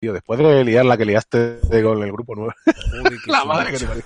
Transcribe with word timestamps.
Tío, 0.00 0.12
después 0.12 0.38
de 0.38 0.64
liar 0.64 0.84
la 0.84 0.96
que 0.96 1.04
liaste 1.04 1.58
con 1.82 2.02
el 2.02 2.12
grupo 2.12 2.36
nuevo. 2.36 2.52
la 3.26 3.44
madre 3.44 3.72
que 3.72 3.78
te 3.78 3.86
parió. 3.86 4.02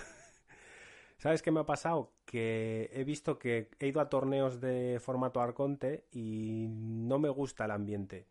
¿Sabes 1.18 1.42
qué 1.42 1.50
me 1.50 1.60
ha 1.60 1.66
pasado? 1.66 2.12
Que 2.24 2.90
he 2.94 3.04
visto 3.04 3.38
que 3.38 3.68
he 3.78 3.88
ido 3.88 4.00
a 4.00 4.08
torneos 4.08 4.60
de 4.60 4.98
formato 5.00 5.40
Arconte 5.40 6.06
y 6.10 6.66
no 6.68 7.18
me 7.18 7.28
gusta 7.28 7.66
el 7.66 7.70
ambiente. 7.70 8.26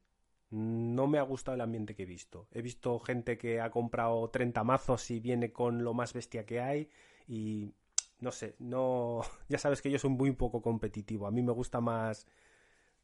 No 0.49 1.07
me 1.07 1.19
ha 1.19 1.21
gustado 1.21 1.55
el 1.55 1.61
ambiente 1.61 1.95
que 1.95 2.03
he 2.03 2.05
visto. 2.05 2.47
He 2.51 2.61
visto 2.61 2.99
gente 2.99 3.37
que 3.37 3.61
ha 3.61 3.69
comprado 3.69 4.27
30 4.29 4.63
mazos 4.63 5.09
y 5.11 5.19
viene 5.19 5.53
con 5.53 5.83
lo 5.83 5.93
más 5.93 6.13
bestia 6.13 6.45
que 6.45 6.59
hay 6.59 6.89
y 7.27 7.73
no 8.19 8.31
sé, 8.31 8.55
no, 8.59 9.21
ya 9.49 9.57
sabes 9.57 9.81
que 9.81 9.91
yo 9.91 9.99
soy 9.99 10.09
muy 10.09 10.31
poco 10.31 10.61
competitivo. 10.61 11.27
A 11.27 11.31
mí 11.31 11.41
me 11.41 11.53
gusta 11.53 11.79
más 11.79 12.25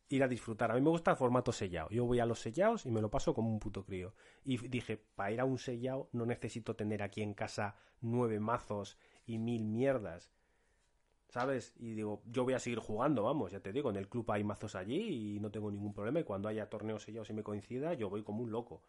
ir 0.10 0.24
a 0.24 0.28
disfrutar. 0.28 0.72
A 0.72 0.76
mí 0.76 0.82
me 0.82 0.90
gusta 0.90 1.12
el 1.12 1.18
formato 1.18 1.52
sellado. 1.52 1.90
Yo 1.90 2.06
voy 2.06 2.20
a 2.20 2.26
los 2.26 2.40
sellados 2.40 2.86
y 2.86 2.92
me 2.92 3.02
lo 3.02 3.10
paso 3.10 3.34
como 3.34 3.50
un 3.50 3.60
puto 3.60 3.84
crío. 3.86 4.14
Y 4.44 4.58
dije, 4.70 4.98
para 5.16 5.32
ir 5.32 5.40
a 5.40 5.46
un 5.46 5.58
sellado 5.58 6.10
no 6.14 6.26
necesito 6.26 6.76
tener 6.76 7.04
aquí 7.04 7.22
en 7.22 7.34
casa 7.34 7.76
nueve 8.02 8.40
mazos 8.40 8.98
y 9.26 9.38
mil 9.38 9.66
mierdas. 9.66 10.32
¿Sabes? 11.30 11.74
Y 11.78 11.94
digo, 11.94 12.22
yo 12.26 12.46
voy 12.46 12.54
a 12.54 12.60
seguir 12.60 12.80
jugando, 12.80 13.24
vamos, 13.24 13.52
ya 13.52 13.60
te 13.60 13.74
digo, 13.74 13.90
en 13.90 13.98
el 13.98 14.08
club 14.08 14.32
hay 14.32 14.46
mazos 14.46 14.76
allí 14.76 15.36
y 15.36 15.40
no 15.42 15.52
tengo 15.52 15.70
ningún 15.70 15.94
problema. 15.94 16.22
Y 16.22 16.24
cuando 16.24 16.48
haya 16.48 16.70
torneos 16.70 17.04
sellados 17.04 17.30
y 17.30 17.34
me 17.34 17.44
coincida, 17.44 17.94
yo 17.94 18.10
voy 18.10 18.24
como 18.24 18.44
un 18.44 18.52
loco. 18.52 18.82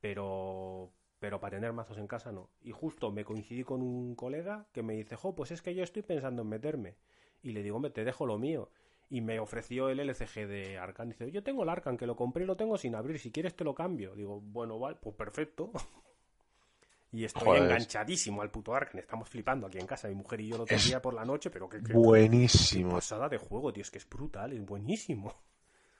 Pero, 0.00 0.90
pero 1.20 1.38
para 1.38 1.56
tener 1.56 1.72
mazos 1.72 1.98
en 1.98 2.08
casa 2.08 2.32
no. 2.32 2.50
Y 2.62 2.72
justo 2.72 3.12
me 3.12 3.24
coincidí 3.24 3.62
con 3.62 3.80
un 3.82 4.16
colega 4.16 4.66
que 4.72 4.82
me 4.82 4.94
dice, 4.94 5.14
jo, 5.14 5.36
pues 5.36 5.52
es 5.52 5.62
que 5.62 5.74
yo 5.74 5.84
estoy 5.84 6.02
pensando 6.02 6.42
en 6.42 6.48
meterme. 6.48 6.96
Y 7.42 7.52
le 7.52 7.62
digo, 7.62 7.76
hombre, 7.76 7.92
te 7.92 8.04
dejo 8.04 8.26
lo 8.26 8.38
mío 8.38 8.70
y 9.10 9.20
me 9.20 9.38
ofreció 9.40 9.88
el 9.88 10.00
LCG 10.00 10.46
de 10.46 10.78
Arcan. 10.78 11.08
Dice, 11.08 11.30
yo 11.30 11.42
tengo 11.42 11.62
el 11.62 11.68
Arcan, 11.68 11.96
que 11.96 12.06
lo 12.06 12.16
compré 12.16 12.44
y 12.44 12.46
lo 12.46 12.56
tengo 12.56 12.76
sin 12.78 12.94
abrir, 12.94 13.18
si 13.18 13.30
quieres 13.32 13.54
te 13.56 13.64
lo 13.64 13.74
cambio. 13.74 14.14
Digo, 14.14 14.40
bueno, 14.40 14.78
vale, 14.78 14.96
pues 15.00 15.14
perfecto. 15.16 15.70
y 17.12 17.24
estoy 17.24 17.48
Joder. 17.48 17.62
enganchadísimo 17.62 18.42
al 18.42 18.50
puto 18.50 18.74
Arcan, 18.74 18.98
estamos 19.00 19.28
flipando 19.28 19.66
aquí 19.66 19.78
en 19.78 19.86
casa, 19.86 20.08
mi 20.08 20.14
mujer 20.14 20.40
y 20.40 20.48
yo 20.48 20.58
lo 20.58 20.66
tenía 20.66 21.00
por 21.00 21.14
la 21.14 21.24
noche, 21.24 21.50
pero 21.50 21.68
que, 21.68 21.78
Buenísimo. 21.78 22.92
pasada 22.92 23.28
de 23.28 23.38
juego, 23.38 23.72
tío, 23.72 23.82
es 23.82 23.90
que 23.90 23.98
es 23.98 24.08
brutal, 24.08 24.52
es 24.52 24.64
buenísimo. 24.64 25.34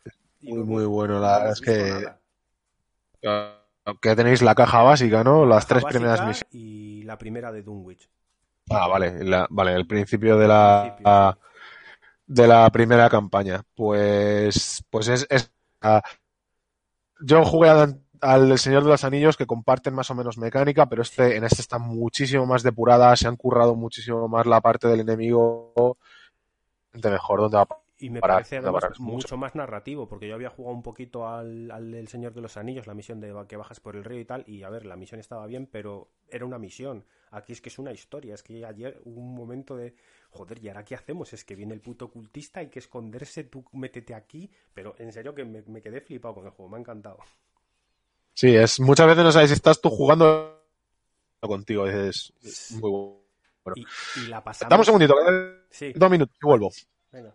Y 0.40 0.52
Muy, 0.52 0.64
no- 0.64 0.66
muy 0.66 0.84
bueno. 0.86 1.14
no 1.14 1.20
La 1.20 1.38
verdad 1.38 1.46
hemos 1.46 1.60
es 1.60 1.60
que, 1.60 1.74
nada. 1.84 2.20
que 4.00 4.16
tenéis 4.16 4.42
la 4.42 4.54
caja 4.54 4.82
básica, 4.82 5.24
¿no? 5.24 5.44
Las 5.46 5.66
tres 5.66 5.84
primeras 5.84 6.20
misiones. 6.24 6.46
Y 6.50 7.02
la 7.04 7.18
primera 7.18 7.52
de 7.52 7.62
Dunwich. 7.62 8.08
Ah, 8.70 8.86
vale, 8.86 9.24
la- 9.24 9.46
vale, 9.50 9.74
el 9.74 9.86
principio 9.86 10.36
de 10.38 10.46
la 10.48 11.38
de 12.28 12.48
la 12.48 12.70
primera 12.70 13.10
campaña. 13.10 13.62
Pues, 13.76 14.84
pues 14.90 15.08
es, 15.08 15.26
es- 15.30 15.52
ah, 15.82 16.02
yo 17.20 17.44
jugué 17.44 17.70
al 18.20 18.58
Señor 18.58 18.84
de 18.84 18.90
los 18.90 19.04
Anillos 19.04 19.36
que 19.36 19.46
comparten 19.46 19.94
más 19.94 20.10
o 20.10 20.14
menos 20.14 20.38
mecánica, 20.38 20.88
pero 20.88 21.02
este, 21.02 21.36
en 21.36 21.44
este 21.44 21.62
está 21.62 21.78
muchísimo 21.78 22.46
más 22.46 22.62
depurada, 22.62 23.14
se 23.16 23.28
han 23.28 23.36
currado 23.36 23.74
muchísimo 23.74 24.28
más 24.28 24.46
la 24.46 24.60
parte 24.60 24.88
del 24.88 25.00
enemigo, 25.00 25.98
de 26.92 27.10
mejor, 27.10 27.40
donde 27.40 27.56
va 27.58 27.62
a 27.64 27.68
Y 28.00 28.10
me 28.10 28.22
parar, 28.22 28.46
parece 28.46 28.56
además 28.58 28.88
mucho. 28.98 29.36
mucho. 29.36 29.36
más 29.36 29.56
narrativo, 29.56 30.06
porque 30.08 30.28
yo 30.28 30.34
había 30.36 30.50
jugado 30.50 30.74
un 30.76 30.82
poquito 30.84 31.26
al, 31.28 31.68
al 31.72 31.90
del 31.90 32.06
Señor 32.06 32.32
de 32.32 32.40
los 32.40 32.56
Anillos, 32.56 32.86
la 32.86 32.94
misión 32.94 33.20
de 33.20 33.34
que 33.48 33.56
bajas 33.56 33.80
por 33.80 33.96
el 33.96 34.04
río 34.04 34.20
y 34.20 34.24
tal, 34.24 34.44
y 34.46 34.62
a 34.62 34.70
ver, 34.70 34.86
la 34.86 34.96
misión 34.96 35.18
estaba 35.20 35.46
bien, 35.46 35.66
pero 35.66 36.08
era 36.28 36.44
una 36.46 36.58
misión. 36.60 37.04
Aquí 37.30 37.52
es 37.52 37.60
que 37.60 37.70
es 37.70 37.78
una 37.78 37.92
historia, 37.92 38.34
es 38.34 38.44
que 38.44 38.64
ayer 38.64 39.00
hubo 39.04 39.20
un 39.20 39.34
momento 39.34 39.76
de, 39.76 39.96
joder, 40.30 40.62
¿y 40.62 40.68
ahora 40.68 40.84
qué 40.84 40.94
hacemos? 40.94 41.32
Es 41.32 41.44
que 41.44 41.54
viene 41.56 41.74
el 41.74 41.80
puto 41.80 42.06
ocultista, 42.06 42.60
hay 42.60 42.68
que 42.68 42.78
esconderse, 42.78 43.44
tú 43.44 43.64
métete 43.72 44.14
aquí, 44.14 44.50
pero 44.74 44.94
en 44.98 45.12
serio 45.12 45.34
que 45.34 45.44
me, 45.44 45.62
me 45.62 45.80
quedé 45.82 46.00
flipado 46.00 46.34
con 46.34 46.44
el 46.46 46.50
juego, 46.50 46.70
me 46.70 46.76
ha 46.76 46.80
encantado. 46.80 47.18
Sí, 48.34 48.54
es, 48.54 48.78
muchas 48.80 49.06
veces 49.06 49.24
no 49.24 49.32
sabes 49.32 49.50
si 49.50 49.54
estás 49.54 49.80
tú 49.80 49.90
jugando 49.90 50.64
contigo, 51.40 51.86
es, 51.86 52.32
es 52.42 52.72
muy 52.72 52.90
bueno. 52.90 53.18
Y, 53.74 53.86
y 54.20 54.26
la 54.28 54.42
pasamos... 54.42 54.70
Dame 54.70 54.80
un 54.80 54.84
segundito, 54.84 55.14
Sí, 55.70 55.92
dos 55.94 56.10
minutos 56.10 56.36
y 56.40 56.46
vuelvo. 56.46 56.70
venga. 57.10 57.34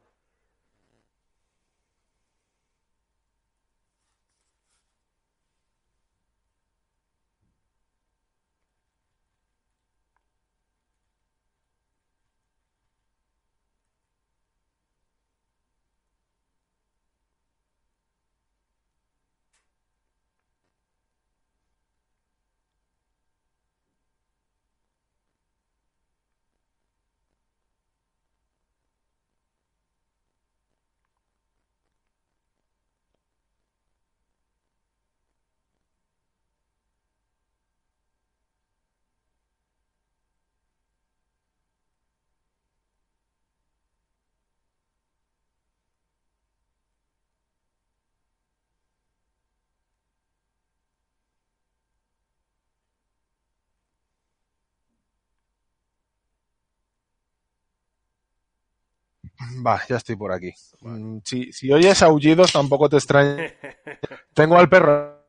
Va, 59.65 59.81
ya 59.87 59.97
estoy 59.97 60.15
por 60.15 60.31
aquí. 60.31 60.51
Mm, 60.81 61.19
Si, 61.23 61.51
si 61.51 61.71
oyes 61.71 62.01
aullidos, 62.01 62.51
tampoco 62.51 62.89
te 62.89 62.97
extrañe. 62.97 63.53
Tengo 64.33 64.57
al 64.57 64.69
perro 64.69 65.23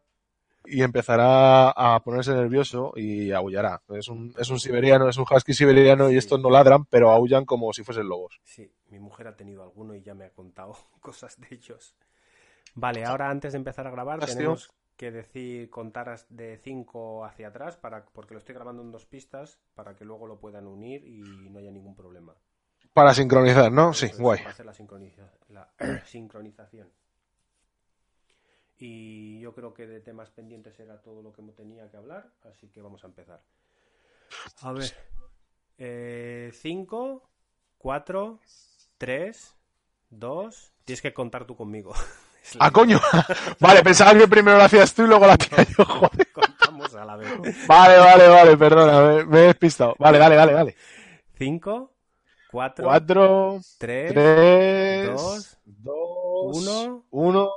y 0.66 0.82
empezará 0.82 1.70
a 1.70 2.00
ponerse 2.02 2.32
nervioso 2.32 2.92
y 2.96 3.32
aullará. 3.32 3.82
Es 3.90 4.08
un, 4.08 4.34
es 4.38 4.48
un 4.48 4.58
siberiano, 4.58 5.08
es 5.08 5.16
un 5.16 5.26
husky 5.30 5.52
siberiano 5.52 6.10
y 6.10 6.16
estos 6.16 6.40
no 6.40 6.50
ladran, 6.50 6.84
pero 6.86 7.10
aullan 7.10 7.44
como 7.44 7.72
si 7.72 7.84
fuesen 7.84 8.08
lobos. 8.08 8.40
Sí, 8.44 8.70
mi 8.88 8.98
mujer 8.98 9.28
ha 9.28 9.36
tenido 9.36 9.62
alguno 9.62 9.94
y 9.94 10.02
ya 10.02 10.14
me 10.14 10.24
ha 10.24 10.30
contado 10.30 10.76
cosas 11.00 11.38
de 11.38 11.48
ellos. 11.50 11.94
Vale, 12.74 13.04
ahora 13.04 13.30
antes 13.30 13.52
de 13.52 13.58
empezar 13.58 13.86
a 13.86 13.90
grabar 13.90 14.24
tenemos 14.24 14.70
que 14.96 15.10
decir 15.10 15.70
contar 15.70 16.18
de 16.28 16.56
5 16.58 17.24
hacia 17.24 17.48
atrás 17.48 17.76
para 17.76 18.04
porque 18.06 18.34
lo 18.34 18.38
estoy 18.38 18.54
grabando 18.54 18.82
en 18.82 18.92
dos 18.92 19.06
pistas 19.06 19.58
para 19.74 19.94
que 19.96 20.04
luego 20.04 20.26
lo 20.26 20.38
puedan 20.38 20.66
unir 20.66 21.04
y 21.06 21.20
no 21.50 21.58
haya 21.58 21.70
ningún 21.70 21.94
problema. 21.94 22.34
Para 22.94 23.12
sincronizar, 23.12 23.70
¿no? 23.70 23.92
Sí, 23.92 24.06
Eso 24.06 24.14
es, 24.14 24.20
guay. 24.20 24.38
para 24.38 24.50
hacer 24.52 24.66
la, 24.66 24.72
sincroniza- 24.72 25.30
la 25.48 25.68
sincronización. 26.06 26.88
Y 28.78 29.40
yo 29.40 29.52
creo 29.54 29.74
que 29.74 29.86
de 29.86 30.00
temas 30.00 30.30
pendientes 30.30 30.78
era 30.80 31.00
todo 31.02 31.22
lo 31.22 31.32
que 31.32 31.42
me 31.42 31.52
tenía 31.52 31.90
que 31.90 31.96
hablar, 31.96 32.30
así 32.50 32.68
que 32.68 32.80
vamos 32.82 33.04
a 33.04 33.08
empezar. 33.08 33.42
A 34.62 34.72
ver. 34.72 36.52
5, 36.52 37.30
4, 37.78 38.40
3, 38.98 39.56
2. 40.10 40.72
Tienes 40.84 41.02
que 41.02 41.12
contar 41.14 41.44
tú 41.46 41.56
conmigo. 41.56 41.92
¡Ah, 42.60 42.70
coño! 42.70 43.00
vale, 43.60 43.82
pensaba 43.82 44.14
que 44.16 44.28
primero 44.28 44.56
lo 44.58 44.64
hacías 44.64 44.94
tú 44.94 45.02
y 45.04 45.06
luego 45.08 45.26
la 45.26 45.34
hacía 45.34 45.64
yo, 45.76 45.84
joder. 45.84 46.32
Contamos 46.32 46.94
a 46.94 47.04
la 47.04 47.16
vez. 47.16 47.66
Vale, 47.66 47.98
vale, 47.98 48.28
vale, 48.28 48.56
perdona, 48.56 49.00
me, 49.16 49.24
me 49.24 49.38
he 49.38 49.46
despistado. 49.46 49.94
Vale, 49.98 50.18
dale, 50.18 50.36
dale, 50.36 50.52
dale. 50.52 50.76
5, 51.38 51.93
4, 52.54 52.84
Cuatro, 52.84 53.58
3, 53.78 54.12
tres, 54.12 55.06
dos, 55.10 55.58
dos, 55.64 56.56
uno. 56.56 57.04
uno. 57.10 57.50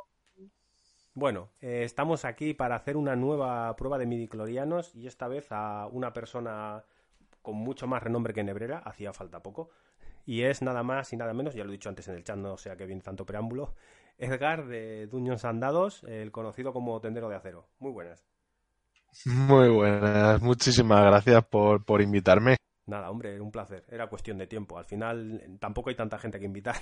Bueno, 1.14 1.52
eh, 1.62 1.84
estamos 1.84 2.26
aquí 2.26 2.56
para 2.56 2.78
hacer 2.78 2.98
una 2.98 3.16
nueva 3.16 3.76
prueba 3.76 4.00
de 4.00 4.08
midiclorianos 4.08 4.96
y 4.96 5.06
esta 5.06 5.28
vez 5.28 5.52
a 5.52 5.86
una 5.92 6.14
persona 6.14 6.84
con 7.44 7.58
mucho 7.58 7.86
más 7.86 8.02
renombre 8.02 8.34
que 8.34 8.44
Nebrera, 8.44 8.80
hacía 8.80 9.14
falta 9.14 9.44
poco, 9.44 9.70
y 10.26 10.42
es 10.42 10.64
nada 10.64 10.82
más 10.82 11.14
y 11.14 11.18
nada 11.18 11.32
menos, 11.32 11.54
ya 11.54 11.64
lo 11.64 11.70
he 11.70 11.74
dicho 11.74 11.90
antes 11.90 12.08
en 12.08 12.16
el 12.16 12.24
chat, 12.24 12.38
no 12.38 12.58
sea 12.58 12.76
que 12.76 12.88
viene 12.88 13.04
tanto 13.04 13.24
preámbulo, 13.24 13.76
Edgar 14.18 14.66
de 14.66 15.06
Dungeons 15.06 15.46
Andados, 15.46 16.04
el 16.06 16.32
conocido 16.32 16.74
como 16.74 17.00
Tendero 17.02 17.30
de 17.30 17.36
Acero. 17.36 17.68
Muy 17.78 17.92
buenas. 17.92 18.26
Muy 19.26 19.70
buenas, 19.70 20.42
muchísimas 20.42 21.06
gracias 21.06 21.46
por, 21.46 21.86
por 21.86 22.02
invitarme. 22.02 22.58
Nada, 22.88 23.12
hombre, 23.12 23.34
era 23.34 23.44
un 23.44 23.52
placer. 23.52 23.86
Era 23.90 24.08
cuestión 24.08 24.38
de 24.38 24.48
tiempo. 24.48 24.78
Al 24.78 24.86
final 24.86 25.58
tampoco 25.60 25.90
hay 25.90 25.96
tanta 25.96 26.18
gente 26.18 26.40
que 26.40 26.46
invitar. 26.46 26.76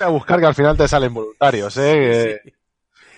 A 0.00 0.08
buscar 0.08 0.40
que 0.40 0.46
al 0.46 0.54
final 0.54 0.76
te 0.76 0.88
salen 0.88 1.14
voluntarios, 1.14 1.76
¿eh? 1.76 2.40
Sí. 2.42 2.52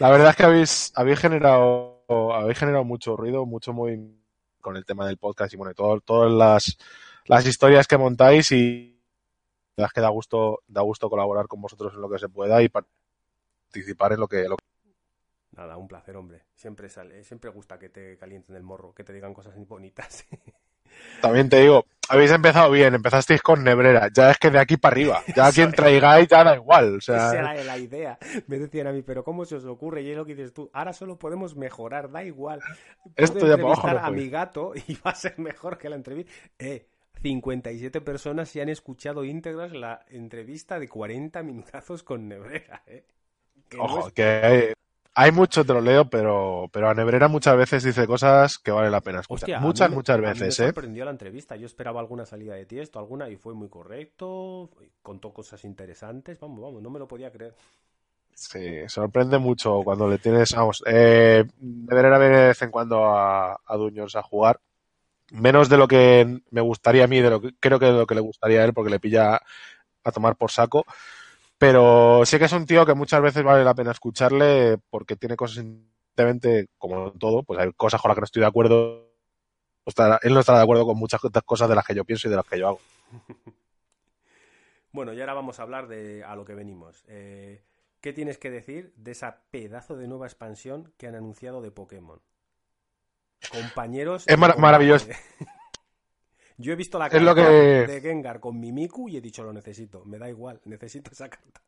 La 0.00 0.10
verdad 0.10 0.30
es 0.30 0.36
que 0.36 0.42
habéis, 0.42 0.92
habéis 0.96 1.20
generado 1.20 1.94
habéis 2.08 2.58
generado 2.58 2.84
mucho 2.84 3.16
ruido, 3.16 3.46
mucho 3.46 3.72
muy 3.72 4.20
con 4.60 4.76
el 4.76 4.84
tema 4.84 5.06
del 5.06 5.18
podcast 5.18 5.52
y 5.52 5.56
bueno, 5.56 5.74
todo, 5.74 6.00
todas 6.00 6.32
las, 6.32 6.78
las 7.26 7.46
historias 7.46 7.86
que 7.86 7.98
montáis 7.98 8.50
y 8.52 9.00
la 9.76 9.82
verdad 9.82 9.90
es 9.90 9.92
que 9.92 10.00
da 10.00 10.08
gusto, 10.08 10.62
da 10.66 10.82
gusto 10.82 11.10
colaborar 11.10 11.46
con 11.46 11.60
vosotros 11.60 11.92
en 11.94 12.00
lo 12.00 12.08
que 12.08 12.18
se 12.18 12.28
pueda 12.28 12.62
y 12.62 12.68
participar 12.68 14.12
en 14.12 14.20
lo 14.20 14.28
que, 14.28 14.48
lo 14.48 14.56
que... 14.56 14.64
Nada, 15.56 15.76
un 15.76 15.88
placer, 15.88 16.16
hombre. 16.16 16.42
Siempre 16.54 16.88
sale, 16.88 17.22
siempre 17.24 17.50
gusta 17.50 17.78
que 17.78 17.88
te 17.88 18.16
calienten 18.16 18.56
el 18.56 18.62
morro, 18.62 18.94
que 18.94 19.04
te 19.04 19.12
digan 19.12 19.34
cosas 19.34 19.54
bonitas. 19.66 20.26
También 21.20 21.48
te 21.48 21.60
digo, 21.60 21.86
habéis 22.08 22.30
empezado 22.30 22.70
bien, 22.70 22.94
empezasteis 22.94 23.42
con 23.42 23.64
Nebrera, 23.64 24.10
ya 24.12 24.30
es 24.30 24.38
que 24.38 24.50
de 24.50 24.58
aquí 24.58 24.76
para 24.76 24.94
arriba, 24.94 25.22
ya 25.34 25.50
quien 25.52 25.72
traigáis 25.72 26.28
ya 26.28 26.44
da 26.44 26.54
igual. 26.54 26.96
O 26.96 27.00
sea... 27.00 27.28
Esa 27.28 27.54
era 27.54 27.64
la 27.64 27.78
idea. 27.78 28.18
Me 28.46 28.58
decían 28.58 28.86
a 28.88 28.92
mí, 28.92 29.02
pero 29.02 29.24
¿cómo 29.24 29.44
se 29.44 29.56
os 29.56 29.64
ocurre? 29.64 30.02
Y 30.02 30.10
es 30.10 30.16
lo 30.16 30.24
que 30.24 30.34
dices 30.34 30.52
tú, 30.52 30.70
ahora 30.72 30.92
solo 30.92 31.18
podemos 31.18 31.56
mejorar, 31.56 32.10
da 32.10 32.24
igual. 32.24 32.60
Esto 33.16 33.46
ya 33.46 33.54
abajo, 33.54 33.88
a 33.88 34.10
mi 34.10 34.28
gato 34.28 34.72
y 34.88 34.94
va 34.94 35.12
a 35.12 35.14
ser 35.14 35.38
mejor 35.38 35.78
que 35.78 35.88
la 35.88 35.96
entrevista. 35.96 36.32
Eh, 36.58 36.86
57 37.22 38.00
personas 38.02 38.50
se 38.50 38.60
han 38.60 38.68
escuchado 38.68 39.24
íntegras 39.24 39.72
la 39.72 40.04
entrevista 40.10 40.78
de 40.78 40.88
40 40.88 41.42
minutazos 41.42 42.02
con 42.02 42.28
Nebrera, 42.28 42.82
eh. 42.86 43.04
Que 43.68 43.78
Ojo, 43.78 44.00
no 44.00 44.06
es... 44.08 44.12
que 44.12 44.74
hay 45.16 45.30
mucho 45.30 45.64
troleo, 45.64 46.06
pero, 46.06 46.68
pero 46.72 46.90
a 46.90 46.94
Nebrera 46.94 47.28
muchas 47.28 47.56
veces 47.56 47.84
dice 47.84 48.06
cosas 48.06 48.58
que 48.58 48.72
vale 48.72 48.90
la 48.90 49.00
pena 49.00 49.20
escuchar. 49.20 49.44
Hostia, 49.44 49.60
muchas, 49.60 49.90
me, 49.90 49.96
muchas 49.96 50.20
veces, 50.20 50.40
me 50.40 50.48
¿eh? 50.48 50.68
sorprendió 50.68 51.04
la 51.04 51.12
entrevista. 51.12 51.54
Yo 51.54 51.66
esperaba 51.66 52.00
alguna 52.00 52.26
salida 52.26 52.54
de 52.54 52.66
tiesto, 52.66 52.98
alguna, 52.98 53.28
y 53.30 53.36
fue 53.36 53.54
muy 53.54 53.68
correcto. 53.68 54.70
Contó 55.02 55.32
cosas 55.32 55.64
interesantes. 55.64 56.40
Vamos, 56.40 56.60
vamos, 56.60 56.82
no 56.82 56.90
me 56.90 56.98
lo 56.98 57.06
podía 57.06 57.30
creer. 57.30 57.54
Sí, 58.34 58.88
sorprende 58.88 59.38
mucho 59.38 59.82
cuando 59.84 60.08
le 60.08 60.18
tienes. 60.18 60.52
Vamos, 60.52 60.82
eh, 60.84 61.44
Nebrera 61.60 62.18
viene 62.18 62.38
de 62.38 62.46
vez 62.48 62.62
en 62.62 62.72
cuando 62.72 63.04
a, 63.04 63.60
a 63.64 63.76
Duños 63.76 64.16
a 64.16 64.22
jugar. 64.22 64.58
Menos 65.30 65.68
de 65.68 65.78
lo 65.78 65.86
que 65.86 66.40
me 66.50 66.60
gustaría 66.60 67.04
a 67.04 67.06
mí, 67.06 67.20
de 67.20 67.30
lo 67.30 67.40
que 67.40 67.54
creo 67.60 67.78
que 67.78 67.86
de 67.86 67.92
lo 67.92 68.06
que 68.06 68.16
le 68.16 68.20
gustaría 68.20 68.60
a 68.60 68.64
él, 68.64 68.74
porque 68.74 68.90
le 68.90 69.00
pilla 69.00 69.40
a 70.02 70.12
tomar 70.12 70.36
por 70.36 70.50
saco 70.50 70.84
pero 71.64 72.26
sí 72.26 72.38
que 72.38 72.44
es 72.44 72.52
un 72.52 72.66
tío 72.66 72.84
que 72.84 72.92
muchas 72.92 73.22
veces 73.22 73.42
vale 73.42 73.64
la 73.64 73.74
pena 73.74 73.90
escucharle 73.90 74.76
porque 74.90 75.16
tiene 75.16 75.34
cosas 75.34 75.64
evidentemente 75.64 76.68
como 76.76 77.10
todo, 77.12 77.42
pues 77.42 77.58
hay 77.58 77.72
cosas 77.72 78.02
con 78.02 78.10
las 78.10 78.16
que 78.16 78.20
no 78.20 78.24
estoy 78.26 78.40
de 78.40 78.46
acuerdo. 78.46 79.10
Él 80.22 80.34
no 80.34 80.40
estará 80.40 80.58
de 80.58 80.64
acuerdo 80.64 80.84
con 80.84 80.98
muchas 80.98 81.22
cosas 81.46 81.70
de 81.70 81.74
las 81.74 81.86
que 81.86 81.94
yo 81.94 82.04
pienso 82.04 82.28
y 82.28 82.30
de 82.30 82.36
las 82.36 82.44
que 82.44 82.58
yo 82.58 82.68
hago. 82.68 82.80
Bueno, 84.92 85.12
y 85.12 85.18
ahora 85.18 85.34
vamos 85.34 85.58
a 85.58 85.64
hablar 85.64 85.88
de 85.88 86.22
a 86.22 86.36
lo 86.36 86.44
que 86.44 86.54
venimos. 86.54 87.02
Eh, 87.08 87.64
¿Qué 88.00 88.12
tienes 88.12 88.38
que 88.38 88.48
decir 88.48 88.92
de 88.94 89.10
esa 89.10 89.42
pedazo 89.50 89.96
de 89.96 90.06
nueva 90.06 90.26
expansión 90.26 90.92
que 90.96 91.08
han 91.08 91.16
anunciado 91.16 91.60
de 91.62 91.72
Pokémon? 91.72 92.20
Compañeros. 93.50 94.22
Es 94.28 94.38
mar 94.38 94.56
maravilloso. 94.56 95.08
Yo 96.56 96.72
he 96.72 96.76
visto 96.76 96.98
la 96.98 97.10
carta 97.10 97.34
que... 97.34 97.42
de 97.42 98.00
Gengar 98.00 98.40
con 98.40 98.58
Mimiku 98.60 99.08
y 99.08 99.16
he 99.16 99.20
dicho 99.20 99.42
lo 99.42 99.52
necesito. 99.52 100.04
Me 100.04 100.18
da 100.18 100.28
igual, 100.28 100.60
necesito 100.64 101.10
esa 101.10 101.28
carta. 101.28 101.60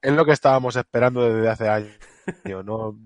Es 0.00 0.12
lo 0.12 0.24
que 0.24 0.32
estábamos 0.32 0.76
esperando 0.76 1.22
desde 1.22 1.48
hace 1.48 1.68
años. 1.68 1.98
¿no? 2.64 2.96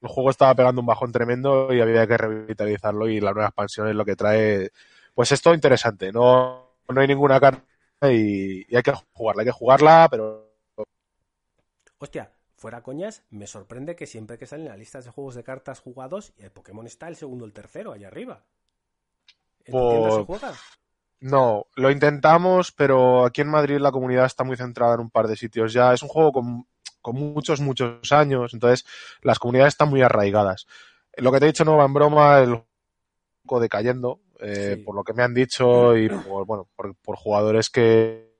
El 0.00 0.08
juego 0.08 0.30
estaba 0.30 0.54
pegando 0.54 0.80
un 0.80 0.86
bajón 0.86 1.12
tremendo 1.12 1.72
y 1.72 1.80
había 1.80 2.06
que 2.06 2.16
revitalizarlo 2.16 3.08
y 3.08 3.20
la 3.20 3.32
nueva 3.32 3.48
expansión 3.48 3.88
es 3.88 3.94
lo 3.94 4.04
que 4.04 4.16
trae. 4.16 4.70
Pues 5.14 5.32
es 5.32 5.42
todo 5.42 5.54
interesante. 5.54 6.12
No, 6.12 6.76
no 6.88 7.00
hay 7.00 7.08
ninguna 7.08 7.40
carta 7.40 7.64
y, 8.02 8.64
y 8.72 8.76
hay 8.76 8.82
que 8.82 8.92
jugarla. 9.12 9.42
Hay 9.42 9.46
que 9.46 9.52
jugarla, 9.52 10.08
pero. 10.10 10.48
Hostia, 11.98 12.32
fuera 12.54 12.82
coñas, 12.82 13.24
me 13.28 13.46
sorprende 13.46 13.94
que 13.94 14.06
siempre 14.06 14.38
que 14.38 14.46
salen 14.46 14.68
las 14.68 14.78
listas 14.78 15.04
de 15.04 15.10
juegos 15.10 15.34
de 15.34 15.44
cartas 15.44 15.80
jugados, 15.80 16.32
el 16.38 16.50
Pokémon 16.50 16.86
está 16.86 17.08
el 17.08 17.16
segundo 17.16 17.44
o 17.44 17.46
el 17.46 17.52
tercero, 17.52 17.92
allá 17.92 18.08
arriba. 18.08 18.44
¿En 19.70 19.78
Por... 19.78 19.90
tienda 19.90 20.10
se 20.16 20.24
juega? 20.24 20.52
No, 21.20 21.66
lo 21.76 21.90
intentamos, 21.90 22.72
pero 22.72 23.26
aquí 23.26 23.42
en 23.42 23.48
Madrid 23.50 23.78
la 23.78 23.92
comunidad 23.92 24.24
está 24.24 24.42
muy 24.42 24.56
centrada 24.56 24.94
en 24.94 25.00
un 25.00 25.10
par 25.10 25.28
de 25.28 25.36
sitios 25.36 25.72
ya. 25.72 25.92
Es 25.92 26.02
un 26.02 26.08
juego 26.08 26.32
con, 26.32 26.66
con 27.02 27.16
muchos, 27.16 27.60
muchos 27.60 28.10
años, 28.12 28.54
entonces 28.54 28.86
las 29.20 29.38
comunidades 29.38 29.74
están 29.74 29.90
muy 29.90 30.00
arraigadas. 30.00 30.66
Lo 31.16 31.30
que 31.30 31.38
te 31.38 31.44
he 31.44 31.48
dicho 31.48 31.64
no 31.66 31.76
va 31.76 31.84
en 31.84 31.92
broma, 31.92 32.38
el 32.38 32.62
juego 33.44 33.60
decayendo, 33.60 34.20
eh, 34.40 34.76
Sí. 34.78 34.82
por 34.82 34.94
lo 34.94 35.04
que 35.04 35.12
me 35.12 35.22
han 35.22 35.34
dicho 35.34 35.94
y 35.96 36.08
por, 36.08 36.46
bueno, 36.46 36.66
por, 36.74 36.94
por 36.96 37.16
jugadores 37.16 37.68
que 37.68 38.30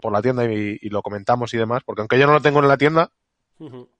por 0.00 0.10
la 0.12 0.22
tienda 0.22 0.44
y, 0.50 0.78
y 0.80 0.88
lo 0.88 1.02
comentamos 1.02 1.52
y 1.52 1.58
demás, 1.58 1.82
porque 1.84 2.00
aunque 2.00 2.18
yo 2.18 2.26
no 2.26 2.32
lo 2.32 2.40
tengo 2.40 2.60
en 2.60 2.68
la 2.68 2.78
tienda, 2.78 3.10
Ujú. 3.58 3.90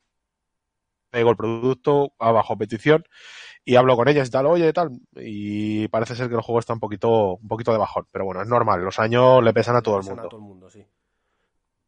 pego 1.10 1.30
el 1.30 1.36
producto 1.36 2.12
abajo 2.18 2.56
petición 2.56 3.04
y 3.68 3.76
hablo 3.76 3.96
con 3.96 4.08
ellas 4.08 4.28
y 4.28 4.30
tal, 4.30 4.46
oye, 4.46 4.72
tal, 4.72 4.98
y 5.16 5.88
parece 5.88 6.16
ser 6.16 6.30
que 6.30 6.34
el 6.36 6.40
juego 6.40 6.58
está 6.58 6.72
un 6.72 6.80
poquito, 6.80 7.34
un 7.34 7.48
poquito 7.48 7.70
de 7.70 7.76
bajón, 7.76 8.06
pero 8.10 8.24
bueno, 8.24 8.40
es 8.40 8.48
normal, 8.48 8.82
los 8.82 8.98
años 8.98 9.44
le 9.44 9.52
pesan 9.52 9.76
a 9.76 9.82
todo 9.82 9.98
el 9.98 10.04
mundo. 10.04 10.22
A 10.22 10.28
todo 10.30 10.40
el 10.40 10.46
mundo, 10.46 10.70
sí. 10.70 10.86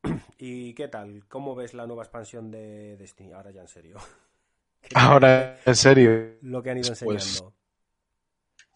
¿Y 0.39 0.75
qué 0.75 0.89
tal? 0.89 1.25
¿Cómo 1.27 1.55
ves 1.55 1.73
la 1.73 1.87
nueva 1.87 2.03
expansión 2.03 2.51
de 2.51 2.99
Destiny? 2.99 3.33
Ahora 3.33 3.51
ya 3.51 3.63
en 3.63 3.69
serio. 3.69 3.97
¿Qué 4.83 4.91
tal 4.91 5.05
Ahora, 5.07 5.59
en 5.65 5.75
serio, 5.75 6.35
Lo 6.43 6.63
que 6.63 6.71
han 6.71 6.79
ido 6.79 6.95
pues, 7.03 7.03
enseñando. 7.03 7.55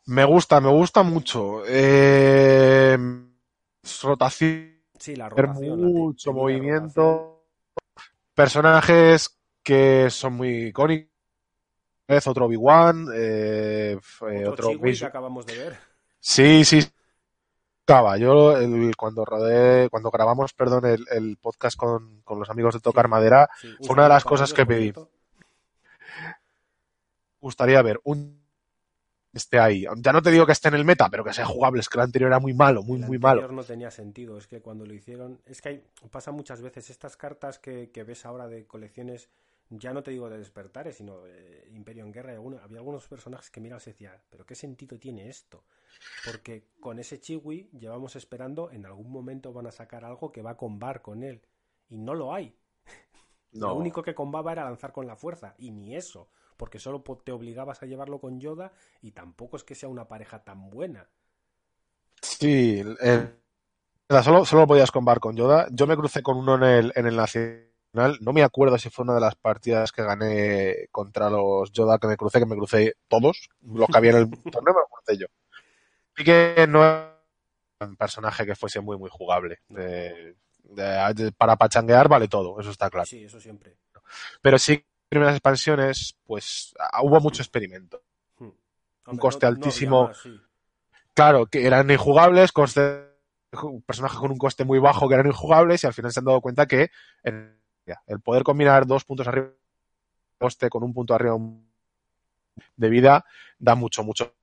me 0.06 0.24
gusta, 0.24 0.60
me 0.62 0.70
gusta 0.70 1.02
mucho. 1.02 1.62
Eh, 1.66 2.96
rotación, 4.02 4.80
Sí, 4.98 5.14
la 5.14 5.28
rotación. 5.28 5.78
mucho 5.78 6.32
movimiento, 6.32 7.44
personajes 8.34 9.38
que 9.62 10.08
son 10.08 10.34
muy 10.34 10.68
icónicos. 10.68 11.13
Vez 12.06 12.26
otro 12.26 12.46
Obi-Wan, 12.46 13.06
eh, 13.14 13.92
eh, 13.92 13.98
rotación. 14.20 14.46
otro 14.46 14.68
Chiwi 14.70 14.98
que 14.98 15.04
acabamos 15.06 15.46
de 15.46 15.56
ver. 15.58 15.76
Sí, 16.20 16.64
sí. 16.64 16.80
Acaba. 17.86 18.16
Yo 18.18 18.56
el, 18.56 18.94
cuando 18.96 19.24
rodé, 19.24 19.88
cuando 19.90 20.10
grabamos, 20.10 20.52
perdón, 20.54 20.86
el, 20.86 21.04
el 21.10 21.36
podcast 21.38 21.76
con, 21.76 22.20
con 22.22 22.38
los 22.38 22.48
amigos 22.50 22.74
de 22.74 22.80
Tocar 22.80 23.06
Sí. 23.06 23.10
Madera, 23.10 23.48
Sí, 23.60 23.68
fue 23.82 23.94
una 23.94 24.04
de 24.04 24.08
las 24.10 24.24
cosas 24.24 24.52
que 24.52 24.64
pedí. 24.66 24.92
gustaría 27.40 27.82
ver 27.82 28.00
un 28.04 28.42
esté 29.32 29.58
ahí. 29.58 29.84
Ya 29.98 30.12
no 30.12 30.22
te 30.22 30.30
digo 30.30 30.46
que 30.46 30.52
esté 30.52 30.68
en 30.68 30.74
el 30.74 30.84
meta, 30.84 31.08
pero 31.10 31.24
que 31.24 31.32
sea 31.32 31.44
jugable. 31.44 31.80
Es 31.80 31.88
que 31.88 31.98
el 31.98 32.04
anterior 32.04 32.28
era 32.30 32.38
muy 32.38 32.54
malo, 32.54 32.82
muy, 32.82 33.00
El 33.00 33.06
muy 33.06 33.16
anterior 33.16 33.48
malo. 33.50 33.52
no 33.52 33.64
tenía 33.64 33.90
sentido. 33.90 34.38
Es 34.38 34.46
que 34.46 34.60
cuando 34.62 34.86
lo 34.86 34.94
hicieron. 34.94 35.40
Es 35.44 35.60
que 35.60 35.68
hay, 35.70 35.84
pasa 36.10 36.30
muchas 36.30 36.62
veces 36.62 36.88
estas 36.90 37.16
cartas 37.16 37.58
que, 37.58 37.90
que 37.90 38.04
ves 38.04 38.24
ahora 38.26 38.46
de 38.46 38.66
colecciones. 38.66 39.28
Ya 39.78 39.92
no 39.92 40.02
te 40.02 40.10
digo 40.10 40.28
de 40.28 40.38
despertares, 40.38 40.96
sino 40.96 41.22
de 41.22 41.68
Imperio 41.72 42.04
en 42.04 42.12
Guerra. 42.12 42.32
alguno- 42.32 42.60
había 42.62 42.78
algunos 42.78 43.06
personajes 43.08 43.50
que 43.50 43.60
miras 43.60 43.86
y 43.86 43.90
decía, 43.90 44.22
¿pero 44.30 44.44
qué 44.46 44.54
sentido 44.54 44.98
tiene 44.98 45.28
esto? 45.28 45.64
Porque 46.24 46.68
con 46.80 46.98
ese 46.98 47.20
Chiwi 47.20 47.70
llevamos 47.72 48.16
esperando, 48.16 48.70
en 48.70 48.84
algún 48.86 49.10
momento 49.10 49.52
van 49.52 49.66
a 49.66 49.72
sacar 49.72 50.04
algo 50.04 50.32
que 50.32 50.42
va 50.42 50.50
a 50.52 50.56
combar 50.56 51.02
con 51.02 51.22
él. 51.22 51.42
Y 51.88 51.98
no 51.98 52.14
lo 52.14 52.34
hay. 52.34 52.56
No. 53.52 53.68
Lo 53.68 53.74
único 53.76 54.02
que 54.02 54.16
combaba 54.16 54.50
era 54.50 54.64
lanzar 54.64 54.90
con 54.92 55.06
la 55.06 55.14
fuerza. 55.14 55.54
Y 55.58 55.70
ni 55.70 55.94
eso. 55.94 56.28
Porque 56.56 56.80
solo 56.80 57.04
te 57.24 57.30
obligabas 57.30 57.80
a 57.82 57.86
llevarlo 57.86 58.18
con 58.20 58.40
Yoda. 58.40 58.72
Y 59.00 59.12
tampoco 59.12 59.56
es 59.56 59.62
que 59.62 59.76
sea 59.76 59.88
una 59.88 60.08
pareja 60.08 60.42
tan 60.42 60.70
buena. 60.70 61.08
Sí, 62.20 62.82
solo, 64.22 64.44
solo 64.44 64.66
podías 64.66 64.90
combar 64.90 65.20
con 65.20 65.36
Yoda. 65.36 65.68
Yo 65.70 65.86
me 65.86 65.96
crucé 65.96 66.20
con 66.20 66.36
uno 66.36 66.56
en 66.56 66.62
el, 66.64 66.92
en 66.96 67.06
el 67.06 67.16
No 67.94 68.32
me 68.32 68.42
acuerdo 68.42 68.76
si 68.78 68.90
fue 68.90 69.04
una 69.04 69.14
de 69.14 69.20
las 69.20 69.36
partidas 69.36 69.92
que 69.92 70.02
gané 70.02 70.88
contra 70.90 71.30
los 71.30 71.70
Yoda 71.72 71.98
que 71.98 72.08
me 72.08 72.16
crucé, 72.16 72.40
que 72.40 72.46
me 72.46 72.56
crucé 72.56 72.96
todos. 73.08 73.48
Los 73.62 73.88
que 73.88 73.96
había 73.96 74.10
en 74.12 74.16
el 74.16 74.30
torneo 74.52 74.74
me 74.74 74.80
los 74.80 74.90
crucé 74.90 75.18
yo. 75.18 75.26
Y 76.16 76.24
que 76.24 76.66
no 76.68 76.82
era 76.84 77.14
un 77.80 77.96
personaje 77.96 78.44
que 78.46 78.54
fuese 78.56 78.80
muy, 78.80 78.98
muy 78.98 79.10
jugable. 79.10 79.60
De- 79.68 80.36
de- 80.64 81.14
de- 81.14 81.32
para 81.32 81.56
pachanguear 81.56 82.08
vale 82.08 82.26
todo, 82.28 82.58
eso 82.60 82.70
está 82.70 82.90
claro. 82.90 83.06
Sí, 83.06 83.24
eso 83.24 83.38
siempre. 83.40 83.76
Pero 84.42 84.58
sí, 84.58 84.84
primeras 85.08 85.34
expansiones, 85.34 86.16
pues 86.24 86.74
ah, 86.78 87.00
hubo 87.02 87.20
mucho 87.20 87.42
experimento. 87.42 88.02
Hmm. 88.38 88.48
Un 89.06 89.18
coste 89.18 89.46
altísimo. 89.46 90.08
más, 90.08 90.18
sí. 90.18 90.40
Claro, 91.14 91.46
que 91.46 91.64
eran 91.66 91.88
injugables, 91.90 92.50
coste, 92.50 93.04
personajes 93.86 94.18
con 94.18 94.32
un 94.32 94.38
coste 94.38 94.64
muy 94.64 94.80
bajo 94.80 95.08
que 95.08 95.14
eran 95.14 95.26
injugables 95.28 95.84
y 95.84 95.86
al 95.86 95.94
final 95.94 96.10
se 96.12 96.18
han 96.20 96.24
dado 96.26 96.40
cuenta 96.40 96.66
que 96.66 96.90
en- 97.22 97.62
el 98.06 98.20
poder 98.20 98.42
combinar 98.42 98.86
dos 98.86 99.04
puntos 99.04 99.26
arriba 99.28 99.50
coste 100.38 100.68
con 100.68 100.82
un 100.82 100.92
punto 100.92 101.14
arriba 101.14 101.38
de 102.76 102.88
vida 102.88 103.24
da 103.58 103.74
mucho, 103.74 104.04
mucho. 104.04 104.34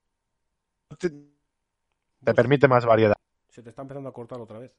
Te, 0.98 1.10
te 1.10 2.34
permite 2.34 2.68
más 2.68 2.86
variedad. 2.86 3.16
Se 3.50 3.62
te 3.62 3.70
está 3.70 3.82
empezando 3.82 4.10
a 4.10 4.14
cortar 4.14 4.40
otra 4.40 4.60
vez. 4.60 4.74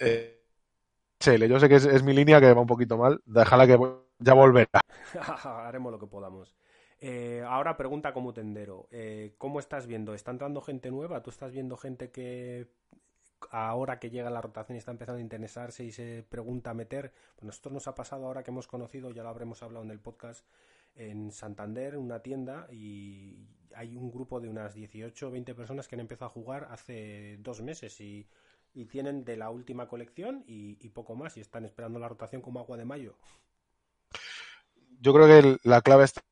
Eh, 0.00 0.44
Chele, 1.18 1.48
yo 1.48 1.58
sé 1.58 1.68
que 1.68 1.76
es, 1.76 1.84
es 1.84 2.02
mi 2.02 2.12
línea 2.12 2.40
que 2.40 2.52
va 2.52 2.60
un 2.60 2.66
poquito 2.66 2.96
mal. 2.96 3.20
Déjala 3.24 3.66
que 3.66 3.78
ya 4.18 4.34
volverá. 4.34 4.80
Haremos 5.44 5.92
lo 5.92 5.98
que 5.98 6.06
podamos. 6.06 6.54
Eh, 7.00 7.44
ahora 7.46 7.76
pregunta 7.76 8.12
como 8.12 8.32
tendero. 8.32 8.88
Eh, 8.90 9.34
¿Cómo 9.38 9.60
estás 9.60 9.86
viendo? 9.86 10.14
¿Está 10.14 10.30
entrando 10.30 10.60
gente 10.60 10.90
nueva? 10.90 11.22
¿Tú 11.22 11.30
estás 11.30 11.52
viendo 11.52 11.76
gente 11.76 12.10
que 12.10 12.68
ahora 13.50 13.98
que 13.98 14.10
llega 14.10 14.30
la 14.30 14.40
rotación 14.40 14.76
y 14.76 14.78
está 14.78 14.90
empezando 14.90 15.18
a 15.18 15.22
interesarse 15.22 15.84
y 15.84 15.92
se 15.92 16.24
pregunta 16.28 16.70
a 16.70 16.74
meter? 16.74 17.12
Pues 17.36 17.44
nosotros 17.44 17.74
nos 17.74 17.88
ha 17.88 17.94
pasado 17.94 18.26
ahora 18.26 18.42
que 18.42 18.50
hemos 18.50 18.66
conocido, 18.66 19.10
ya 19.10 19.22
lo 19.22 19.28
habremos 19.28 19.62
hablado 19.62 19.84
en 19.84 19.90
el 19.90 20.00
podcast, 20.00 20.44
en 20.94 21.30
Santander, 21.30 21.96
una 21.96 22.20
tienda, 22.20 22.66
y 22.70 23.46
hay 23.74 23.96
un 23.96 24.10
grupo 24.10 24.40
de 24.40 24.48
unas 24.48 24.74
18 24.74 25.28
o 25.28 25.30
20 25.30 25.54
personas 25.54 25.86
que 25.86 25.94
han 25.94 26.00
empezado 26.00 26.26
a 26.26 26.34
jugar 26.34 26.68
hace 26.70 27.36
dos 27.40 27.62
meses 27.62 28.00
y, 28.00 28.26
tienen 28.90 29.24
de 29.24 29.36
la 29.36 29.50
última 29.50 29.88
colección 29.88 30.44
y, 30.46 30.74
poco 30.90 31.16
más 31.16 31.36
y 31.36 31.40
están 31.40 31.64
esperando 31.64 31.98
la 31.98 32.08
rotación 32.08 32.40
como 32.42 32.60
agua 32.60 32.76
de 32.76 32.84
mayo. 32.84 33.16
Yo 35.00 35.12
creo 35.12 35.26
que 35.26 35.58
la 35.64 35.82
clave 35.82 36.04
está 36.04 36.22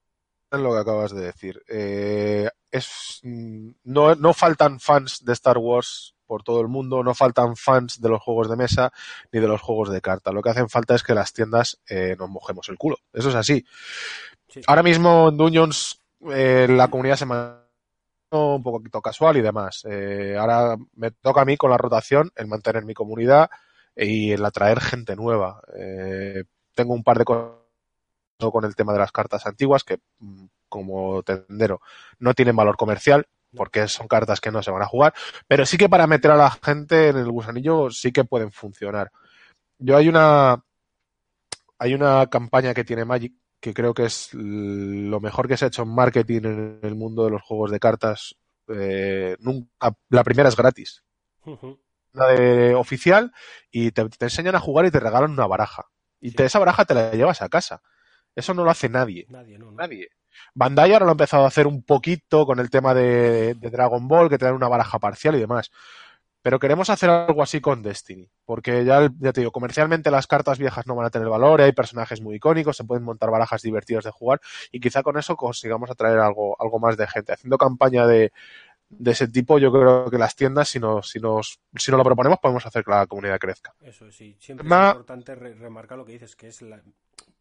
en 0.52 0.62
lo 0.62 0.72
que 0.72 0.78
acabas 0.78 1.12
de 1.12 1.22
decir. 1.22 1.60
Eh, 1.66 2.48
es, 2.70 3.20
mm, 3.25 3.70
no, 3.82 4.14
no 4.14 4.32
faltan 4.32 4.78
fans 4.78 5.25
de 5.25 5.32
Star 5.32 5.58
Wars 5.58 6.15
por 6.26 6.42
todo 6.42 6.61
el 6.61 6.68
mundo, 6.68 7.02
no 7.02 7.14
faltan 7.14 7.56
fans 7.56 8.00
de 8.00 8.09
los 8.09 8.23
juegos 8.23 8.50
de 8.50 8.56
mesa 8.56 8.92
ni 9.33 9.40
de 9.40 9.49
los 9.49 9.61
juegos 9.61 9.90
de 9.90 10.00
carta. 10.00 10.33
Lo 10.33 10.42
que 10.42 10.50
hacen 10.50 10.68
falta 10.68 10.95
es 10.95 11.02
que 11.02 11.14
las 11.14 11.33
tiendas 11.33 11.78
eh, 11.88 12.16
nos 12.18 12.28
mojemos 12.28 12.68
el 12.68 12.76
culo. 12.76 12.99
Eso 13.12 13.28
es 13.28 13.35
así. 13.35 13.64
Ahora 14.66 14.83
mismo 14.83 15.28
en 15.28 15.37
Dungeons 15.37 16.00
eh, 16.33 16.66
la 16.68 16.88
comunidad 16.88 17.16
se 17.16 17.26
mantiene 17.26 17.66
un 18.30 18.62
poquito 18.62 19.00
casual 19.00 19.37
y 19.37 19.42
demás. 19.42 19.83
Eh, 19.88 20.37
ahora 20.38 20.76
me 20.95 21.11
toca 21.11 21.42
a 21.42 21.45
mí 21.45 21.56
con 21.56 21.71
la 21.71 21.78
rotación 21.78 22.30
el 22.35 22.47
mantener 22.47 22.85
mi 22.85 22.95
comunidad 22.95 23.50
y 23.95 24.33
el 24.33 24.45
atraer 24.45 24.80
gente 24.80 25.16
nueva. 25.16 25.61
Eh, 25.76 26.45
tengo 26.75 26.95
un 26.95 27.04
par 27.04 27.18
de 27.18 27.25
cosas 27.25 27.54
con 28.38 28.64
el 28.64 28.76
tema 28.76 28.92
de 28.92 28.99
las 28.99 29.12
cartas 29.12 29.47
antiguas 29.47 29.85
que 29.85 29.99
mm, 30.18 30.47
como 30.68 31.23
tendero 31.23 31.80
no 32.18 32.35
tienen 32.35 32.56
valor 32.56 32.76
comercial 32.76 33.26
porque 33.56 33.88
son 33.88 34.06
cartas 34.06 34.40
que 34.40 34.52
no 34.52 34.62
se 34.62 34.70
van 34.70 34.82
a 34.82 34.86
jugar, 34.86 35.14
pero 35.48 35.66
sí 35.66 35.76
que 35.76 35.88
para 35.88 36.06
meter 36.06 36.30
a 36.30 36.36
la 36.36 36.50
gente 36.50 37.08
en 37.08 37.16
el 37.16 37.30
gusanillo 37.30 37.90
sí 37.90 38.12
que 38.12 38.25
pueden 38.25 38.52
funcionar. 38.52 39.10
Yo 39.78 39.96
hay 39.96 40.08
una 40.08 40.62
hay 41.78 41.94
una 41.94 42.26
campaña 42.28 42.75
que 42.75 42.84
tiene 42.84 43.04
Magic 43.04 43.34
que 43.60 43.75
creo 43.75 43.94
que 43.94 44.04
es 44.04 44.32
lo 44.32 45.20
mejor 45.20 45.48
que 45.48 45.56
se 45.56 45.64
ha 45.64 45.68
hecho 45.68 45.82
en 45.82 45.88
marketing 45.88 46.42
en 46.44 46.80
el 46.82 46.94
mundo 46.94 47.25
de 47.25 47.30
los 47.30 47.42
juegos 47.42 47.70
de 47.70 47.80
cartas. 47.80 48.36
Eh, 48.68 49.36
nunca, 49.40 49.92
la 50.08 50.25
primera 50.25 50.48
es 50.48 50.56
gratis. 50.56 51.02
La 52.12 52.28
de 52.28 52.75
oficial 52.75 53.32
y 53.70 53.90
te, 53.92 54.06
enseñan 54.20 54.54
a 54.54 54.60
jugar 54.60 54.86
y 54.86 54.90
te 54.90 55.00
regalan 55.00 55.32
una 55.32 55.46
baraja. 55.46 55.86
Y 56.20 56.40
esa 56.40 56.58
baraja 56.58 56.84
te 56.84 56.94
la 56.94 57.12
llevas 57.12 57.42
a 57.42 57.48
casa. 57.48 57.82
Eso 58.37 58.55
no 58.55 58.62
lo 58.62 58.71
hace 58.71 58.88
nadie. 58.88 59.26
Nadie, 59.28 59.59
no, 59.59 59.73
Nadie. 59.73 60.11
Bandai 60.55 60.93
ahora 60.93 61.07
lo 61.07 61.11
ha 61.11 61.12
empezado 61.12 61.45
a 61.45 61.49
hacer 61.49 61.66
un 61.66 61.83
poquito 61.83 62.45
con 62.45 62.61
el 62.61 62.69
tema 62.69 62.93
de, 62.95 63.55
de 63.55 63.71
Dragon 63.71 64.07
Ball, 64.07 64.28
que 64.28 64.37
te 64.38 64.45
dan 64.45 64.55
una 64.55 64.69
baraja 64.69 64.99
parcial 64.99 65.35
y 65.35 65.40
demás. 65.40 65.71
Pero 66.43 66.61
queremos 66.61 66.90
hacer 66.90 67.11
algo 67.11 67.43
así 67.43 67.61
con 67.61 67.83
Destiny, 67.83 68.31
porque 68.45 68.85
ya, 68.85 69.11
ya 69.19 69.33
te 69.33 69.40
digo, 69.40 69.50
comercialmente 69.50 70.12
las 70.12 70.28
cartas 70.28 70.59
viejas 70.59 70.87
no 70.87 70.95
van 70.95 71.07
a 71.07 71.11
tener 71.11 71.28
valor, 71.28 71.61
hay 71.61 71.73
personajes 71.73 72.21
muy 72.21 72.37
icónicos, 72.37 72.76
se 72.76 72.85
pueden 72.85 73.02
montar 73.02 73.33
barajas 73.33 73.62
divertidas 73.62 74.05
de 74.05 74.12
jugar 74.12 74.40
y 74.71 74.78
quizá 74.78 75.02
con 75.02 75.19
eso 75.19 75.35
consigamos 75.37 75.90
atraer 75.90 76.21
algo, 76.21 76.57
algo 76.61 76.78
más 76.78 76.97
de 76.97 77.09
gente. 77.09 77.33
Haciendo 77.33 77.59
campaña 77.59 78.07
de, 78.07 78.33
de 78.88 79.11
ese 79.11 79.26
tipo, 79.26 79.59
yo 79.59 79.73
creo 79.73 80.09
que 80.09 80.19
las 80.19 80.37
tiendas, 80.37 80.69
si 80.69 80.78
nos, 80.78 81.11
si 81.11 81.19
nos, 81.19 81.59
si 81.75 81.90
nos 81.90 81.99
lo 81.99 82.05
proponemos, 82.05 82.38
podemos 82.38 82.64
hacer 82.64 82.85
que 82.85 82.93
la 82.93 83.07
comunidad 83.07 83.40
crezca. 83.40 83.75
Eso 83.81 84.12
sí, 84.12 84.37
siempre 84.38 84.69
es 84.69 84.73
importante 84.73 85.35
remarcar 85.35 85.99
lo 85.99 86.05
que 86.05 86.12
dices, 86.12 86.37
que 86.37 86.47
es 86.47 86.62
la, 86.62 86.81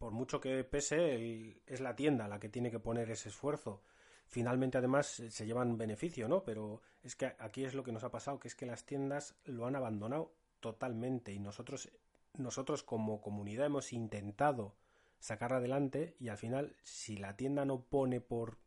por 0.06 0.14
mucho 0.14 0.40
que 0.40 0.64
pese, 0.64 1.64
es 1.66 1.82
la 1.82 1.96
tienda 1.96 2.28
la 2.28 2.40
que 2.40 2.48
tiene 2.48 2.70
que 2.70 2.78
poner 2.78 3.10
ese 3.10 3.30
esfuerzo 3.30 3.82
finalmente 4.28 4.78
además 4.78 5.08
se 5.08 5.46
llevan 5.48 5.80
beneficio, 5.80 6.28
¿no? 6.28 6.44
Pero 6.44 6.84
es 7.04 7.16
que 7.16 7.34
aquí 7.40 7.66
es 7.66 7.74
lo 7.74 7.84
que 7.84 7.92
nos 7.92 8.04
ha 8.04 8.12
pasado, 8.12 8.38
que 8.38 8.48
es 8.48 8.54
que 8.54 8.68
las 8.68 8.86
tiendas 8.86 9.34
lo 9.46 9.66
han 9.66 9.76
abandonado 9.76 10.32
totalmente 10.60 11.34
y 11.34 11.40
nosotros 11.40 11.90
nosotros 12.36 12.84
como 12.84 13.20
comunidad 13.20 13.66
hemos 13.66 13.94
intentado 13.94 14.76
sacar 15.18 15.54
adelante 15.54 16.16
y 16.20 16.28
al 16.28 16.38
final 16.38 16.76
si 16.84 17.18
la 17.18 17.36
tienda 17.36 17.66
no 17.66 17.82
pone 17.82 18.22
por 18.22 18.60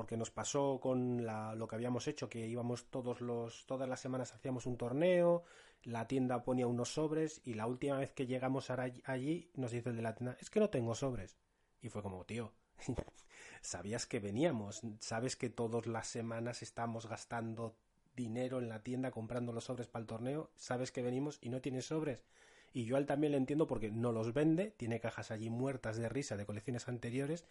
porque 0.00 0.16
nos 0.16 0.30
pasó 0.30 0.80
con 0.80 1.26
la, 1.26 1.54
lo 1.54 1.68
que 1.68 1.74
habíamos 1.74 2.08
hecho 2.08 2.30
que 2.30 2.48
íbamos 2.48 2.86
todos 2.86 3.20
los 3.20 3.66
todas 3.66 3.86
las 3.86 4.00
semanas 4.00 4.32
hacíamos 4.32 4.64
un 4.64 4.78
torneo 4.78 5.44
la 5.82 6.08
tienda 6.08 6.42
ponía 6.42 6.66
unos 6.66 6.94
sobres 6.94 7.42
y 7.44 7.52
la 7.52 7.66
última 7.66 7.98
vez 7.98 8.10
que 8.10 8.26
llegamos 8.26 8.70
allí 8.70 9.50
nos 9.56 9.72
dice 9.72 9.90
el 9.90 9.96
de 9.96 10.00
la 10.00 10.14
tienda 10.14 10.38
es 10.40 10.48
que 10.48 10.58
no 10.58 10.70
tengo 10.70 10.94
sobres 10.94 11.36
y 11.82 11.90
fue 11.90 12.00
como 12.00 12.24
tío 12.24 12.54
sabías 13.60 14.06
que 14.06 14.20
veníamos, 14.20 14.80
sabes 15.00 15.36
que 15.36 15.50
todas 15.50 15.86
las 15.86 16.06
semanas 16.06 16.62
estamos 16.62 17.06
gastando 17.06 17.76
dinero 18.16 18.58
en 18.58 18.70
la 18.70 18.82
tienda 18.82 19.10
comprando 19.10 19.52
los 19.52 19.64
sobres 19.64 19.86
para 19.86 20.00
el 20.00 20.06
torneo, 20.06 20.50
sabes 20.56 20.92
que 20.92 21.02
venimos 21.02 21.38
y 21.42 21.50
no 21.50 21.60
tienes 21.60 21.84
sobres. 21.84 22.24
Y 22.72 22.86
yo 22.86 22.96
él 22.96 23.04
también 23.04 23.32
lo 23.32 23.36
entiendo 23.36 23.66
porque 23.66 23.90
no 23.90 24.12
los 24.12 24.32
vende, 24.32 24.70
tiene 24.70 24.98
cajas 24.98 25.30
allí 25.30 25.50
muertas 25.50 25.98
de 25.98 26.08
risa 26.08 26.38
de 26.38 26.46
colecciones 26.46 26.88
anteriores 26.88 27.44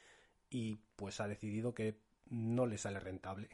y 0.50 0.80
pues 0.96 1.20
ha 1.20 1.28
decidido 1.28 1.74
que 1.74 2.00
no 2.30 2.66
le 2.66 2.78
sale 2.78 3.00
rentable. 3.00 3.50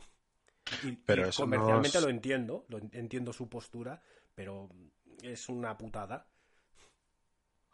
Y, 0.84 0.94
pero 0.94 1.30
comercialmente 1.36 2.02
lo 2.02 2.10
entiendo, 2.10 2.66
lo 2.70 2.80
entiendo 2.92 3.34
su 3.34 3.48
postura, 3.48 4.02
pero 4.34 4.70
es 5.22 5.50
una 5.50 5.78
putada. 5.78 6.28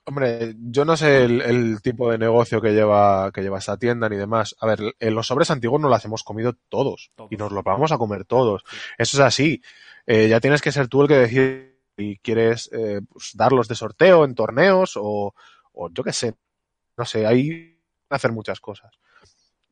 Hombre, 0.04 0.56
yo 0.58 0.84
no 0.84 0.98
sé 0.98 1.24
el, 1.24 1.82
tipo 1.82 2.12
de 2.12 2.18
negocio 2.18 2.60
que 2.60 2.72
lleva, 2.72 3.32
que 3.32 3.42
lleva 3.42 3.60
esa 3.60 3.78
tienda 3.78 4.10
ni 4.10 4.18
demás. 4.18 4.56
A 4.60 4.66
ver, 4.66 4.80
en 5.00 5.16
los 5.16 5.28
sobres 5.28 5.52
antiguos 5.52 5.80
nos 5.80 5.92
los 5.92 6.04
hemos 6.06 6.24
comido 6.24 6.54
todos, 6.70 7.12
y 7.30 7.38
nos 7.38 7.52
los 7.52 7.64
vamos 7.64 7.92
a 7.92 7.98
comer 7.98 8.26
todos. 8.26 8.64
Eso 8.98 9.18
es 9.18 9.22
así. 9.22 9.62
Eh, 10.08 10.28
ya 10.28 10.40
tienes 10.40 10.62
que 10.62 10.72
ser 10.72 10.88
tú 10.88 11.04
el 11.04 11.08
que 11.08 11.18
decide 11.18 11.78
si 11.98 12.18
quieres 12.22 12.70
eh, 12.74 13.02
pues, 13.08 13.32
darlos 13.36 13.68
de 13.68 13.76
sorteo 13.76 14.26
en 14.26 14.34
torneos 14.34 14.94
o, 14.96 15.36
o 15.74 15.90
yo 15.92 16.04
qué 16.04 16.14
sé. 16.14 16.36
No 16.98 17.06
sé, 17.06 17.28
hay 17.28 17.78
hacer 18.10 18.32
muchas 18.32 18.60
cosas. 18.60 18.92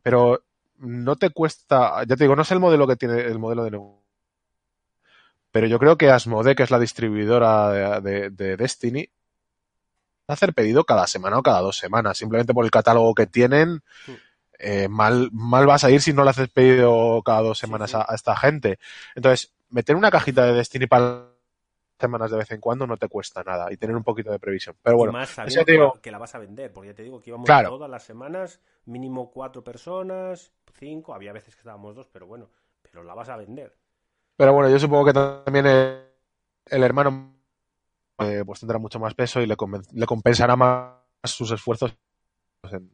Pero 0.01 0.43
no 0.79 1.15
te 1.15 1.29
cuesta, 1.29 2.03
ya 2.03 2.15
te 2.15 2.23
digo, 2.23 2.35
no 2.35 2.43
sé 2.43 2.53
el 2.53 2.59
modelo 2.59 2.87
que 2.87 2.95
tiene 2.95 3.21
el 3.21 3.39
modelo 3.39 3.63
de 3.63 3.71
negocio. 3.71 4.03
Pero 5.51 5.67
yo 5.67 5.79
creo 5.79 5.97
que 5.97 6.11
Asmode, 6.11 6.55
que 6.55 6.63
es 6.63 6.71
la 6.71 6.79
distribuidora 6.79 8.01
de 8.01 8.57
Destiny, 8.57 9.09
hacer 10.33 10.53
pedido 10.53 10.83
cada 10.83 11.07
semana 11.07 11.37
o 11.37 11.43
cada 11.43 11.61
dos 11.61 11.77
semanas, 11.77 12.17
simplemente 12.17 12.53
por 12.53 12.65
el 12.65 12.71
catálogo 12.71 13.13
que 13.15 13.27
tienen. 13.27 13.81
Eh, 14.57 14.87
mal, 14.89 15.29
mal 15.31 15.65
vas 15.65 15.83
a 15.83 15.89
ir 15.89 16.01
si 16.01 16.13
no 16.13 16.23
le 16.23 16.31
haces 16.31 16.49
pedido 16.49 17.21
cada 17.23 17.41
dos 17.41 17.57
semanas 17.57 17.95
A, 17.95 18.05
esta 18.13 18.35
gente. 18.35 18.77
Entonces, 19.15 19.53
meter 19.69 19.95
una 19.95 20.11
cajita 20.11 20.45
de 20.45 20.53
Destiny 20.53 20.87
para 20.87 21.27
semanas 21.99 22.31
de 22.31 22.37
vez 22.37 22.51
en 22.51 22.61
cuando 22.61 22.87
no 22.87 22.97
te 22.97 23.07
cuesta 23.07 23.43
nada 23.43 23.71
y 23.71 23.77
tener 23.77 23.95
un 23.95 24.03
poquito 24.03 24.31
de 24.31 24.39
previsión. 24.39 24.75
Pero 24.81 24.97
bueno, 24.97 25.13
más 25.13 25.29
sabiendo 25.29 25.99
que, 26.01 26.11
la 26.11 26.17
vas 26.17 26.33
a 26.35 26.39
vender, 26.39 26.71
porque 26.71 26.89
ya 26.89 26.95
te 26.95 27.03
digo 27.03 27.19
que 27.19 27.29
íbamos 27.29 27.47
todas 27.47 27.89
las 27.89 28.03
semanas, 28.03 28.61
mínimo 28.85 29.29
cuatro 29.31 29.63
personas, 29.63 30.51
cinco, 30.77 31.13
había 31.13 31.33
veces 31.33 31.55
que 31.55 31.59
estábamos 31.59 31.95
dos, 31.95 32.07
pero 32.07 32.25
bueno, 32.27 32.49
pero 32.81 33.03
la 33.03 33.13
vas 33.13 33.29
a 33.29 33.37
vender. 33.37 33.75
Pero 34.37 34.53
bueno, 34.53 34.69
yo 34.69 34.79
supongo 34.79 35.05
que 35.05 35.13
también 35.13 35.65
el 35.65 36.83
hermano 36.83 37.33
eh, 38.19 38.43
pues 38.45 38.59
tendrá 38.59 38.79
mucho 38.79 38.99
más 38.99 39.13
peso 39.13 39.41
y 39.41 39.45
le, 39.45 39.55
le 39.93 40.05
compensará 40.05 40.55
más 40.55 40.95
sus 41.23 41.51
esfuerzos 41.51 41.95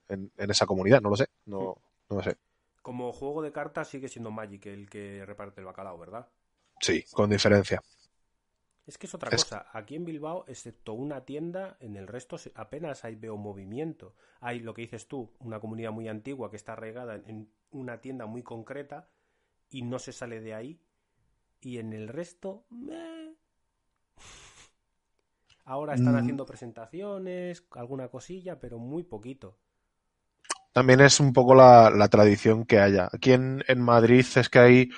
en, 0.09 0.31
esa 0.37 0.65
comunidad. 0.65 1.01
No 1.01 1.09
lo 1.09 1.15
sé, 1.15 1.27
no, 1.45 1.77
no 2.09 2.17
lo 2.17 2.23
sé. 2.23 2.35
Como 2.81 3.11
juego 3.11 3.41
de 3.41 3.51
cartas 3.51 3.87
sigue 3.87 4.07
siendo 4.07 4.31
Magic 4.31 4.65
el 4.67 4.89
que 4.89 5.25
reparte 5.25 5.61
el 5.61 5.65
bacalao, 5.65 5.97
¿verdad? 5.97 6.27
Sí, 6.79 7.03
con 7.11 7.29
diferencia. 7.29 7.81
Es 8.85 8.97
que 8.97 9.07
es 9.07 9.15
otra 9.15 9.31
cosa. 9.31 9.67
Aquí 9.73 9.95
en 9.95 10.05
Bilbao, 10.05 10.45
excepto 10.47 10.93
una 10.93 11.25
tienda, 11.25 11.77
en 11.79 11.95
el 11.95 12.07
resto 12.07 12.37
apenas 12.53 13.03
hay 13.03 13.15
veo 13.15 13.35
movimiento. 13.35 14.13
Hay 14.41 14.59
lo 14.59 14.73
que 14.73 14.83
dices 14.83 15.07
tú, 15.07 15.31
una 15.39 15.59
comunidad 15.59 15.91
muy 15.91 16.07
antigua 16.07 16.51
que 16.51 16.55
está 16.55 16.73
arraigada 16.73 17.15
en 17.15 17.49
una 17.71 17.99
tienda 17.99 18.27
muy 18.27 18.43
concreta 18.43 19.09
y 19.69 19.81
no 19.81 19.97
se 19.97 20.11
sale 20.11 20.39
de 20.39 20.53
ahí. 20.53 20.79
Y 21.61 21.79
en 21.79 21.93
el 21.93 22.07
resto, 22.07 22.65
Ahora 25.65 25.95
están 25.95 26.13
mm. 26.13 26.17
haciendo 26.17 26.45
presentaciones, 26.45 27.65
alguna 27.71 28.07
cosilla, 28.09 28.59
pero 28.59 28.77
muy 28.77 29.01
poquito. 29.03 29.57
También 30.71 31.01
es 31.01 31.19
un 31.19 31.33
poco 31.33 31.55
la, 31.55 32.07
tradición 32.09 32.65
que 32.65 32.79
haya. 32.79 33.09
Aquí 33.11 33.31
en, 33.31 33.63
Madrid 33.77 34.25
es 34.35 34.49
que 34.49 34.59
hay, 34.59 34.89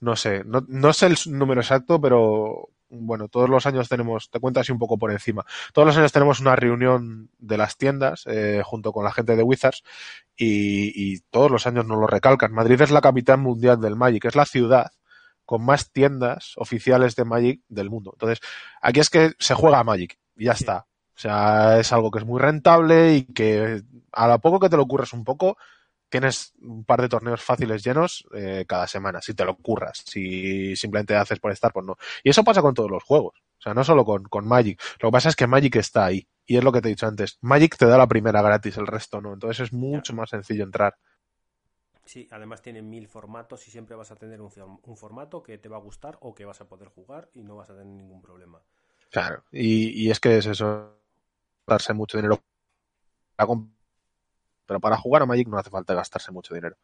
no 0.00 0.14
sé, 0.14 0.44
no, 0.44 0.64
no 0.68 0.92
sé 0.92 1.06
el 1.06 1.16
número 1.26 1.62
exacto, 1.62 2.00
pero 2.00 2.71
bueno, 2.92 3.28
todos 3.28 3.48
los 3.48 3.66
años 3.66 3.88
tenemos, 3.88 4.30
te 4.30 4.38
cuento 4.38 4.60
así 4.60 4.70
un 4.70 4.78
poco 4.78 4.98
por 4.98 5.10
encima, 5.10 5.44
todos 5.72 5.86
los 5.86 5.96
años 5.96 6.12
tenemos 6.12 6.40
una 6.40 6.56
reunión 6.56 7.30
de 7.38 7.56
las 7.56 7.76
tiendas 7.76 8.24
eh, 8.26 8.62
junto 8.64 8.92
con 8.92 9.04
la 9.04 9.12
gente 9.12 9.34
de 9.34 9.42
Wizards 9.42 9.82
y, 10.36 10.92
y, 10.94 11.20
todos 11.30 11.50
los 11.50 11.66
años 11.66 11.86
nos 11.86 11.98
lo 11.98 12.06
recalcan. 12.06 12.52
Madrid 12.52 12.80
es 12.80 12.90
la 12.90 13.00
capital 13.00 13.38
mundial 13.38 13.80
del 13.80 13.96
Magic, 13.96 14.24
es 14.26 14.36
la 14.36 14.44
ciudad 14.44 14.92
con 15.44 15.64
más 15.64 15.90
tiendas 15.92 16.54
oficiales 16.56 17.16
de 17.16 17.24
Magic 17.24 17.60
del 17.68 17.90
mundo. 17.90 18.12
Entonces, 18.14 18.40
aquí 18.80 19.00
es 19.00 19.10
que 19.10 19.32
se 19.38 19.54
juega 19.54 19.78
a 19.78 19.84
Magic 19.84 20.18
y 20.36 20.46
ya 20.46 20.52
está. 20.52 20.86
sea, 21.14 21.78
es 21.78 21.92
algo 21.92 22.10
que 22.10 22.20
es 22.20 22.24
muy 22.24 22.40
rentable 22.40 23.14
y 23.14 23.24
que 23.24 23.82
a 24.12 24.28
lo 24.28 24.38
poco 24.40 24.60
que 24.60 24.68
te 24.68 24.76
lo 24.76 24.82
ocurres 24.82 25.12
un 25.12 25.24
poco, 25.24 25.56
tienes 26.12 26.52
un 26.60 26.84
par 26.84 27.00
de 27.00 27.08
torneos 27.08 27.42
fáciles 27.42 27.82
llenos 27.82 28.26
eh, 28.34 28.66
cada 28.68 28.86
semana, 28.86 29.22
si 29.22 29.32
te 29.32 29.46
lo 29.46 29.56
curras. 29.56 30.02
Si 30.04 30.76
simplemente 30.76 31.16
haces 31.16 31.40
por 31.40 31.50
estar, 31.52 31.72
pues 31.72 31.86
no. 31.86 31.96
Y 32.22 32.28
eso 32.28 32.44
pasa 32.44 32.60
con 32.60 32.74
todos 32.74 32.90
los 32.90 33.02
juegos. 33.02 33.42
O 33.58 33.62
sea, 33.62 33.72
no 33.72 33.82
solo 33.82 34.04
con, 34.04 34.24
con 34.24 34.46
Magic. 34.46 34.78
Lo 35.00 35.08
que 35.08 35.12
pasa 35.12 35.30
es 35.30 35.36
que 35.36 35.46
Magic 35.46 35.76
está 35.76 36.04
ahí. 36.04 36.28
Y 36.44 36.58
es 36.58 36.64
lo 36.64 36.70
que 36.70 36.82
te 36.82 36.88
he 36.88 36.90
dicho 36.90 37.06
antes. 37.06 37.38
Magic 37.40 37.78
te 37.78 37.86
da 37.86 37.96
la 37.96 38.06
primera 38.06 38.42
gratis, 38.42 38.76
el 38.76 38.86
resto 38.86 39.22
no. 39.22 39.32
Entonces 39.32 39.60
es 39.60 39.72
mucho 39.72 40.12
más 40.12 40.28
sencillo 40.28 40.64
entrar. 40.64 40.96
Sí, 42.04 42.28
además 42.30 42.60
tiene 42.60 42.82
mil 42.82 43.08
formatos 43.08 43.66
y 43.66 43.70
siempre 43.70 43.96
vas 43.96 44.10
a 44.10 44.16
tener 44.16 44.42
un, 44.42 44.50
un, 44.82 44.96
formato 44.98 45.42
que 45.42 45.56
te 45.56 45.70
va 45.70 45.78
a 45.78 45.80
gustar 45.80 46.18
o 46.20 46.34
que 46.34 46.44
vas 46.44 46.60
a 46.60 46.68
poder 46.68 46.88
jugar 46.88 47.30
y 47.32 47.42
no 47.42 47.56
vas 47.56 47.70
a 47.70 47.72
tener 47.72 47.86
ningún 47.86 48.20
problema. 48.20 48.60
Claro, 49.10 49.44
y, 49.50 50.04
y 50.04 50.10
es 50.10 50.20
que 50.20 50.36
es 50.36 50.46
eso, 50.46 50.98
darse 51.66 51.94
mucho 51.94 52.18
dinero. 52.18 52.42
Pero 54.72 54.80
para 54.80 54.96
jugar 54.96 55.20
a 55.20 55.26
Magic 55.26 55.48
no 55.48 55.58
hace 55.58 55.68
falta 55.68 55.92
gastarse 55.92 56.32
mucho 56.32 56.54
dinero. 56.54 56.76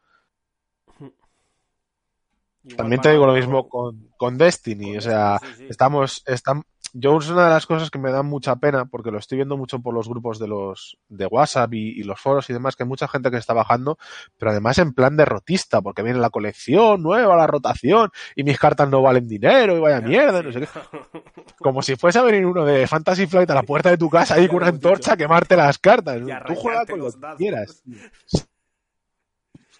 También 2.77 3.01
te 3.01 3.11
digo 3.11 3.25
lo 3.25 3.33
mismo 3.33 3.67
con, 3.67 4.11
con 4.15 4.37
Destiny, 4.37 4.97
o 4.97 5.01
sea, 5.01 5.39
estamos, 5.69 6.21
estamos, 6.27 6.65
yo 6.93 7.17
es 7.17 7.29
una 7.29 7.45
de 7.45 7.51
las 7.51 7.65
cosas 7.65 7.89
que 7.89 7.99
me 7.99 8.11
da 8.11 8.21
mucha 8.21 8.55
pena 8.57 8.85
porque 8.85 9.11
lo 9.11 9.17
estoy 9.17 9.37
viendo 9.37 9.57
mucho 9.57 9.79
por 9.79 9.93
los 9.93 10.07
grupos 10.07 10.39
de 10.39 10.47
los 10.47 10.97
de 11.07 11.25
WhatsApp 11.25 11.73
y, 11.73 12.03
los 12.03 12.19
foros 12.19 12.49
y 12.49 12.53
demás 12.53 12.75
que 12.75 12.83
hay 12.83 12.89
mucha 12.89 13.07
gente 13.07 13.31
que 13.31 13.37
está 13.37 13.53
bajando 13.53 13.97
pero 14.37 14.51
además 14.51 14.77
en 14.79 14.93
plan 14.93 15.15
derrotista 15.15 15.81
porque 15.81 16.03
viene 16.03 16.19
la 16.19 16.29
colección 16.29 17.01
nueva 17.01 17.35
la 17.35 17.47
rotación 17.47 18.09
y 18.35 18.43
mis 18.43 18.57
cartas 18.57 18.89
no 18.89 19.01
valen 19.01 19.27
dinero 19.27 19.77
y 19.77 19.79
vaya 19.79 20.01
mierda 20.01 20.41
no 20.41 20.51
sé 20.51 20.61
qué 20.61 20.67
como 21.59 21.81
si 21.81 21.95
fuese 21.95 22.19
a 22.19 22.23
venir 22.23 22.45
uno 22.45 22.65
de 22.65 22.87
Fantasy 22.87 23.27
Flight 23.27 23.49
a 23.49 23.55
la 23.55 23.63
puerta 23.63 23.89
de 23.89 23.97
tu 23.97 24.09
casa 24.09 24.39
y 24.39 24.47
con 24.47 24.57
una 24.57 24.67
antorcha 24.67 25.13
a 25.13 25.17
quemarte 25.17 25.55
las 25.55 25.77
cartas 25.77 26.21
tú 26.47 26.55
juega 26.55 26.85
con 26.85 26.99
lo 26.99 27.11
que 27.11 27.35
quieras 27.37 27.83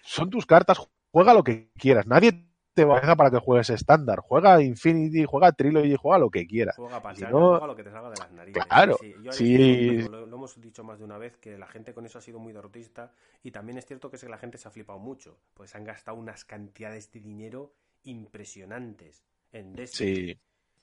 son 0.02 0.30
tus 0.30 0.46
cartas 0.46 0.78
juega 1.10 1.34
lo 1.34 1.44
que 1.44 1.70
quieras 1.76 2.06
nadie 2.06 2.50
te 2.74 2.84
baja 2.84 3.16
para 3.16 3.30
que 3.30 3.38
juegues 3.38 3.70
estándar. 3.70 4.20
Juega 4.20 4.62
Infinity, 4.62 5.24
juega 5.24 5.52
Trilogy, 5.52 5.96
juega 5.96 6.18
lo 6.18 6.30
que 6.30 6.46
quieras. 6.46 6.76
Juega 6.76 7.00
juega 7.00 7.66
lo 7.66 7.76
que 7.76 7.84
te 7.84 7.90
salga 7.90 8.10
de 8.10 8.16
las 8.16 8.32
narices. 8.32 8.64
Claro, 8.64 8.96
sí. 9.30 10.02
Lo, 10.08 10.24
hemos 10.24 10.60
dicho 10.60 10.84
más 10.84 10.98
de 10.98 11.04
una 11.04 11.18
vez 11.18 11.36
que 11.36 11.58
la 11.58 11.66
gente 11.66 11.92
con 11.92 12.06
eso 12.06 12.18
ha 12.18 12.22
sido 12.22 12.38
muy 12.38 12.52
derrotista 12.52 13.12
y 13.42 13.50
también 13.50 13.78
es 13.78 13.86
cierto 13.86 14.10
que, 14.10 14.16
es 14.16 14.22
que 14.22 14.28
la 14.28 14.38
gente 14.38 14.58
se 14.58 14.68
ha 14.68 14.70
flipado 14.70 14.98
mucho, 14.98 15.38
pues 15.54 15.74
han 15.74 15.84
gastado 15.84 16.16
unas 16.16 16.44
cantidades 16.44 17.10
de 17.12 17.20
dinero 17.20 17.74
impresionantes 18.04 19.24
en 19.52 19.74
Destiny. 19.74 20.14
Sí. 20.14 20.40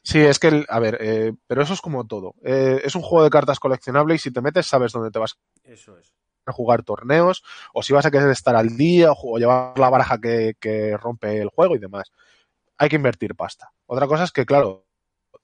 Sí, 0.08 0.20
es 0.20 0.40
que, 0.40 0.66
a 0.70 0.80
ver, 0.80 0.98
eh, 1.02 1.34
pero 1.48 1.62
eso 1.62 1.74
es 1.74 1.82
como 1.82 2.08
todo. 2.08 2.34
Eh, 2.42 2.80
es 2.86 2.96
un 2.96 3.02
juego 3.02 3.26
de 3.26 3.30
cartas 3.30 3.60
coleccionable 3.60 4.16
y 4.16 4.18
si 4.18 4.32
te 4.32 4.40
metes 4.40 4.66
sabes 4.66 4.94
dónde 4.94 5.12
te 5.12 5.20
vas. 5.20 5.38
Eso 5.66 5.98
es 5.98 6.14
a 6.46 6.54
jugar 6.54 6.84
torneos, 6.84 7.44
o 7.74 7.84
si 7.84 7.92
vas 7.92 8.06
a 8.06 8.12
querer 8.12 8.30
estar 8.30 8.56
al 8.56 8.78
día, 8.78 9.12
o, 9.12 9.38
llevar 9.38 9.78
la 9.78 9.90
baraja 9.90 10.18
que, 10.18 10.98
rompe 10.98 11.42
el 11.42 11.50
juego 11.50 11.76
y 11.76 11.80
demás. 11.80 12.14
Hay 12.78 12.88
que 12.88 12.96
invertir 12.96 13.36
pasta. 13.36 13.74
Otra 13.86 14.08
cosa 14.08 14.24
es 14.24 14.32
que, 14.32 14.46
claro, 14.46 14.86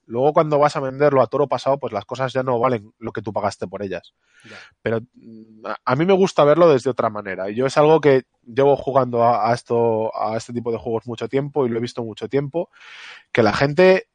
luego 0.06 0.32
cuando 0.32 0.58
vas 0.60 0.78
a 0.78 0.80
venderlo 0.80 1.22
a 1.22 1.28
toro 1.28 1.50
pasado, 1.50 1.78
pues 1.78 1.92
las 1.92 2.06
cosas 2.06 2.32
ya 2.32 2.42
no 2.42 2.58
valen 2.58 2.94
lo 3.00 3.12
que 3.12 3.22
tú 3.22 3.34
pagaste 3.34 3.68
por 3.68 3.84
ellas. 3.84 4.14
Pero 4.82 5.02
mm, 5.14 5.66
a, 5.84 5.96
mí 5.98 6.06
me 6.06 6.14
gusta 6.14 6.46
verlo 6.46 6.72
desde 6.72 6.90
otra 6.90 7.10
manera. 7.10 7.50
Y 7.50 7.56
yo 7.56 7.66
es 7.66 7.78
algo 7.78 8.00
que 8.00 8.24
llevo 8.46 8.78
jugando 8.78 9.26
a, 9.26 9.54
esto, 9.54 10.10
a 10.16 10.38
este 10.38 10.54
tipo 10.54 10.72
de 10.72 10.78
juegos 10.78 11.06
mucho 11.06 11.28
tiempo 11.28 11.66
y 11.66 11.70
lo 11.70 11.80
he 11.80 11.82
visto 11.82 12.02
mucho 12.02 12.30
tiempo, 12.30 12.70
que 13.34 13.44
la 13.44 13.52
gente 13.52 14.08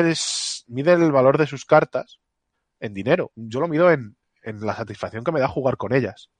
es, 0.00 0.64
mide 0.68 0.92
el 0.92 1.12
valor 1.12 1.38
de 1.38 1.46
sus 1.46 1.64
cartas 1.64 2.20
en 2.80 2.94
dinero. 2.94 3.32
Yo 3.34 3.60
lo 3.60 3.68
mido 3.68 3.90
en, 3.90 4.16
en 4.42 4.60
la 4.60 4.74
satisfacción 4.74 5.24
que 5.24 5.32
me 5.32 5.40
da 5.40 5.48
jugar 5.48 5.76
con 5.76 5.92
ellas. 5.92 6.30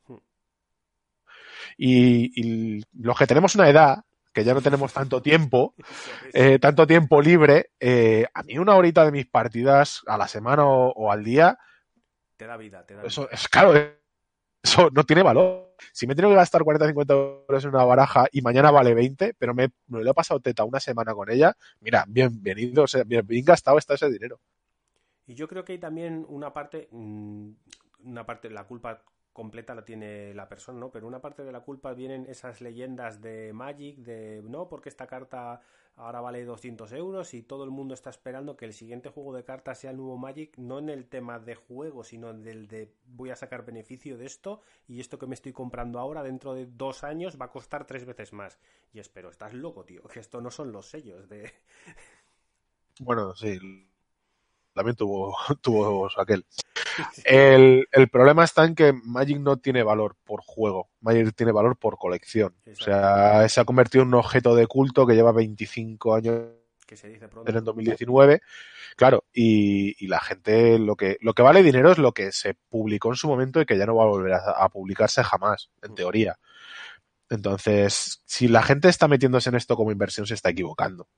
Y, 1.76 2.82
los 2.92 3.18
que 3.18 3.26
tenemos 3.26 3.54
una 3.54 3.68
edad, 3.68 4.04
que 4.32 4.44
ya 4.44 4.54
no 4.54 4.62
tenemos 4.62 4.92
tanto 4.92 5.22
tiempo, 5.22 5.74
eh, 6.32 6.58
tanto 6.58 6.86
tiempo 6.86 7.20
libre, 7.20 7.70
eh, 7.80 8.26
a 8.32 8.42
mí 8.42 8.58
una 8.58 8.76
horita 8.76 9.04
de 9.04 9.12
mis 9.12 9.26
partidas 9.26 10.02
a 10.06 10.16
la 10.16 10.28
semana 10.28 10.64
o, 10.66 11.10
al 11.10 11.24
día... 11.24 11.58
Te 12.36 12.46
da 12.46 12.56
vida, 12.56 12.84
te 12.84 12.94
da 12.94 13.02
eso, 13.04 13.28
Es 13.30 13.48
claro, 13.48 13.74
eso 14.62 14.90
no 14.92 15.04
tiene 15.04 15.22
valor. 15.22 15.63
Si 15.92 16.06
me 16.06 16.14
tengo 16.14 16.30
que 16.30 16.36
gastar 16.36 16.62
40 16.62 16.88
50 16.88 17.14
euros 17.14 17.64
en 17.64 17.70
una 17.70 17.84
baraja 17.84 18.26
y 18.32 18.42
mañana 18.42 18.70
vale 18.70 18.94
20, 18.94 19.34
pero 19.38 19.54
me, 19.54 19.70
lo 19.88 20.10
he 20.10 20.14
pasado 20.14 20.40
teta 20.40 20.64
una 20.64 20.80
semana 20.80 21.14
con 21.14 21.30
ella, 21.30 21.56
mira, 21.80 22.04
bienvenido, 22.08 22.84
o 22.84 22.86
sea, 22.86 23.04
bien, 23.04 23.26
gastado 23.44 23.78
está 23.78 23.94
ese 23.94 24.10
dinero. 24.10 24.40
Y 25.26 25.34
yo 25.34 25.48
creo 25.48 25.64
que 25.64 25.72
hay 25.72 25.78
también 25.78 26.26
una 26.28 26.52
parte, 26.52 26.88
mm, 26.90 27.50
una 28.04 28.26
parte, 28.26 28.50
la 28.50 28.64
culpa 28.64 29.02
completa 29.34 29.74
la 29.74 29.84
tiene 29.84 30.32
la 30.32 30.48
persona, 30.48 30.78
¿no? 30.80 30.90
Pero 30.90 31.06
una 31.06 31.20
parte 31.20 31.44
de 31.44 31.52
la 31.52 31.60
culpa 31.60 31.92
vienen 31.92 32.24
esas 32.26 32.62
leyendas 32.62 33.20
de 33.20 33.52
Magic, 33.52 33.98
de 33.98 34.42
no, 34.44 34.68
porque 34.68 34.88
esta 34.88 35.06
carta 35.06 35.60
ahora 35.96 36.20
vale 36.20 36.44
200 36.44 36.92
euros 36.92 37.34
y 37.34 37.42
todo 37.42 37.64
el 37.64 37.70
mundo 37.70 37.94
está 37.94 38.10
esperando 38.10 38.56
que 38.56 38.64
el 38.64 38.72
siguiente 38.72 39.10
juego 39.10 39.34
de 39.34 39.44
cartas 39.44 39.78
sea 39.78 39.90
el 39.90 39.96
nuevo 39.96 40.16
Magic, 40.16 40.56
no 40.56 40.78
en 40.78 40.88
el 40.88 41.06
tema 41.06 41.38
de 41.40 41.56
juego, 41.56 42.04
sino 42.04 42.32
del 42.32 42.68
de 42.68 42.94
voy 43.06 43.30
a 43.30 43.36
sacar 43.36 43.64
beneficio 43.64 44.16
de 44.16 44.26
esto 44.26 44.60
y 44.86 45.00
esto 45.00 45.18
que 45.18 45.26
me 45.26 45.34
estoy 45.34 45.52
comprando 45.52 45.98
ahora 45.98 46.22
dentro 46.22 46.54
de 46.54 46.66
dos 46.66 47.04
años 47.04 47.38
va 47.38 47.46
a 47.46 47.50
costar 47.50 47.86
tres 47.86 48.04
veces 48.04 48.32
más. 48.32 48.58
Y 48.92 49.00
espero, 49.00 49.30
estás 49.30 49.52
loco, 49.52 49.84
tío, 49.84 50.02
que 50.12 50.20
esto 50.20 50.40
no 50.40 50.50
son 50.50 50.72
los 50.72 50.88
sellos 50.88 51.28
de... 51.28 51.52
Bueno, 53.00 53.34
sí, 53.34 53.58
también 54.74 54.96
tuvo, 54.96 55.36
tuvo 55.62 56.08
aquel. 56.18 56.44
El, 57.24 57.86
el, 57.90 58.08
problema 58.08 58.44
está 58.44 58.64
en 58.64 58.74
que 58.74 58.92
Magic 58.92 59.38
no 59.38 59.56
tiene 59.56 59.82
valor 59.82 60.16
por 60.24 60.42
juego, 60.42 60.90
Magic 61.00 61.34
tiene 61.34 61.52
valor 61.52 61.76
por 61.76 61.98
colección. 61.98 62.54
O 62.70 62.82
sea, 62.82 63.48
se 63.48 63.60
ha 63.60 63.64
convertido 63.64 64.02
en 64.02 64.08
un 64.08 64.14
objeto 64.14 64.54
de 64.54 64.66
culto 64.66 65.06
que 65.06 65.14
lleva 65.14 65.32
25 65.32 66.14
años 66.14 66.42
que 66.86 66.96
se 66.96 67.08
dice 67.08 67.28
en 67.46 67.56
el 67.56 67.64
2019. 67.64 68.42
Claro, 68.96 69.24
y, 69.32 69.96
y, 70.04 70.06
la 70.06 70.20
gente, 70.20 70.78
lo 70.78 70.94
que, 70.96 71.16
lo 71.20 71.34
que 71.34 71.42
vale 71.42 71.62
dinero 71.62 71.90
es 71.90 71.98
lo 71.98 72.12
que 72.12 72.30
se 72.30 72.54
publicó 72.54 73.08
en 73.08 73.16
su 73.16 73.26
momento 73.26 73.60
y 73.60 73.66
que 73.66 73.76
ya 73.76 73.86
no 73.86 73.96
va 73.96 74.04
a 74.04 74.08
volver 74.08 74.34
a, 74.34 74.50
a 74.50 74.68
publicarse 74.68 75.24
jamás, 75.24 75.70
en 75.82 75.92
mm. 75.92 75.94
teoría. 75.94 76.38
Entonces, 77.30 78.22
si 78.26 78.48
la 78.48 78.62
gente 78.62 78.88
está 78.88 79.08
metiéndose 79.08 79.48
en 79.48 79.56
esto 79.56 79.76
como 79.76 79.90
inversión, 79.90 80.26
se 80.26 80.34
está 80.34 80.50
equivocando. 80.50 81.08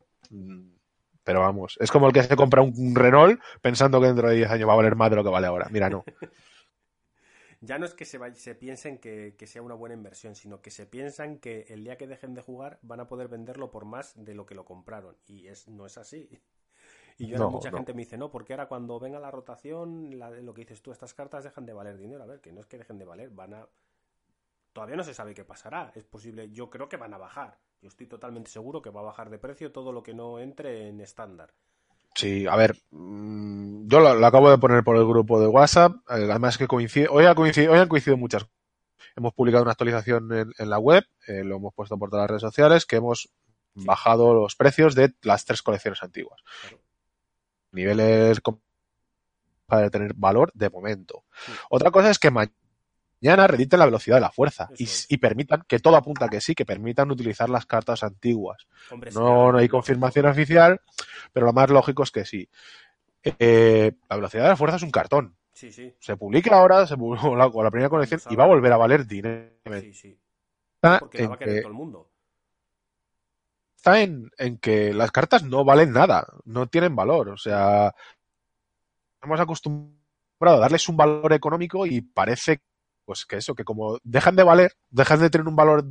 Pero 1.26 1.40
vamos, 1.40 1.76
es 1.80 1.90
como 1.90 2.06
el 2.06 2.12
que 2.12 2.22
se 2.22 2.36
compra 2.36 2.62
un 2.62 2.94
Renault 2.94 3.42
pensando 3.60 4.00
que 4.00 4.06
dentro 4.06 4.28
de 4.28 4.36
10 4.36 4.48
años 4.48 4.68
va 4.68 4.74
a 4.74 4.76
valer 4.76 4.94
más 4.94 5.10
de 5.10 5.16
lo 5.16 5.24
que 5.24 5.28
vale 5.30 5.48
ahora. 5.48 5.66
Mira, 5.72 5.90
no. 5.90 6.04
ya 7.60 7.80
no 7.80 7.84
es 7.84 7.94
que 7.94 8.04
se, 8.04 8.20
se 8.36 8.54
piensen 8.54 8.98
que, 8.98 9.34
sea 9.44 9.60
una 9.60 9.74
buena 9.74 9.96
inversión, 9.96 10.36
sino 10.36 10.62
que 10.62 10.70
se 10.70 10.86
piensan 10.86 11.38
que 11.38 11.66
el 11.68 11.82
día 11.82 11.96
que 11.96 12.06
dejen 12.06 12.34
de 12.34 12.42
jugar 12.42 12.78
van 12.82 13.00
a 13.00 13.08
poder 13.08 13.26
venderlo 13.26 13.72
por 13.72 13.86
más 13.86 14.12
de 14.14 14.36
lo 14.36 14.46
que 14.46 14.54
lo 14.54 14.64
compraron. 14.64 15.16
Y 15.26 15.48
es, 15.48 15.66
no 15.66 15.84
es 15.84 15.98
así. 15.98 16.30
Y 17.18 17.26
yo 17.26 17.50
mucha 17.50 17.72
gente 17.72 17.92
me 17.92 18.02
dice, 18.02 18.16
no, 18.16 18.30
porque 18.30 18.52
ahora 18.52 18.68
cuando 18.68 19.00
venga 19.00 19.18
la 19.18 19.32
rotación, 19.32 20.16
lo 20.20 20.54
que 20.54 20.60
dices 20.60 20.80
tú, 20.80 20.92
estas 20.92 21.12
cartas 21.12 21.42
dejan 21.42 21.66
de 21.66 21.72
valer 21.72 21.98
dinero. 21.98 22.22
A 22.22 22.26
ver, 22.26 22.40
que 22.40 22.52
no 22.52 22.60
es 22.60 22.66
que 22.66 22.78
dejen 22.78 22.98
de 22.98 23.04
valer, 23.04 23.30
van 23.30 23.54
a... 23.54 23.68
Todavía 24.76 24.96
no 24.96 25.04
se 25.04 25.14
sabe 25.14 25.34
qué 25.34 25.44
pasará. 25.44 25.90
Es 25.94 26.04
posible, 26.04 26.50
yo 26.50 26.70
creo 26.70 26.88
que 26.88 26.98
van 26.98 27.14
a 27.14 27.18
bajar 27.18 27.58
yo 27.82 27.88
estoy 27.88 28.06
totalmente 28.06 28.50
seguro 28.50 28.82
que 28.82 28.90
va 28.90 29.00
a 29.00 29.04
bajar 29.04 29.30
de 29.30 29.38
precio 29.38 29.72
todo 29.72 29.92
lo 29.92 30.02
que 30.02 30.14
no 30.14 30.38
entre 30.38 30.88
en 30.88 31.00
estándar. 31.00 31.52
Sí, 32.14 32.46
a 32.46 32.56
ver, 32.56 32.76
mm, 32.90 33.86
yo 33.88 34.00
lo, 34.00 34.26
acabo 34.26 34.50
de 34.50 34.58
poner 34.58 34.82
por 34.82 34.96
el 34.96 35.06
grupo 35.06 35.38
de 35.40 35.46
WhatsApp, 35.46 35.92
eh, 36.08 36.26
además 36.30 36.56
que 36.56 36.66
coincide, 36.66 37.08
hoy, 37.10 37.26
ha 37.26 37.34
coincidido, 37.34 37.72
hoy 37.72 37.78
han 37.78 37.88
coincidido 37.88 38.16
muchas. 38.16 38.46
Hemos 39.14 39.34
publicado 39.34 39.62
una 39.62 39.72
actualización 39.72 40.32
en, 40.32 40.70
la 40.70 40.78
web, 40.78 41.04
eh, 41.26 41.44
lo 41.44 41.56
hemos 41.56 41.74
puesto 41.74 41.98
por 41.98 42.10
todas 42.10 42.24
las 42.24 42.30
redes 42.30 42.42
sociales, 42.42 42.86
que 42.86 42.96
hemos 42.96 43.30
bajado 43.74 44.34
los 44.34 44.56
precios 44.56 44.94
de 44.94 45.14
las 45.22 45.44
tres 45.44 45.62
colecciones 45.62 46.02
antiguas. 46.02 46.40
Niveles 47.72 48.40
para 49.66 49.90
tener 49.90 50.14
valor 50.14 50.50
de 50.54 50.70
momento. 50.70 51.24
Otra 51.70 51.90
cosa 51.90 52.10
es 52.10 52.18
que 52.18 52.30
mañana 52.30 52.65
rediten 53.20 53.78
la 53.78 53.86
velocidad 53.86 54.16
de 54.16 54.20
la 54.20 54.30
fuerza 54.30 54.68
y, 54.76 55.16
permitan, 55.18 55.64
que 55.66 55.78
todo 55.78 55.96
apunta 55.96 56.28
que 56.28 56.40
sí, 56.40 56.54
que 56.54 56.66
permitan 56.66 57.10
utilizar 57.10 57.48
las 57.48 57.66
cartas 57.66 58.02
antiguas. 58.02 58.66
no, 59.14 59.52
no 59.52 59.58
hay 59.58 59.68
confirmación 59.68 60.26
oficial, 60.26 60.80
pero 61.32 61.46
lo 61.46 61.52
más 61.52 61.70
lógico 61.70 62.02
es 62.02 62.10
que 62.10 62.24
sí. 62.24 62.48
Eh, 63.22 63.92
la 64.08 64.16
velocidad 64.16 64.44
de 64.44 64.48
la 64.50 64.56
fuerza 64.56 64.76
es 64.76 64.82
un 64.82 64.90
cartón. 64.90 65.36
Se 65.52 66.16
publica 66.18 66.54
ahora, 66.54 66.86
se 66.86 66.96
publicó 66.96 67.34
la, 67.34 67.48
la 67.48 67.70
primera 67.70 67.88
colección 67.88 68.20
y 68.28 68.36
va 68.36 68.44
a 68.44 68.48
volver 68.48 68.72
a 68.72 68.76
valer 68.76 69.06
dinero. 69.06 69.50
Está 69.64 71.00
en 71.12 71.36
que, 71.36 71.60
todo 71.62 71.68
el 71.68 71.74
mundo. 71.74 72.10
Está 73.74 74.02
en, 74.02 74.30
en 74.36 74.58
que 74.58 74.92
las 74.92 75.10
cartas 75.10 75.42
no 75.44 75.64
valen 75.64 75.92
nada, 75.92 76.26
no 76.44 76.66
tienen 76.66 76.94
valor. 76.94 77.30
O 77.30 77.38
sea, 77.38 77.94
hemos 79.22 79.40
acostumbrado 79.40 79.96
a 80.58 80.58
darles 80.58 80.88
un 80.90 80.98
valor 80.98 81.32
económico 81.32 81.86
y 81.86 82.02
parece 82.02 82.60
pues 83.06 83.24
que 83.24 83.36
eso, 83.36 83.54
que 83.54 83.64
como 83.64 83.98
dejan 84.02 84.36
de 84.36 84.42
valer, 84.42 84.76
dejan 84.90 85.20
de 85.20 85.30
tener 85.30 85.48
un 85.48 85.56
valor 85.56 85.86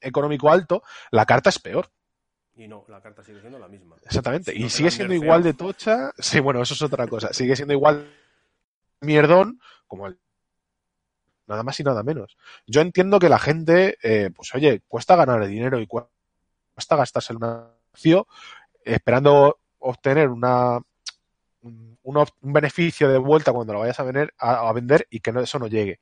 económico 0.00 0.50
alto, 0.50 0.82
la 1.10 1.26
carta 1.26 1.50
es 1.50 1.58
peor. 1.58 1.90
Y 2.54 2.66
no, 2.66 2.84
la 2.88 3.00
carta 3.00 3.22
sigue 3.22 3.40
siendo 3.40 3.58
la 3.58 3.68
misma. 3.68 3.96
Exactamente. 4.04 4.54
y 4.56 4.70
sigue 4.70 4.90
siendo 4.90 5.14
igual 5.14 5.42
de 5.42 5.54
tocha. 5.54 6.12
Sí, 6.18 6.40
bueno, 6.40 6.62
eso 6.62 6.74
es 6.74 6.82
otra 6.82 7.06
cosa. 7.06 7.32
Sigue 7.32 7.54
siendo 7.54 7.74
igual 7.74 8.10
mierdón 9.00 9.60
como 9.86 10.06
el 10.06 10.18
nada 11.46 11.62
más 11.62 11.78
y 11.80 11.84
nada 11.84 12.02
menos. 12.02 12.36
Yo 12.66 12.80
entiendo 12.80 13.18
que 13.18 13.28
la 13.28 13.38
gente, 13.38 13.96
eh, 14.02 14.30
pues 14.34 14.54
oye, 14.54 14.82
cuesta 14.86 15.16
ganar 15.16 15.46
dinero 15.46 15.80
y 15.80 15.86
cuesta 15.86 16.96
gastarse 16.96 17.32
el 17.32 17.38
negocio 17.38 18.26
esperando 18.84 19.58
obtener 19.78 20.28
una 20.28 20.78
un, 21.62 21.98
un, 22.02 22.26
beneficio 22.42 23.08
de 23.08 23.18
vuelta 23.18 23.52
cuando 23.52 23.72
lo 23.72 23.80
vayas 23.80 23.98
a, 23.98 24.04
vender, 24.04 24.34
a, 24.38 24.68
a 24.68 24.72
vender 24.72 25.06
y 25.10 25.20
que 25.20 25.32
no, 25.32 25.40
eso 25.40 25.58
no 25.58 25.66
llegue. 25.66 26.00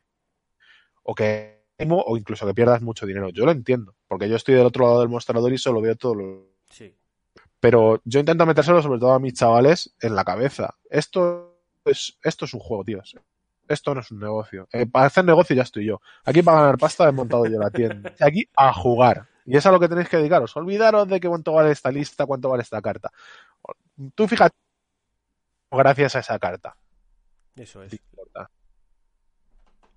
O 1.08 1.14
que 1.14 1.56
o 1.78 2.16
incluso 2.16 2.46
que 2.46 2.54
pierdas 2.54 2.82
mucho 2.82 3.06
dinero. 3.06 3.28
Yo 3.30 3.44
lo 3.44 3.52
entiendo, 3.52 3.94
porque 4.08 4.28
yo 4.28 4.36
estoy 4.36 4.54
del 4.54 4.66
otro 4.66 4.86
lado 4.86 5.00
del 5.00 5.08
mostrador 5.08 5.52
y 5.52 5.58
solo 5.58 5.80
veo 5.80 5.94
todo 5.96 6.14
lo... 6.14 6.46
Sí. 6.70 6.94
Pero 7.60 8.00
yo 8.04 8.20
intento 8.20 8.46
metérselo 8.46 8.82
sobre 8.82 8.98
todo 8.98 9.12
a 9.12 9.18
mis 9.18 9.34
chavales 9.34 9.94
en 10.00 10.14
la 10.14 10.24
cabeza. 10.24 10.74
Esto 10.88 11.58
es, 11.84 12.18
esto 12.22 12.44
es 12.44 12.54
un 12.54 12.60
juego, 12.60 12.84
tíos. 12.84 13.16
Esto 13.68 13.94
no 13.94 14.00
es 14.00 14.10
un 14.10 14.20
negocio. 14.20 14.68
Eh, 14.72 14.86
para 14.86 15.06
hacer 15.06 15.24
negocio 15.24 15.54
ya 15.56 15.62
estoy 15.62 15.86
yo. 15.86 16.00
Aquí 16.24 16.42
para 16.42 16.60
ganar 16.60 16.78
pasta 16.78 17.08
he 17.08 17.12
montado 17.12 17.46
yo 17.46 17.58
la 17.58 17.70
tienda. 17.70 18.14
Aquí 18.20 18.48
a 18.56 18.72
jugar. 18.72 19.28
Y 19.44 19.56
es 19.56 19.66
a 19.66 19.72
lo 19.72 19.80
que 19.80 19.88
tenéis 19.88 20.08
que 20.08 20.16
dedicaros. 20.16 20.56
Olvidaros 20.56 21.08
de 21.08 21.20
que 21.20 21.28
cuánto 21.28 21.52
vale 21.52 21.72
esta 21.72 21.90
lista, 21.90 22.26
cuánto 22.26 22.48
vale 22.48 22.62
esta 22.62 22.80
carta. 22.80 23.10
Tú 24.14 24.26
fíjate 24.26 24.56
gracias 25.70 26.16
a 26.16 26.20
esa 26.20 26.38
carta. 26.38 26.76
Eso 27.56 27.82
es. 27.82 27.96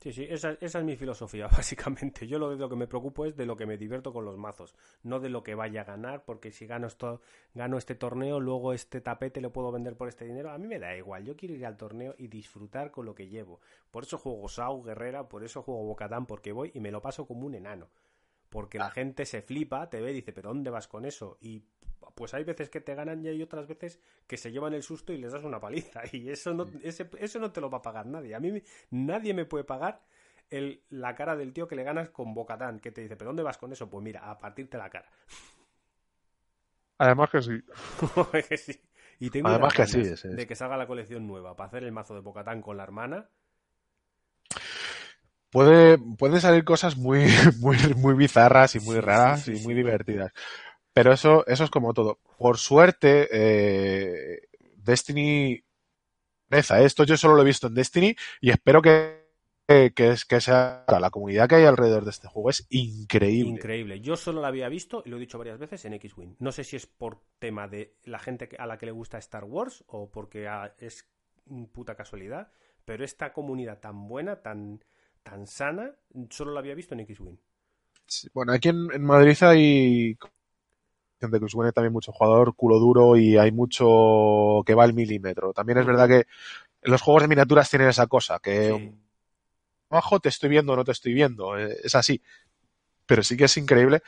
Sí, 0.01 0.13
sí, 0.13 0.25
esa, 0.29 0.51
esa, 0.62 0.79
es 0.79 0.85
mi 0.85 0.95
filosofía, 0.95 1.47
básicamente. 1.51 2.25
Yo 2.25 2.39
lo 2.39 2.49
de 2.51 2.55
lo 2.55 2.69
que 2.69 2.77
me 2.77 2.88
preocupo 2.88 3.25
es 3.25 3.35
de 3.35 3.45
lo 3.45 3.57
que 3.57 3.65
me 3.65 3.77
divierto 3.77 4.13
con 4.13 4.23
los 4.23 4.38
mazos, 4.38 4.73
no 5.03 5.19
de 5.19 5.27
lo 5.27 5.43
que 5.43 5.55
vaya 5.55 5.81
a 5.81 5.83
ganar, 5.83 6.23
porque 6.23 6.51
si 6.51 6.65
gano 6.67 6.88
esto, 6.88 7.21
gano 7.53 7.77
este 7.77 7.95
torneo, 7.95 8.39
luego 8.39 8.71
este 8.71 9.01
tapete 9.01 9.41
lo 9.41 9.51
puedo 9.51 9.73
vender 9.73 9.97
por 9.97 10.07
este 10.07 10.23
dinero. 10.23 10.51
A 10.51 10.57
mí 10.57 10.67
me 10.67 10.79
da 10.79 10.95
igual, 10.95 11.25
yo 11.25 11.35
quiero 11.35 11.53
ir 11.53 11.65
al 11.65 11.75
torneo 11.75 12.15
y 12.17 12.27
disfrutar 12.27 12.91
con 12.91 13.05
lo 13.05 13.13
que 13.13 13.27
llevo. 13.27 13.59
Por 13.91 14.03
eso 14.03 14.17
juego 14.17 14.47
Sau, 14.47 14.81
Guerrera, 14.83 15.27
por 15.27 15.43
eso 15.43 15.63
juego 15.63 15.83
Bocatán, 15.83 16.25
porque 16.25 16.53
voy 16.53 16.71
y 16.73 16.79
me 16.79 16.91
lo 16.91 17.01
paso 17.01 17.27
como 17.27 17.45
un 17.45 17.55
enano. 17.55 17.89
Porque 18.49 18.79
la 18.79 18.89
gente 18.89 19.25
se 19.25 19.41
flipa, 19.43 19.89
te 19.89 20.01
ve 20.01 20.12
y 20.12 20.15
dice, 20.15 20.33
¿pero 20.33 20.49
dónde 20.49 20.71
vas 20.71 20.88
con 20.88 21.05
eso? 21.05 21.38
Y 21.39 21.62
pues 22.15 22.33
hay 22.33 22.43
veces 22.43 22.69
que 22.69 22.81
te 22.81 22.95
ganan 22.95 23.23
y 23.23 23.27
hay 23.27 23.41
otras 23.41 23.67
veces 23.67 23.99
que 24.27 24.38
se 24.38 24.51
llevan 24.51 24.73
el 24.73 24.83
susto 24.83 25.13
y 25.13 25.17
les 25.17 25.31
das 25.31 25.43
una 25.43 25.59
paliza. 25.59 26.01
Y 26.12 26.29
eso 26.29 26.53
no, 26.53 26.65
ese, 26.83 27.09
eso 27.19 27.39
no 27.39 27.51
te 27.51 27.62
lo 27.62 27.69
va 27.69 27.79
a 27.79 27.81
pagar 27.81 28.05
nadie. 28.05 28.35
A 28.35 28.39
mí 28.39 28.62
nadie 28.91 29.33
me 29.33 29.45
puede 29.45 29.63
pagar 29.63 30.01
el, 30.49 30.83
la 30.89 31.15
cara 31.15 31.35
del 31.35 31.53
tío 31.53 31.67
que 31.67 31.75
le 31.75 31.83
ganas 31.83 32.09
con 32.09 32.33
Bocatán, 32.33 32.79
que 32.79 32.91
te 32.91 33.01
dice, 33.01 33.15
¿pero 33.15 33.29
dónde 33.29 33.43
vas 33.43 33.57
con 33.57 33.71
eso? 33.71 33.89
Pues 33.89 34.03
mira, 34.03 34.29
a 34.29 34.38
partirte 34.38 34.77
la 34.77 34.89
cara. 34.89 35.09
Además 36.97 37.29
que 37.29 37.41
sí. 37.41 37.63
que 38.49 38.57
sí. 38.57 38.81
Y 39.19 39.29
tengo 39.29 39.49
Además 39.49 39.73
que 39.73 39.85
sí, 39.85 40.01
es, 40.01 40.23
de 40.23 40.47
que 40.47 40.55
salga 40.55 40.77
la 40.77 40.88
colección 40.88 41.27
nueva 41.27 41.55
para 41.55 41.67
hacer 41.67 41.83
el 41.83 41.91
mazo 41.91 42.13
de 42.13 42.21
Bocatán 42.21 42.62
con 42.62 42.77
la 42.77 42.83
hermana. 42.83 43.29
Puede, 45.51 45.97
pueden 45.97 46.39
salir 46.39 46.63
cosas 46.63 46.95
muy, 46.95 47.27
muy, 47.59 47.77
muy 47.95 48.13
bizarras 48.13 48.75
y 48.75 48.79
muy 48.79 48.99
raras 48.99 49.41
sí, 49.41 49.55
sí, 49.55 49.62
y 49.62 49.65
muy 49.65 49.73
divertidas. 49.73 50.31
Pero 50.99 51.13
eso, 51.13 51.45
eso 51.47 51.63
es 51.63 51.69
como 51.69 51.93
todo. 51.93 52.19
Por 52.38 52.57
suerte, 52.57 53.29
eh, 53.31 54.41
Destiny 54.75 55.63
reza 56.49 56.81
esto. 56.81 57.03
Yo 57.05 57.17
solo 57.17 57.35
lo 57.35 57.43
he 57.43 57.45
visto 57.45 57.67
en 57.67 57.75
Destiny 57.75 58.15
y 58.41 58.51
espero 58.51 58.81
que, 58.81 59.25
que, 59.67 59.93
que 59.95 60.12
es- 60.12 60.25
que 60.25 60.41
sea 60.41 60.85
la 60.88 61.09
comunidad 61.12 61.47
que 61.49 61.55
hay 61.55 61.65
alrededor 61.65 62.03
de 62.05 62.12
este 62.12 62.27
juego 62.27 62.49
es 62.51 62.65
increíble. 62.69 63.51
Increíble. 63.51 64.01
Yo 64.01 64.17
solo 64.17 64.41
la 64.41 64.49
había 64.49 64.67
visto, 64.69 65.01
y 65.05 65.09
lo 65.09 65.17
he 65.17 65.19
dicho 65.19 65.38
varias 65.38 65.59
veces, 65.59 65.85
en 65.85 65.93
X-Wing. 65.93 66.35
No 66.39 66.51
sé 66.51 66.63
si 66.63 66.75
es 66.75 66.85
por 66.88 67.21
tema 67.39 67.67
de 67.67 67.95
la 68.03 68.19
gente 68.19 68.49
a 68.59 68.67
la 68.67 68.77
que 68.77 68.85
le 68.85 68.91
gusta 68.91 69.17
Star 69.19 69.45
Wars 69.45 69.83
o 69.88 70.09
porque 70.12 70.47
ah, 70.47 70.73
es 70.79 71.07
puta 71.71 71.95
casualidad, 71.95 72.51
pero 72.85 73.03
esta 73.05 73.31
comunidad 73.33 73.79
tan 73.79 74.07
buena, 74.07 74.41
tan, 74.41 74.83
tan 75.23 75.47
sana, 75.47 75.95
solo 76.29 76.51
la 76.53 76.59
había 76.59 76.75
visto 76.75 76.93
en 76.95 77.01
X-Wing. 77.01 77.38
Sí, 78.07 78.27
Bueno, 78.33 78.53
aquí 78.53 78.69
en, 78.69 78.88
en 78.91 79.03
Madrid 79.03 79.38
hay 79.41 80.17
gente 81.19 81.39
que 81.39 81.47
supone 81.49 81.71
también 81.71 81.93
mucho 81.93 82.12
jugador 82.12 82.55
culo 82.55 82.79
duro 82.79 83.15
y 83.17 83.38
hay 83.38 83.51
mucho 83.51 84.63
que 84.65 84.73
va 84.75 84.84
al 84.84 84.93
milímetro. 84.93 85.53
También 85.53 85.79
es 85.79 85.86
verdad 85.86 86.08
que 86.08 86.25
los 86.84 87.01
juegos 87.01 87.23
de 87.23 87.27
miniaturas 87.27 87.69
tienen 87.69 87.89
esa 87.89 88.08
cosa, 88.08 88.39
que 88.39 88.67
Sí. 88.77 88.95
abajo 89.89 90.19
te 90.19 90.29
estoy 90.29 90.49
viendo 90.49 90.73
o 90.73 90.75
no 90.75 90.84
te 90.86 90.91
estoy 90.93 91.13
viendo, 91.13 91.58
eh, 91.58 91.77
es 91.84 91.95
así. 91.95 92.21
Pero 93.05 93.23
sí 93.23 93.36
que 93.36 93.45
es 93.45 93.58
increíble. 93.58 94.01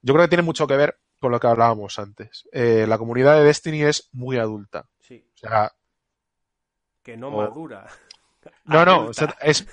Yo 0.00 0.14
creo 0.14 0.24
que 0.26 0.30
tiene 0.30 0.42
mucho 0.42 0.66
que 0.66 0.76
ver 0.76 0.98
con 1.18 1.32
lo 1.32 1.40
que 1.40 1.46
hablábamos 1.46 1.98
antes. 1.98 2.48
Eh, 2.52 2.86
la 2.88 2.98
comunidad 2.98 3.36
de 3.38 3.44
Destiny 3.44 3.82
es 3.82 4.08
muy 4.12 4.38
adulta. 4.38 4.88
Sí, 5.00 5.24
O 5.34 5.36
sea, 5.38 5.72
que 7.02 7.16
no 7.16 7.28
O- 7.28 7.36
madura. 7.42 7.86
no, 8.64 8.84
no, 8.84 8.92
Adulta. 8.92 9.10
o 9.10 9.12
sea, 9.14 9.36
es 9.42 9.66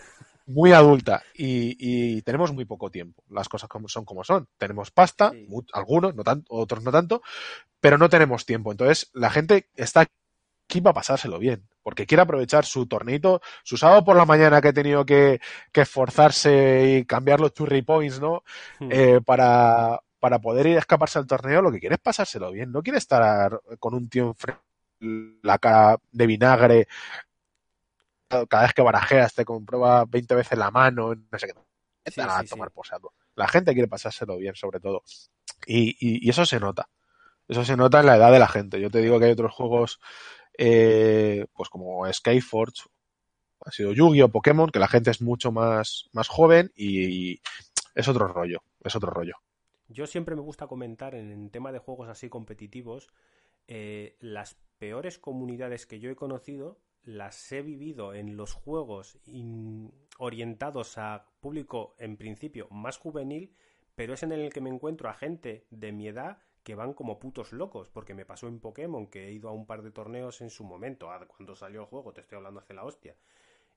muy 0.45 0.73
adulta 0.73 1.23
y, 1.35 1.75
y 1.79 2.21
tenemos 2.23 2.53
muy 2.53 2.65
poco 2.65 2.89
tiempo. 2.91 3.23
Las 3.29 3.49
cosas 3.49 3.69
como 3.69 3.87
son 3.87 4.05
como 4.05 4.23
son. 4.23 4.47
Tenemos 4.57 4.91
pasta, 4.91 5.31
Sí. 5.31 5.47
algunos, 5.73 6.15
no 6.15 6.23
tanto, 6.23 6.45
otros 6.53 6.83
no 6.83 6.91
tanto, 6.91 7.21
pero 7.79 7.97
no 7.97 8.09
tenemos 8.09 8.45
tiempo. 8.45 8.71
Entonces, 8.71 9.09
la 9.13 9.29
gente 9.29 9.69
está 9.75 10.01
aquí 10.67 10.81
para 10.81 10.93
pasárselo 10.93 11.37
bien, 11.39 11.67
porque 11.83 12.05
quiere 12.05 12.21
aprovechar 12.23 12.65
su 12.65 12.85
torneito, 12.85 13.41
su 13.63 13.77
sábado 13.77 14.03
por 14.05 14.15
la 14.15 14.25
mañana 14.25 14.61
que 14.61 14.69
he 14.69 14.73
tenido 14.73 15.05
que, 15.05 15.39
que 15.71 15.81
esforzarse 15.81 16.97
y 16.99 17.05
cambiar 17.05 17.39
los 17.41 17.53
churri 17.53 17.81
points, 17.81 18.19
¿no? 18.21 18.43
Hmm. 18.79 18.89
Eh, 18.91 19.19
para, 19.25 19.99
para 20.19 20.39
poder 20.39 20.67
ir 20.67 20.77
a 20.77 20.79
escaparse 20.79 21.19
al 21.19 21.27
torneo, 21.27 21.61
lo 21.61 21.71
que 21.71 21.79
quiere 21.79 21.95
es 21.95 22.01
pasárselo 22.01 22.51
bien. 22.51 22.71
No 22.71 22.81
quiere 22.83 22.99
estar 22.99 23.59
con 23.79 23.93
un 23.93 24.07
tío 24.09 24.27
enfrente, 24.27 24.61
la 25.43 25.57
cara 25.57 25.97
de 26.11 26.27
vinagre, 26.27 26.87
cada 28.49 28.63
vez 28.63 28.73
que 28.73 28.81
barajeas 28.81 29.33
te 29.33 29.45
comprueba 29.45 30.05
20 30.05 30.35
veces 30.35 30.57
la 30.57 30.71
mano, 30.71 31.13
no 31.15 31.39
sé 31.39 31.47
qué. 31.47 31.53
Sí, 32.05 32.21
a 32.21 32.43
tomar 32.43 32.71
sí. 32.73 32.89
saco. 32.89 33.13
La 33.35 33.47
gente 33.47 33.73
quiere 33.73 33.87
pasárselo 33.87 34.37
bien, 34.37 34.55
sobre 34.55 34.79
todo. 34.79 35.03
Y, 35.67 35.91
y- 35.99 36.25
y 36.25 36.29
eso 36.29 36.45
se 36.45 36.59
nota. 36.59 36.89
Eso 37.47 37.65
se 37.65 37.77
nota 37.77 37.99
en 38.01 38.07
la 38.07 38.15
edad 38.17 38.31
de 38.31 38.39
la 38.39 38.47
gente. 38.47 38.79
Yo 38.81 38.89
te 38.89 38.99
digo 38.99 39.19
que 39.19 39.25
hay 39.25 39.31
otros 39.31 39.53
juegos, 39.53 39.99
eh, 40.57 41.45
pues 41.53 41.69
como 41.69 42.11
Skyforge, 42.11 42.83
ha 43.65 43.71
sido 43.71 43.93
Yu-Gi-Oh! 43.93 44.29
Pokémon, 44.29 44.69
que 44.71 44.79
la 44.79 44.87
gente 44.87 45.11
es 45.11 45.21
mucho 45.21 45.51
más, 45.51 46.09
más 46.13 46.27
joven 46.27 46.71
y, 46.75 47.33
y 47.33 47.41
es 47.95 48.07
otro 48.07 48.27
rollo. 48.27 48.63
Es 48.83 48.95
otro 48.95 49.11
rollo. 49.11 49.35
Yo 49.87 50.07
siempre 50.07 50.35
me 50.35 50.41
gusta 50.41 50.67
comentar 50.67 51.15
en, 51.15 51.31
en 51.31 51.49
tema 51.49 51.71
de 51.71 51.79
juegos 51.79 52.07
así 52.09 52.29
competitivos, 52.29 53.09
eh, 53.67 54.15
las 54.19 54.55
peores 54.77 55.19
comunidades 55.19 55.85
que 55.85 55.99
yo 55.99 56.09
he 56.09 56.15
conocido 56.15 56.79
las 57.03 57.51
he 57.51 57.61
vivido 57.61 58.13
en 58.13 58.37
los 58.37 58.53
juegos 58.53 59.17
orientados 60.17 60.97
a 60.97 61.25
público 61.39 61.95
en 61.97 62.17
principio 62.17 62.67
más 62.69 62.97
juvenil, 62.97 63.53
pero 63.95 64.13
es 64.13 64.23
en 64.23 64.31
el 64.31 64.53
que 64.53 64.61
me 64.61 64.69
encuentro 64.69 65.09
a 65.09 65.13
gente 65.13 65.65
de 65.69 65.91
mi 65.91 66.07
edad 66.07 66.39
que 66.63 66.75
van 66.75 66.93
como 66.93 67.19
putos 67.19 67.53
locos, 67.53 67.89
porque 67.89 68.13
me 68.13 68.25
pasó 68.25 68.47
en 68.47 68.59
Pokémon 68.59 69.07
que 69.07 69.27
he 69.27 69.31
ido 69.31 69.49
a 69.49 69.53
un 69.53 69.65
par 69.65 69.81
de 69.81 69.91
torneos 69.91 70.41
en 70.41 70.49
su 70.49 70.63
momento, 70.63 71.09
ah, 71.09 71.25
cuando 71.27 71.55
salió 71.55 71.81
el 71.81 71.87
juego, 71.87 72.13
te 72.13 72.21
estoy 72.21 72.37
hablando 72.37 72.59
hace 72.59 72.73
la 72.73 72.83
hostia, 72.83 73.15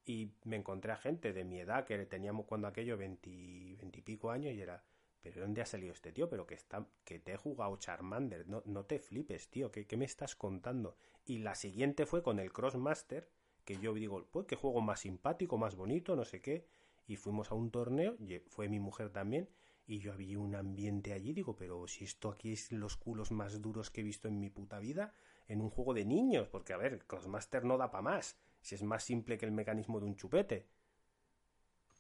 y 0.05 0.33
me 0.45 0.57
encontré 0.57 0.93
a 0.93 0.97
gente 0.97 1.33
de 1.33 1.45
mi 1.45 1.61
edad 1.61 1.87
que 1.87 1.97
teníamos 2.05 2.45
cuando 2.47 2.69
aquello 2.69 2.99
20, 2.99 3.77
20 3.79 3.99
y 3.99 4.03
pico 4.03 4.31
años 4.31 4.53
y 4.53 4.61
era, 4.61 4.85
pero 5.31 5.41
¿dónde 5.41 5.63
ha 5.63 5.67
salido 5.67 5.95
este 5.95 6.13
tío? 6.13 6.29
Pero 6.29 6.47
que 6.47 6.55
está, 6.55 6.87
que 7.05 7.19
te 7.19 7.33
he 7.33 7.37
jugado 7.37 7.77
Charmander, 7.79 8.47
no, 8.47 8.63
no 8.67 8.85
te 8.85 8.99
flipes, 8.99 9.49
tío, 9.49 9.73
¿qué, 9.73 9.87
¿qué 9.87 9.97
me 9.97 10.05
estás 10.05 10.37
contando? 10.37 10.97
Y 11.25 11.39
la 11.39 11.55
siguiente 11.55 12.05
fue 12.05 12.23
con 12.23 12.39
el 12.39 12.53
Crossmaster, 12.53 13.31
que 13.65 13.79
yo 13.79 13.95
digo, 13.95 14.27
pues 14.31 14.47
qué 14.47 14.55
juego 14.55 14.83
más 14.83 15.01
simpático, 15.01 15.57
más 15.57 15.77
bonito, 15.77 16.15
no 16.15 16.27
sé 16.27 16.43
qué, 16.43 16.67
y 17.07 17.17
fuimos 17.17 17.51
a 17.51 17.55
un 17.55 17.71
torneo, 17.71 18.17
fue 18.49 18.69
mi 18.69 18.81
mujer 18.81 19.11
también, 19.11 19.49
y 19.87 19.99
yo 19.99 20.13
había 20.13 20.39
un 20.39 20.55
ambiente 20.55 21.15
allí, 21.15 21.33
digo, 21.33 21.57
pero 21.57 21.89
si 21.89 22.05
esto 22.05 22.31
aquí 22.31 22.53
es 22.53 22.71
los 22.71 22.97
culos 22.99 23.31
más 23.33 23.63
duros 23.63 23.91
que 23.91 24.03
he 24.03 24.05
visto 24.05 24.29
en 24.29 24.39
mi 24.39 24.51
puta 24.51 24.79
vida, 24.79 25.15
en 25.49 25.63
un 25.63 25.71
juego 25.71 25.95
de 25.95 26.05
niños, 26.05 26.49
porque 26.49 26.75
a 26.75 26.77
ver, 26.77 27.05
Crossmaster 27.07 27.65
no 27.65 27.79
da 27.79 27.91
para 27.91 28.03
más, 28.03 28.37
si 28.61 28.75
es 28.75 28.83
más 28.83 29.03
simple 29.03 29.39
que 29.39 29.47
el 29.47 29.53
mecanismo 29.53 30.01
de 30.01 30.07
un 30.07 30.17
chupete. 30.17 30.67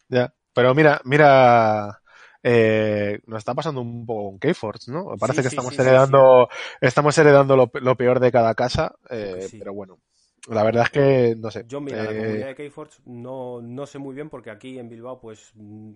Ya. 0.08 0.34
Pero 0.54 0.74
mira, 0.74 1.00
mira, 1.04 2.00
eh, 2.44 3.20
nos 3.26 3.38
está 3.40 3.54
pasando 3.54 3.82
un 3.82 4.06
poco 4.06 4.30
con 4.30 4.40
Keyforge, 4.40 4.92
¿no? 4.92 5.16
Parece 5.18 5.40
Sí, 5.40 5.42
que 5.42 5.48
sí, 5.48 5.48
estamos 5.48 5.78
sí, 5.78 5.80
heredando, 5.80 6.48
estamos 6.80 7.18
heredando 7.18 7.56
lo, 7.56 7.70
lo 7.74 7.96
peor 7.96 8.20
de 8.20 8.32
cada 8.32 8.54
casa, 8.54 8.94
eh, 9.10 9.50
pero 9.58 9.74
bueno, 9.74 10.00
la 10.48 10.64
verdad 10.64 10.84
es 10.84 10.90
que, 10.90 11.36
no 11.38 11.50
sé. 11.50 11.66
Yo, 11.66 11.80
mira, 11.80 12.02
la 12.02 12.14
eh, 12.14 12.16
comunidad 12.16 12.48
de 12.48 12.54
Keyforge 12.54 13.00
no, 13.06 13.62
no 13.62 13.86
sé 13.86 13.98
muy 13.98 14.14
bien 14.14 14.28
porque 14.28 14.50
aquí 14.50 14.78
en 14.78 14.88
Bilbao, 14.88 15.20
pues 15.20 15.52
mm, 15.54 15.92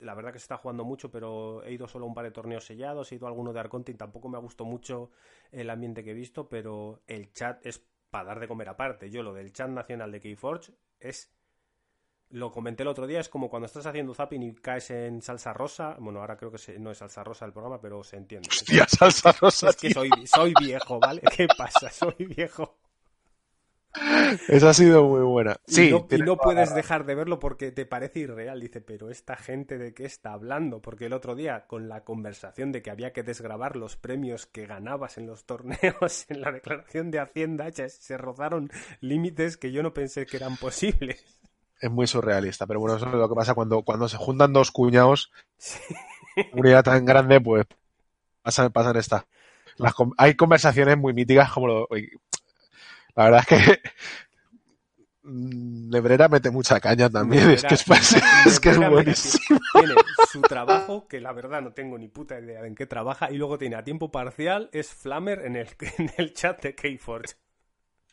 la 0.00 0.14
verdad 0.14 0.32
que 0.32 0.38
se 0.38 0.44
está 0.44 0.56
jugando 0.58 0.84
mucho, 0.84 1.10
pero 1.10 1.64
he 1.64 1.72
ido 1.72 1.88
solo 1.88 2.04
a 2.04 2.08
un 2.08 2.14
par 2.14 2.24
de 2.24 2.30
torneos 2.30 2.64
sellados, 2.64 3.10
he 3.10 3.16
ido 3.16 3.26
a 3.26 3.30
alguno 3.30 3.52
de 3.52 3.60
Arconte 3.60 3.90
y 3.92 3.96
tampoco 3.96 4.28
me 4.28 4.36
ha 4.36 4.40
gustado 4.40 4.70
mucho 4.70 5.10
el 5.50 5.68
ambiente 5.70 6.04
que 6.04 6.10
he 6.12 6.14
visto, 6.14 6.48
pero 6.48 7.02
el 7.06 7.32
chat 7.32 7.64
es 7.66 7.84
para 8.10 8.26
dar 8.28 8.40
de 8.40 8.48
comer 8.48 8.68
aparte. 8.68 9.10
Yo 9.10 9.22
lo 9.22 9.32
del 9.34 9.52
chat 9.52 9.68
nacional 9.70 10.12
de 10.12 10.20
Keyforge 10.20 10.72
es... 11.00 11.32
Lo 12.30 12.52
comenté 12.52 12.84
el 12.84 12.88
otro 12.88 13.06
día, 13.08 13.18
es 13.20 13.28
como 13.28 13.50
cuando 13.50 13.66
estás 13.66 13.86
haciendo 13.86 14.14
zapping 14.14 14.42
y 14.42 14.54
caes 14.54 14.90
en 14.90 15.20
salsa 15.20 15.52
rosa. 15.52 15.96
Bueno, 15.98 16.20
ahora 16.20 16.36
creo 16.36 16.52
que 16.52 16.58
se- 16.58 16.78
no 16.78 16.90
es 16.92 16.98
salsa 16.98 17.24
rosa 17.24 17.44
el 17.44 17.52
programa, 17.52 17.80
pero 17.80 18.04
se 18.04 18.16
entiende. 18.16 18.48
Hostia, 18.48 18.86
salsa 18.88 19.32
rosa, 19.32 19.70
Es 19.70 19.76
que 19.76 19.92
soy, 19.92 20.10
soy 20.26 20.54
viejo, 20.60 21.00
¿vale? 21.00 21.22
¿Qué 21.36 21.48
pasa? 21.58 21.90
Soy 21.90 22.14
viejo. 22.26 22.78
Esa 24.46 24.70
ha 24.70 24.74
sido 24.74 25.02
muy 25.02 25.22
buena. 25.22 25.56
Sí, 25.66 25.88
y 25.88 25.90
no, 25.90 26.06
y 26.08 26.18
no 26.18 26.36
puedes 26.36 26.72
dejar 26.72 27.04
de 27.04 27.16
verlo 27.16 27.40
porque 27.40 27.72
te 27.72 27.84
parece 27.86 28.20
irreal. 28.20 28.60
Dice, 28.60 28.80
pero 28.80 29.10
esta 29.10 29.34
gente 29.34 29.78
de 29.78 29.92
qué 29.92 30.04
está 30.04 30.32
hablando? 30.32 30.80
Porque 30.80 31.06
el 31.06 31.12
otro 31.12 31.34
día, 31.34 31.66
con 31.66 31.88
la 31.88 32.04
conversación 32.04 32.70
de 32.70 32.82
que 32.82 32.92
había 32.92 33.12
que 33.12 33.24
desgrabar 33.24 33.74
los 33.74 33.96
premios 33.96 34.46
que 34.46 34.66
ganabas 34.66 35.18
en 35.18 35.26
los 35.26 35.44
torneos, 35.46 36.26
en 36.28 36.40
la 36.40 36.52
declaración 36.52 37.10
de 37.10 37.18
Hacienda, 37.18 37.68
se 37.72 38.16
rozaron 38.16 38.70
límites 39.00 39.56
que 39.56 39.72
yo 39.72 39.82
no 39.82 39.92
pensé 39.92 40.24
que 40.26 40.36
eran 40.36 40.56
posibles. 40.56 41.24
Es 41.80 41.90
muy 41.90 42.06
surrealista, 42.06 42.66
pero 42.66 42.78
bueno, 42.80 42.96
eso 42.96 43.06
es 43.06 43.12
lo 43.14 43.28
que 43.28 43.34
pasa 43.34 43.54
cuando, 43.54 43.82
cuando 43.82 44.06
se 44.08 44.18
juntan 44.18 44.52
dos 44.52 44.70
cuñados, 44.70 45.32
una 46.52 46.68
idea 46.68 46.82
tan 46.82 47.04
grande, 47.06 47.40
pues 47.40 47.64
pasan, 48.42 48.70
pasan 48.70 48.96
esta. 48.96 49.26
Las 49.76 49.94
con- 49.94 50.12
hay 50.18 50.34
conversaciones 50.34 50.98
muy 50.98 51.14
míticas 51.14 51.50
como 51.50 51.66
lo, 51.66 51.88
la 53.16 53.24
verdad 53.24 53.40
es 53.40 53.46
que 53.46 53.80
mm, 55.22 55.88
Nebrera 55.90 56.28
mete 56.28 56.50
mucha 56.50 56.80
caña 56.80 57.08
también, 57.08 57.50
es 57.50 57.64
que 57.64 57.74
es, 57.74 57.84
es, 58.46 58.60
que 58.60 58.70
es 58.70 58.78
buenísimo. 58.78 59.58
Tiene 59.72 59.94
su 60.30 60.42
trabajo, 60.42 61.06
que 61.08 61.20
la 61.20 61.32
verdad 61.32 61.62
no 61.62 61.72
tengo 61.72 61.98
ni 61.98 62.08
puta 62.08 62.38
idea 62.38 62.62
de 62.62 62.68
en 62.68 62.74
qué 62.74 62.86
trabaja, 62.86 63.30
y 63.30 63.36
luego 63.36 63.58
tiene 63.58 63.76
a 63.76 63.84
tiempo 63.84 64.10
parcial, 64.10 64.68
es 64.72 64.88
Flammer 64.92 65.44
en 65.46 65.56
el, 65.56 65.68
en 65.98 66.10
el 66.18 66.34
chat 66.34 66.60
de 66.62 66.74
Keyforge. 66.74 67.34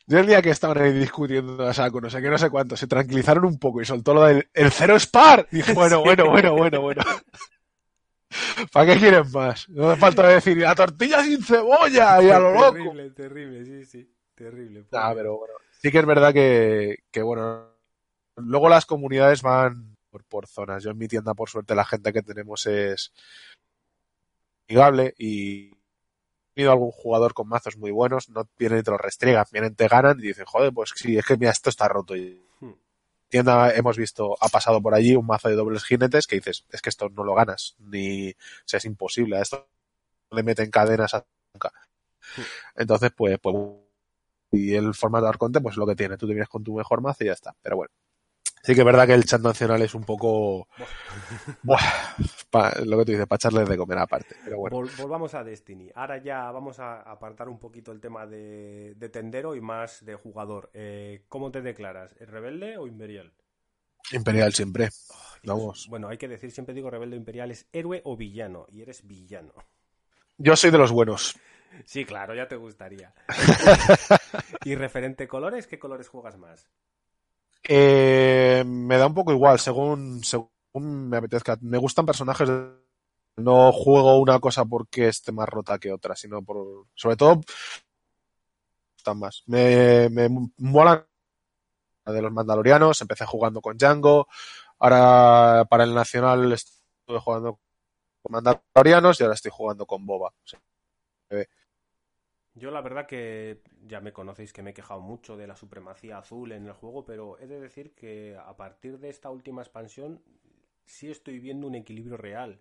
Yo 0.08 0.18
el 0.18 0.26
día 0.26 0.40
que 0.40 0.48
estaban 0.48 0.78
ahí 0.78 0.90
discutiendo 0.94 1.62
a 1.66 1.74
saco, 1.74 2.00
no 2.00 2.08
sé 2.08 2.22
qué, 2.22 2.30
no 2.30 2.38
sé 2.38 2.48
cuánto, 2.48 2.78
se 2.78 2.86
tranquilizaron 2.86 3.44
un 3.44 3.58
poco 3.58 3.82
y 3.82 3.84
soltó 3.84 4.14
lo 4.14 4.24
del 4.24 4.48
el 4.54 4.72
cero 4.72 4.96
es 4.96 5.06
par. 5.06 5.46
Dije, 5.50 5.72
bueno, 5.74 6.00
bueno, 6.00 6.30
bueno, 6.30 6.54
bueno, 6.54 6.80
bueno. 6.80 7.02
¿Para 8.72 8.86
qué 8.86 9.00
quieren 9.00 9.30
más? 9.30 9.68
No 9.68 9.90
hace 9.90 10.00
falta 10.00 10.26
decir 10.26 10.56
la 10.56 10.74
tortilla 10.74 11.22
sin 11.22 11.44
cebolla 11.44 12.22
y 12.22 12.30
a 12.30 12.38
lo 12.38 12.54
loco. 12.54 12.72
Terrible, 12.72 13.10
terrible, 13.10 13.64
sí, 13.66 13.84
sí. 13.84 14.14
Terrible. 14.34 14.86
Ah, 14.92 15.10
pobre. 15.10 15.16
pero 15.16 15.36
bueno, 15.36 15.54
sí 15.72 15.90
que 15.90 15.98
es 15.98 16.06
verdad 16.06 16.32
que, 16.32 17.04
que, 17.10 17.20
bueno, 17.20 17.66
luego 18.36 18.70
las 18.70 18.86
comunidades 18.86 19.42
van 19.42 19.94
por, 20.08 20.24
por 20.24 20.46
zonas. 20.46 20.82
Yo 20.82 20.90
en 20.90 20.98
mi 20.98 21.08
tienda, 21.08 21.34
por 21.34 21.50
suerte, 21.50 21.74
la 21.74 21.84
gente 21.84 22.14
que 22.14 22.22
tenemos 22.22 22.66
es 22.66 23.12
amigable 24.66 25.14
y 25.18 25.77
tenido 26.58 26.72
algún 26.72 26.90
jugador 26.92 27.34
con 27.34 27.48
mazos 27.48 27.76
muy 27.76 27.90
buenos, 27.92 28.28
no 28.30 28.48
vienen 28.58 28.80
y 28.80 28.82
te 28.82 28.90
los 28.90 29.00
restriegan, 29.00 29.46
vienen, 29.52 29.74
te 29.76 29.88
ganan 29.88 30.18
y 30.18 30.22
dicen, 30.28 30.44
joder, 30.46 30.72
pues 30.72 30.92
sí, 30.96 31.16
es 31.18 31.24
que 31.26 31.36
mira, 31.36 31.52
esto 31.52 31.70
está 31.70 31.88
roto. 31.88 32.16
Y 32.16 32.42
Hmm. 32.60 32.72
tienda 33.28 33.72
hemos 33.74 33.96
visto, 33.98 34.36
ha 34.40 34.48
pasado 34.48 34.82
por 34.82 34.94
allí 34.94 35.16
un 35.16 35.26
mazo 35.26 35.48
de 35.48 35.56
dobles 35.56 35.84
jinetes 35.84 36.26
que 36.26 36.36
dices, 36.36 36.64
es 36.70 36.82
que 36.82 36.90
esto 36.90 37.08
no 37.10 37.24
lo 37.24 37.34
ganas, 37.34 37.76
ni, 37.78 38.30
o 38.32 38.34
sea, 38.66 38.78
es 38.78 38.84
imposible, 38.86 39.38
a 39.38 39.42
esto 39.42 39.68
le 40.32 40.42
meten 40.44 40.70
cadenas 40.70 41.14
a 41.14 41.26
nunca. 41.54 41.72
Entonces, 42.76 43.10
pues, 43.16 43.38
pues, 43.40 43.56
y 44.52 44.74
el 44.74 44.94
formato 44.94 45.24
de 45.24 45.30
Arconte, 45.30 45.60
pues 45.60 45.76
lo 45.76 45.86
que 45.86 45.96
tiene, 45.96 46.16
tú 46.18 46.26
te 46.26 46.34
vienes 46.34 46.48
con 46.50 46.64
tu 46.64 46.74
mejor 46.74 47.02
mazo 47.02 47.24
y 47.24 47.28
ya 47.28 47.34
está, 47.34 47.54
pero 47.62 47.76
bueno. 47.76 47.92
Sí 48.62 48.74
que 48.74 48.80
es 48.80 48.84
verdad 48.84 49.06
que 49.06 49.14
el 49.14 49.24
chat 49.24 49.40
nacional 49.40 49.80
es 49.82 49.94
un 49.94 50.04
poco, 50.04 50.68
buah, 51.62 51.78
pa- 52.50 52.74
lo 52.84 52.98
que 52.98 53.04
tú 53.04 53.12
dices, 53.12 53.26
para 53.26 53.36
echarles 53.36 53.68
de 53.68 53.76
comer 53.76 53.98
aparte, 53.98 54.36
pero 54.44 54.58
bueno. 54.58 54.76
Vol- 54.78 54.96
volvamos 54.96 55.34
a 55.34 55.44
Destiny. 55.44 55.90
Ahora 55.94 56.18
ya 56.18 56.50
vamos 56.50 56.78
a 56.80 57.00
apartar 57.02 57.48
un 57.48 57.58
poquito 57.58 57.92
el 57.92 58.00
tema 58.00 58.26
de, 58.26 58.94
de 58.96 59.08
tendero 59.08 59.54
y 59.54 59.60
más 59.60 60.04
de 60.04 60.14
jugador. 60.16 60.70
Eh, 60.74 61.24
¿Cómo 61.28 61.50
te 61.50 61.62
declaras? 61.62 62.14
¿Rebelde 62.20 62.76
o 62.76 62.86
imperial? 62.86 63.32
Imperial 64.12 64.52
siempre, 64.54 64.88
vamos. 65.44 65.86
Bueno, 65.90 66.08
hay 66.08 66.18
que 66.18 66.28
decir, 66.28 66.50
siempre 66.50 66.74
digo 66.74 66.90
rebelde 66.90 67.16
o 67.16 67.18
imperial, 67.18 67.50
es 67.50 67.66
héroe 67.72 68.00
o 68.04 68.16
villano. 68.16 68.66
Y 68.70 68.82
eres 68.82 69.06
villano. 69.06 69.52
Yo 70.38 70.56
soy 70.56 70.70
de 70.70 70.78
los 70.78 70.92
buenos. 70.92 71.36
Sí, 71.84 72.04
claro, 72.04 72.34
ya 72.34 72.48
te 72.48 72.56
gustaría. 72.56 73.12
¿Y 74.64 74.74
referente 74.74 75.28
colores? 75.28 75.66
¿Qué 75.66 75.78
colores 75.78 76.08
juegas 76.08 76.38
más? 76.38 76.70
Eh, 77.70 78.64
me 78.66 78.96
da 78.96 79.06
un 79.06 79.14
poco 79.14 79.30
igual, 79.30 79.58
según, 79.60 80.24
según 80.24 81.08
me 81.08 81.18
apetezca. 81.18 81.58
Me 81.60 81.76
gustan 81.78 82.06
personajes. 82.06 82.48
No 83.36 83.72
juego 83.72 84.18
una 84.18 84.40
cosa 84.40 84.64
porque 84.64 85.08
esté 85.08 85.30
más 85.32 85.48
rota 85.48 85.78
que 85.78 85.92
otra, 85.92 86.16
sino 86.16 86.42
por. 86.42 86.86
Sobre 86.94 87.16
todo. 87.16 87.40
Están 88.96 89.18
más. 89.18 89.42
Me, 89.46 90.08
me 90.08 90.28
mola 90.56 91.06
la 92.06 92.12
de 92.12 92.22
los 92.22 92.32
Mandalorianos. 92.32 93.00
Empecé 93.02 93.26
jugando 93.26 93.60
con 93.60 93.76
Django. 93.76 94.28
Ahora 94.78 95.66
para 95.68 95.84
el 95.84 95.94
Nacional 95.94 96.52
estuve 96.52 97.20
jugando 97.20 97.58
con 98.22 98.32
Mandalorianos 98.32 99.20
y 99.20 99.22
ahora 99.22 99.34
estoy 99.34 99.50
jugando 99.54 99.86
con 99.86 100.06
Boba. 100.06 100.28
O 100.28 100.46
sea, 100.46 100.60
Yo 102.58 102.72
la 102.72 102.80
verdad 102.80 103.06
que 103.06 103.62
ya 103.86 104.00
me 104.00 104.12
conocéis 104.12 104.52
que 104.52 104.62
me 104.62 104.70
he 104.70 104.74
quejado 104.74 105.00
mucho 105.00 105.36
de 105.36 105.46
la 105.46 105.54
supremacía 105.54 106.18
azul 106.18 106.50
en 106.52 106.66
el 106.66 106.72
juego, 106.72 107.04
pero 107.04 107.38
he 107.38 107.46
de 107.46 107.60
decir 107.60 107.94
que 107.94 108.36
a 108.36 108.56
partir 108.56 108.98
de 108.98 109.10
esta 109.10 109.30
última 109.30 109.62
expansión 109.62 110.20
sí 110.84 111.10
estoy 111.10 111.38
viendo 111.38 111.66
un 111.66 111.76
equilibrio 111.76 112.16
real. 112.16 112.60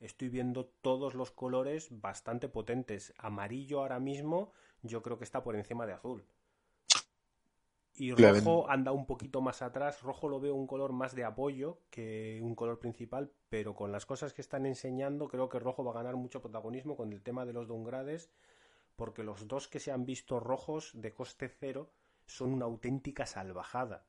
Estoy 0.00 0.28
viendo 0.28 0.66
todos 0.66 1.14
los 1.14 1.30
colores 1.30 1.88
bastante 1.90 2.48
potentes. 2.48 3.12
Amarillo 3.18 3.80
ahora 3.80 4.00
mismo 4.00 4.52
yo 4.82 5.02
creo 5.02 5.18
que 5.18 5.24
está 5.24 5.42
por 5.42 5.56
encima 5.56 5.86
de 5.86 5.92
azul. 5.92 6.24
Y 7.96 8.12
rojo 8.12 8.68
anda 8.68 8.92
un 8.92 9.06
poquito 9.06 9.40
más 9.40 9.62
atrás. 9.62 10.02
Rojo 10.02 10.28
lo 10.28 10.40
veo 10.40 10.54
un 10.54 10.66
color 10.66 10.92
más 10.92 11.14
de 11.14 11.24
apoyo 11.24 11.78
que 11.90 12.40
un 12.42 12.54
color 12.54 12.78
principal, 12.78 13.30
pero 13.48 13.74
con 13.74 13.92
las 13.92 14.04
cosas 14.04 14.32
que 14.32 14.40
están 14.40 14.66
enseñando 14.66 15.28
creo 15.28 15.48
que 15.48 15.60
rojo 15.60 15.84
va 15.84 15.92
a 15.92 16.02
ganar 16.02 16.16
mucho 16.16 16.40
protagonismo 16.40 16.96
con 16.96 17.12
el 17.12 17.22
tema 17.22 17.44
de 17.44 17.52
los 17.52 17.68
downgrades 17.68 18.30
porque 18.96 19.22
los 19.24 19.48
dos 19.48 19.68
que 19.68 19.80
se 19.80 19.92
han 19.92 20.04
visto 20.06 20.40
rojos 20.40 20.92
de 20.94 21.12
coste 21.12 21.48
cero 21.48 21.92
son 22.26 22.52
una 22.52 22.66
auténtica 22.66 23.26
salvajada. 23.26 24.06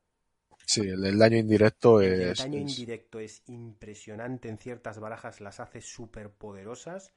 sí, 0.65 0.81
el 0.81 1.17
daño 1.17 1.37
indirecto 1.37 2.01
El 2.01 2.33
es. 2.33 2.37
daño 2.37 2.57
es- 2.59 2.59
indirecto 2.59 3.19
es 3.19 3.43
impresionante 3.47 4.47
en 4.49 4.57
ciertas 4.57 4.99
barajas, 4.99 5.41
las 5.41 5.59
hace 5.59 5.81
súper 5.81 6.31
poderosas. 6.31 7.13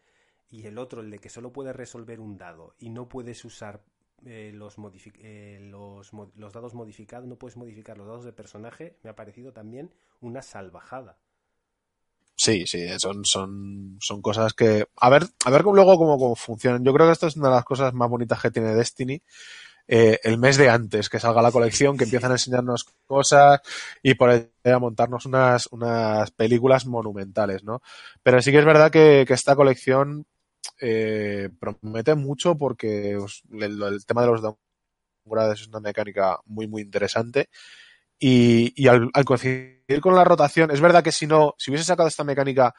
Y 0.51 0.67
el 0.67 0.79
otro, 0.79 1.01
el 1.03 1.11
de 1.11 1.19
que 1.21 1.29
solo 1.29 1.53
puedes 1.53 1.77
resolver 1.77 2.19
un 2.21 2.39
dado 2.39 2.75
y 2.79 2.91
no 2.91 3.09
puedes 3.09 3.45
usar 3.45 3.85
eh, 4.25 4.51
los, 4.55 4.77
eh, 5.21 5.59
los, 5.63 6.13
mo- 6.13 6.33
los 6.35 6.53
dados 6.53 6.75
modificados, 6.75 7.29
no 7.29 7.37
puedes 7.39 7.57
modificar 7.57 7.99
los 7.99 8.07
dados 8.09 8.25
de 8.25 8.33
personaje, 8.33 8.99
me 9.03 9.11
ha 9.11 9.17
parecido 9.17 9.53
también 9.53 9.93
una 10.21 10.43
salvajada. 10.43 11.19
Sí, 12.41 12.67
sí, 12.69 12.87
son, 13.01 13.25
son, 13.25 13.97
son 14.01 14.23
cosas 14.23 14.55
que. 14.55 14.87
A 14.97 15.11
ver, 15.11 15.25
a 15.45 15.51
ver 15.51 15.63
luego 15.65 15.99
cómo, 15.99 16.17
cómo 16.19 16.37
funcionan. 16.37 16.85
Yo 16.85 16.93
creo 16.95 17.07
que 17.07 17.13
esto 17.13 17.27
es 17.27 17.37
una 17.37 17.49
de 17.49 17.55
las 17.57 17.65
cosas 17.65 17.93
más 17.95 18.09
bonitas 18.09 18.41
que 18.41 18.53
tiene 18.53 18.75
Destiny. 18.77 19.21
Eh, 19.89 20.21
el 20.25 20.39
mes 20.39 20.57
de 20.59 20.71
antes 20.71 21.09
que 21.11 21.21
salga 21.21 21.43
la 21.43 21.53
colección, 21.53 21.97
que 21.99 22.05
empiezan 22.05 22.33
a 22.33 22.35
enseñarnos 22.37 22.85
cosas 23.07 23.61
y 24.03 24.15
por 24.15 24.31
ahí 24.31 24.49
a 24.65 24.79
montarnos 24.81 25.27
unas, 25.27 25.69
unas 25.73 26.31
películas 26.33 26.87
monumentales, 26.87 27.65
¿no? 27.65 27.83
Pero 28.23 28.43
sí 28.43 28.53
que 28.53 28.59
es 28.61 28.67
verdad 28.67 28.91
que, 28.93 29.27
esta 29.29 29.57
colección 29.57 30.27
eh, 30.81 31.51
promete 31.61 32.15
mucho 32.17 32.57
porque 32.59 33.17
os- 33.17 33.43
el, 33.53 33.83
el 33.83 34.07
tema 34.07 34.23
de 34.23 34.29
los 34.29 34.43
downgrades 35.25 35.61
es 35.63 35.69
una 35.69 35.81
mecánica 35.81 36.39
muy, 36.47 36.67
muy 36.69 36.83
interesante. 36.83 37.49
Y, 38.19 38.73
y 38.75 38.89
al, 38.89 39.11
al 39.13 39.25
coincidir 39.25 40.01
con 40.01 40.15
la 40.15 40.25
rotación, 40.25 40.71
es 40.71 40.81
verdad 40.81 41.05
que 41.05 41.13
si 41.13 41.27
no, 41.27 41.55
si 41.57 41.71
hubiese 41.71 41.85
sacado 41.85 42.09
esta 42.09 42.25
mecánica, 42.25 42.75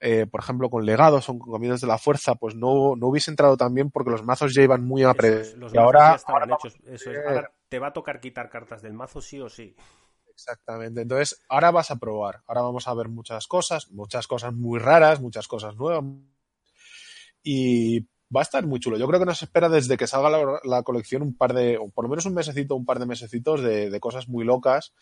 eh, 0.00 0.26
por 0.26 0.40
ejemplo, 0.40 0.68
con 0.68 0.84
legados 0.84 1.28
o 1.28 1.38
con 1.38 1.52
caminos 1.52 1.80
de 1.80 1.86
la 1.86 1.98
fuerza, 1.98 2.34
pues 2.34 2.54
no, 2.54 2.96
no 2.96 3.06
hubiese 3.06 3.30
entrado 3.30 3.56
tan 3.56 3.72
bien 3.74 3.90
porque 3.90 4.10
los 4.10 4.24
mazos 4.24 4.54
ya 4.54 4.62
iban 4.62 4.84
muy 4.84 5.04
a 5.04 5.12
es, 5.12 5.54
los 5.56 5.72
y 5.72 5.78
ahora, 5.78 6.10
ya 6.10 6.14
estaban 6.16 6.42
ahora 6.42 6.56
hechos. 6.56 6.76
Eso 6.84 7.10
es. 7.10 7.18
Ahora 7.26 7.52
te 7.68 7.78
va 7.78 7.88
a 7.88 7.92
tocar 7.92 8.20
quitar 8.20 8.50
cartas 8.50 8.82
del 8.82 8.92
mazo 8.92 9.20
sí 9.20 9.40
o 9.40 9.48
sí. 9.48 9.74
Exactamente. 10.28 11.00
Entonces, 11.00 11.42
ahora 11.48 11.70
vas 11.70 11.90
a 11.90 11.96
probar. 11.96 12.42
Ahora 12.46 12.60
vamos 12.60 12.86
a 12.88 12.94
ver 12.94 13.08
muchas 13.08 13.46
cosas, 13.46 13.90
muchas 13.90 14.26
cosas 14.26 14.52
muy 14.52 14.78
raras, 14.78 15.20
muchas 15.20 15.48
cosas 15.48 15.76
nuevas. 15.76 16.04
Y 17.42 18.06
va 18.34 18.40
a 18.40 18.42
estar 18.42 18.66
muy 18.66 18.80
chulo. 18.80 18.96
Yo 18.98 19.06
creo 19.06 19.20
que 19.20 19.26
nos 19.26 19.42
espera 19.42 19.68
desde 19.68 19.96
que 19.96 20.06
salga 20.06 20.30
la, 20.30 20.60
la 20.64 20.82
colección 20.82 21.22
un 21.22 21.36
par 21.36 21.52
de, 21.54 21.76
o 21.78 21.88
por 21.88 22.04
lo 22.04 22.08
menos 22.08 22.26
un 22.26 22.34
mesecito, 22.34 22.74
un 22.74 22.84
par 22.84 22.98
de 22.98 23.06
mesecitos 23.06 23.62
de, 23.62 23.90
de 23.90 24.00
cosas 24.00 24.28
muy 24.28 24.44
locas 24.44 24.92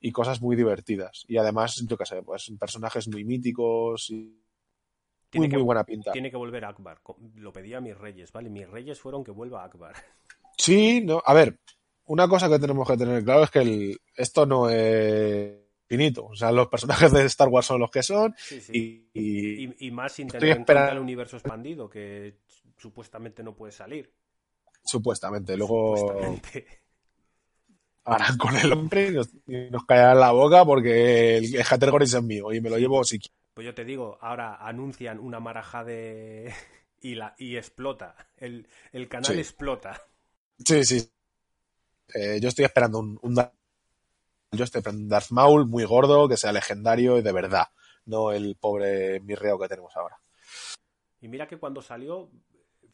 y 0.00 0.12
cosas 0.12 0.40
muy 0.40 0.56
divertidas. 0.56 1.24
Y 1.28 1.36
además, 1.36 1.84
yo 1.86 1.96
qué 1.96 2.06
sé, 2.06 2.22
pues 2.22 2.50
personajes 2.58 3.06
muy 3.08 3.24
míticos 3.24 4.08
y 4.10 4.40
Tiene 5.28 5.46
muy, 5.46 5.48
que- 5.50 5.56
muy 5.56 5.64
buena 5.64 5.84
pinta. 5.84 6.12
Tiene 6.12 6.30
que 6.30 6.36
volver 6.36 6.64
Akbar. 6.64 7.00
Lo 7.36 7.52
pedía 7.52 7.78
a 7.78 7.80
mis 7.80 7.96
reyes, 7.98 8.32
¿vale? 8.32 8.48
Mis 8.50 8.68
reyes 8.68 8.98
fueron 8.98 9.22
que 9.24 9.30
vuelva 9.30 9.64
Akbar. 9.64 9.94
Sí, 10.58 11.00
no, 11.00 11.22
a 11.24 11.32
ver, 11.32 11.58
una 12.04 12.28
cosa 12.28 12.46
que 12.50 12.58
tenemos 12.58 12.86
que 12.86 12.96
tener 12.98 13.24
claro 13.24 13.44
es 13.44 13.50
que 13.50 13.60
el, 13.60 13.98
esto 14.14 14.44
no 14.44 14.68
es 14.68 15.54
finito. 15.86 16.26
O 16.26 16.34
sea, 16.36 16.52
los 16.52 16.68
personajes 16.68 17.10
de 17.12 17.24
Star 17.24 17.48
Wars 17.48 17.66
son 17.66 17.80
los 17.80 17.90
que 17.90 18.02
son 18.02 18.34
Sí, 18.36 18.60
sí. 18.60 19.08
y, 19.14 19.18
y- 19.18 19.64
Y, 19.80 19.86
y 19.86 19.90
más 19.90 20.12
sin 20.12 20.26
Estoy 20.26 20.40
tener 20.40 20.56
en 20.58 20.64
cuenta 20.64 20.72
esperando- 20.72 20.92
el 20.98 21.02
universo 21.02 21.36
expandido, 21.38 21.88
que 21.88 22.40
supuestamente 22.80 23.42
no 23.42 23.54
puede 23.54 23.72
salir. 23.72 24.12
supuestamente. 24.84 25.56
Luego 25.56 25.96
Supuestamente. 25.96 26.66
harán 28.04 28.36
con 28.38 28.56
el 28.56 28.72
hombre 28.72 29.08
y 29.08 29.10
nos, 29.12 29.28
y 29.46 29.70
nos 29.70 29.84
caerán 29.84 30.18
la 30.20 30.32
boca 30.32 30.64
porque 30.64 31.36
el, 31.36 31.54
el 31.54 31.62
Hattergoris 31.62 32.14
es 32.14 32.22
mío 32.22 32.52
y 32.52 32.60
me 32.60 32.70
lo 32.70 32.78
llevo 32.78 33.04
si 33.04 33.18
quiero. 33.18 33.34
Pues 33.54 33.64
yo 33.66 33.74
te 33.74 33.84
digo, 33.84 34.16
ahora 34.20 34.56
anuncian 34.56 35.18
una 35.18 35.38
maraja 35.40 35.84
de... 35.84 36.52
y, 37.00 37.14
la, 37.14 37.34
y 37.38 37.56
explota. 37.56 38.16
El, 38.36 38.66
el 38.92 39.08
canal 39.08 39.32
Sí. 39.34 39.38
explota. 39.38 40.00
Sí, 40.64 40.84
sí. 40.84 41.10
Eh, 42.14 42.38
yo 42.40 42.48
estoy 42.48 42.64
esperando 42.64 42.98
un, 42.98 43.18
un 43.22 43.34
yo 43.34 44.64
estoy 44.64 44.80
esperando 44.80 45.02
un 45.04 45.08
Darth 45.08 45.30
Maul 45.30 45.66
muy 45.66 45.84
gordo, 45.84 46.28
que 46.28 46.36
sea 46.36 46.52
legendario 46.52 47.18
y 47.18 47.22
de 47.22 47.32
verdad, 47.32 47.68
no 48.06 48.32
el 48.32 48.56
pobre 48.56 49.20
mirreo 49.20 49.58
que 49.58 49.68
tenemos 49.68 49.96
ahora. 49.96 50.18
Y 51.20 51.28
mira 51.28 51.46
que 51.46 51.58
cuando 51.58 51.80
salió 51.82 52.30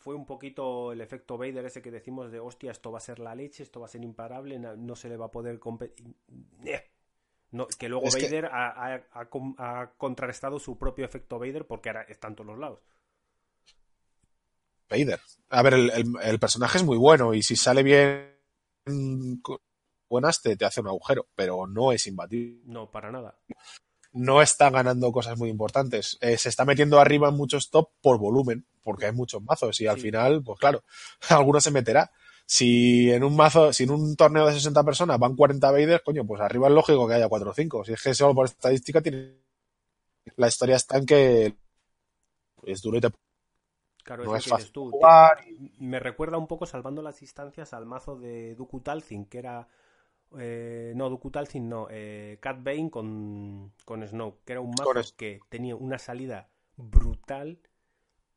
fue 0.06 0.14
un 0.14 0.24
poquito 0.24 0.92
el 0.92 1.00
efecto 1.00 1.36
Vader 1.36 1.64
ese 1.64 1.82
que 1.82 1.90
decimos 1.90 2.30
de 2.30 2.38
hostia, 2.38 2.70
esto 2.70 2.92
va 2.92 2.98
a 2.98 3.00
ser 3.00 3.18
la 3.18 3.34
leche, 3.34 3.64
esto 3.64 3.80
va 3.80 3.86
a 3.86 3.88
ser 3.88 4.04
imparable, 4.04 4.56
no 4.56 4.94
se 4.94 5.08
le 5.08 5.16
va 5.16 5.26
a 5.26 5.30
poder 5.32 5.58
competir. 5.58 6.14
No, 7.50 7.66
que 7.66 7.88
luego 7.88 8.06
Vader 8.08 8.48
Ha, 8.52 9.90
contrarrestado 9.98 10.60
su 10.60 10.78
propio 10.78 11.04
efecto 11.04 11.40
Vader 11.40 11.66
porque 11.66 11.88
ahora 11.88 12.02
está 12.02 12.28
en 12.28 12.36
todos 12.36 12.46
los 12.46 12.58
lados. 12.60 12.78
Vader. 14.88 15.18
A 15.48 15.62
ver, 15.62 15.74
el, 15.74 16.38
personaje 16.38 16.78
es 16.78 16.84
muy 16.84 16.98
bueno 16.98 17.34
y 17.34 17.42
si 17.42 17.56
sale 17.56 17.82
bien 17.82 18.38
buenas 20.08 20.40
te, 20.40 20.56
te 20.56 20.64
hace 20.66 20.82
un 20.82 20.86
agujero, 20.86 21.26
pero 21.34 21.66
no 21.66 21.90
es 21.90 22.06
imbatible. 22.06 22.62
No, 22.64 22.92
para 22.92 23.10
nada. 23.10 23.40
No 24.16 24.42
está 24.42 24.70
ganando 24.70 25.12
cosas 25.12 25.38
muy 25.38 25.50
importantes. 25.50 26.18
Eh, 26.20 26.38
se 26.38 26.48
está 26.48 26.64
metiendo 26.64 26.98
arriba 26.98 27.28
en 27.28 27.36
muchos 27.36 27.70
top 27.70 27.90
por 28.00 28.18
volumen, 28.18 28.66
porque 28.82 29.06
hay 29.06 29.12
muchos 29.12 29.42
mazos 29.42 29.80
y 29.80 29.86
al 29.86 29.98
final, 29.98 30.42
pues 30.42 30.58
claro, 30.58 30.82
alguno 31.28 31.60
se 31.60 31.70
meterá. 31.70 32.10
Si 32.46 33.10
en 33.10 33.24
un 33.24 33.34
mazo, 33.34 33.72
si 33.72 33.84
en 33.84 33.90
un 33.90 34.16
torneo 34.16 34.46
de 34.46 34.54
60 34.54 34.84
personas 34.84 35.18
van 35.18 35.34
40 35.34 35.70
Vader, 35.70 36.02
coño, 36.04 36.24
pues 36.24 36.40
arriba 36.40 36.68
es 36.68 36.74
lógico 36.74 37.08
que 37.08 37.14
haya 37.14 37.28
4 37.28 37.50
o 37.50 37.54
5. 37.54 37.84
Si 37.84 37.92
es 37.92 38.02
que 38.02 38.14
solo 38.14 38.34
por 38.34 38.46
estadística 38.46 39.00
tiene. 39.00 39.36
La 40.36 40.48
historia 40.48 40.76
está 40.76 40.98
en 40.98 41.06
que 41.06 41.54
es 42.64 42.82
duro 42.82 42.98
y 42.98 43.00
te 43.00 43.10
Claro, 44.06 44.24
no 44.24 44.36
es 44.36 44.72
tú. 44.72 44.92
Me 45.78 45.98
recuerda 45.98 46.38
un 46.38 46.46
poco, 46.46 46.64
salvando 46.64 47.02
las 47.02 47.18
distancias, 47.18 47.74
al 47.74 47.86
mazo 47.86 48.16
de 48.16 48.54
Dooku 48.54 48.80
Talzin, 48.80 49.26
que 49.26 49.38
era... 49.38 49.66
Eh, 50.38 50.92
no, 50.96 51.08
Dooku 51.08 51.30
Talzin 51.30 51.68
no. 51.68 51.88
Eh, 51.90 52.38
Cat 52.40 52.62
Bane 52.62 52.90
con, 52.90 53.72
con 53.84 54.06
Snow, 54.06 54.38
que 54.44 54.52
era 54.52 54.60
un 54.60 54.70
mazo 54.70 55.14
que 55.16 55.40
tenía 55.48 55.76
una 55.76 55.98
salida 55.98 56.48
brutal, 56.76 57.58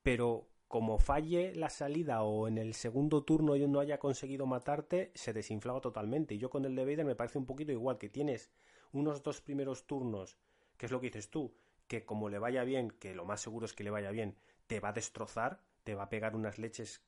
pero 0.04 0.48
como 0.68 1.00
falle 1.00 1.56
la 1.56 1.70
salida 1.70 2.22
o 2.22 2.48
en 2.48 2.60
el 2.60 2.76
segundo 2.76 3.24
turno 3.24 3.56
yo 3.56 3.68
no 3.68 3.80
haya 3.80 3.98
conseguido 3.98 4.46
matarte, 4.46 5.12
se 5.16 5.34
desinflaba 5.34 5.82
totalmente. 5.82 6.36
Y 6.36 6.38
yo 6.38 6.50
con 6.50 6.64
el 6.64 6.76
de 6.76 6.86
Vader 6.86 7.06
me 7.06 7.16
parece 7.16 7.40
un 7.40 7.46
poquito 7.46 7.72
igual, 7.72 7.98
que 7.98 8.08
tienes 8.08 8.52
unos 8.92 9.24
dos 9.24 9.42
primeros 9.42 9.88
turnos, 9.88 10.38
que 10.78 10.86
es 10.86 10.92
lo 10.92 11.00
que 11.00 11.08
dices 11.08 11.30
tú, 11.30 11.54
que 11.88 12.06
como 12.06 12.30
le 12.30 12.38
vaya 12.38 12.64
bien, 12.64 12.92
que 12.92 13.16
lo 13.16 13.26
más 13.26 13.42
seguro 13.42 13.66
es 13.66 13.74
que 13.74 13.84
le 13.84 13.90
vaya 13.90 14.12
bien, 14.12 14.36
te 14.68 14.80
va 14.80 14.90
a 14.90 14.94
destrozar, 14.94 15.62
te 15.84 15.96
va 15.96 16.04
a 16.04 16.10
pegar 16.10 16.36
unas 16.36 16.60
leches 16.60 17.04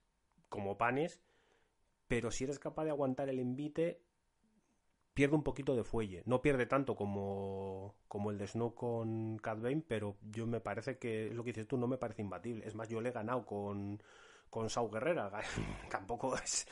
como 0.50 0.78
panes, 0.78 1.22
pero 2.08 2.32
si 2.32 2.46
eres 2.46 2.58
capaz 2.58 2.86
de 2.86 2.90
aguantar 2.90 3.30
el 3.30 3.40
envite, 3.40 4.02
pierde 5.14 5.36
un 5.36 5.44
poquito 5.44 5.76
de 5.76 5.84
fuelle. 5.84 6.24
No 6.26 6.42
pierde 6.42 6.66
tanto 6.66 6.96
como, 6.96 7.96
como 8.08 8.32
el 8.32 8.38
de 8.38 8.48
Snow 8.48 8.74
con 8.74 9.38
Cat 9.38 9.62
Bane, 9.62 9.84
pero 9.88 10.18
yo 10.32 10.48
me 10.48 10.60
parece 10.60 10.98
que, 10.98 11.28
es 11.28 11.34
lo 11.34 11.44
que 11.44 11.52
dices 11.52 11.68
tú, 11.68 11.78
no 11.78 11.88
me 11.88 11.98
parece 11.98 12.22
imbatible. 12.22 12.66
Es 12.66 12.76
más, 12.76 12.90
yo 12.90 13.02
le 13.02 13.10
he 13.10 13.14
ganado 13.14 13.46
con, 13.46 14.02
con 14.50 14.70
Sau 14.70 14.90
Guerrera. 14.90 15.32
Tampoco 15.90 16.36
es... 16.36 16.68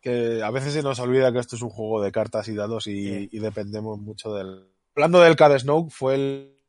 Que 0.00 0.42
a 0.42 0.50
veces 0.50 0.72
se 0.72 0.82
nos 0.82 0.98
olvida 0.98 1.30
que 1.30 1.40
esto 1.40 1.56
es 1.56 1.62
un 1.62 1.68
juego 1.68 2.00
de 2.02 2.10
cartas 2.10 2.48
y 2.48 2.54
dados 2.54 2.86
y, 2.86 3.28
y 3.30 3.38
dependemos 3.38 3.98
mucho 3.98 4.32
del... 4.32 4.66
Hablando 4.94 5.20
del 5.20 5.36
Cat 5.36 5.58
Snow, 5.58 5.90
fue 5.90 6.14
el 6.14 6.60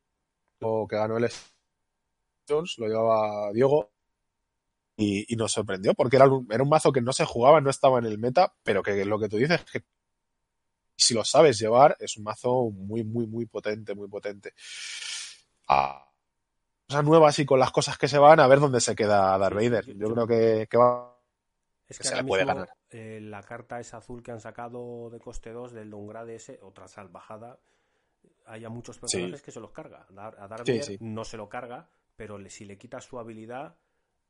que 0.88 0.96
ganó 0.96 1.16
el 1.16 1.28
lo 2.48 2.86
llevaba 2.86 3.52
Diego, 3.52 3.91
y, 4.96 5.36
nos 5.36 5.52
sorprendió 5.52 5.94
porque 5.94 6.16
era 6.16 6.28
un, 6.28 6.46
era 6.50 6.62
un, 6.62 6.68
mazo 6.68 6.92
que 6.92 7.00
no 7.00 7.12
se 7.12 7.24
jugaba, 7.24 7.60
no 7.60 7.70
estaba 7.70 7.98
en 7.98 8.06
el 8.06 8.18
meta, 8.18 8.54
pero 8.62 8.82
que 8.82 9.04
lo 9.04 9.18
que 9.18 9.28
tú 9.28 9.36
dices, 9.36 9.64
que 9.64 9.82
si 10.96 11.14
lo 11.14 11.24
sabes 11.24 11.58
llevar, 11.58 11.96
es 11.98 12.16
un 12.16 12.24
mazo 12.24 12.70
muy, 12.70 13.02
muy, 13.04 13.26
muy 13.26 13.46
potente, 13.46 13.94
muy 13.94 14.08
potente. 14.08 14.54
Ah, 15.68 16.08
cosas 16.86 17.04
nuevas 17.04 17.38
y 17.38 17.46
con 17.46 17.58
las 17.58 17.72
cosas 17.72 17.98
que 17.98 18.08
se 18.08 18.18
van, 18.18 18.40
a 18.40 18.46
ver 18.46 18.60
dónde 18.60 18.80
se 18.80 18.94
queda 18.94 19.36
Darth 19.38 19.54
Vader. 19.54 19.96
Yo, 19.96 20.12
creo 20.12 20.26
que, 20.26 20.76
va. 20.76 21.18
Es 21.88 21.98
que, 21.98 22.04
se 22.04 22.24
puede 22.24 22.44
ganar. 22.44 22.70
Eh, 22.90 23.20
la 23.22 23.42
carta 23.42 23.80
es 23.80 23.94
azul 23.94 24.22
que 24.22 24.30
han 24.30 24.40
sacado 24.40 25.10
de 25.10 25.18
coste 25.18 25.50
2 25.50 25.72
del 25.72 25.90
Dongrade 25.90 26.34
ese, 26.34 26.58
otra 26.62 26.88
salvajada. 26.88 27.58
Hay 28.46 28.66
muchos 28.68 28.98
personajes 28.98 29.42
que 29.42 29.50
se 29.50 29.60
los 29.60 29.72
carga. 29.72 30.06
A 30.16 30.48
Darth 30.48 30.68
Vader 30.68 30.98
no 31.00 31.24
se 31.24 31.36
lo 31.36 31.48
carga, 31.48 31.88
pero 32.16 32.38
si 32.48 32.64
le 32.64 32.76
quitas 32.76 33.04
su 33.04 33.18
habilidad 33.18 33.76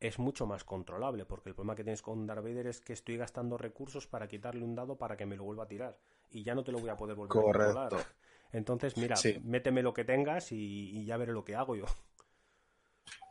es 0.02 0.18
mucho 0.18 0.46
más 0.46 0.64
controlable, 0.64 1.24
porque 1.24 1.50
el 1.50 1.54
problema 1.54 1.76
que 1.76 1.84
tienes 1.84 2.02
con 2.02 2.26
Darth 2.26 2.42
Vader 2.42 2.66
es 2.66 2.80
que 2.80 2.92
estoy 2.92 3.16
gastando 3.16 3.56
recursos 3.56 4.06
para 4.06 4.26
quitarle 4.26 4.64
un 4.64 4.74
dado 4.74 4.96
para 4.96 5.16
que 5.16 5.26
me 5.26 5.36
lo 5.36 5.44
vuelva 5.44 5.64
a 5.64 5.68
tirar, 5.68 5.96
y 6.30 6.42
ya 6.42 6.54
no 6.54 6.64
te 6.64 6.72
lo 6.72 6.78
voy 6.78 6.90
a 6.90 6.96
poder 6.96 7.14
volver 7.16 7.38
a 7.38 7.42
controlar. 7.42 7.92
Entonces, 8.52 8.96
mira, 8.96 9.16
méteme 9.44 9.82
lo 9.82 9.94
que 9.94 10.04
tengas 10.04 10.52
y, 10.52 11.04
ya 11.06 11.16
veré 11.16 11.32
lo 11.32 11.44
que 11.44 11.54
hago 11.54 11.74
yo. 11.74 11.86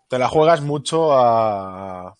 Te 0.07 0.17
la 0.17 0.27
juegas 0.27 0.61
mucho 0.61 1.13
a... 1.13 2.15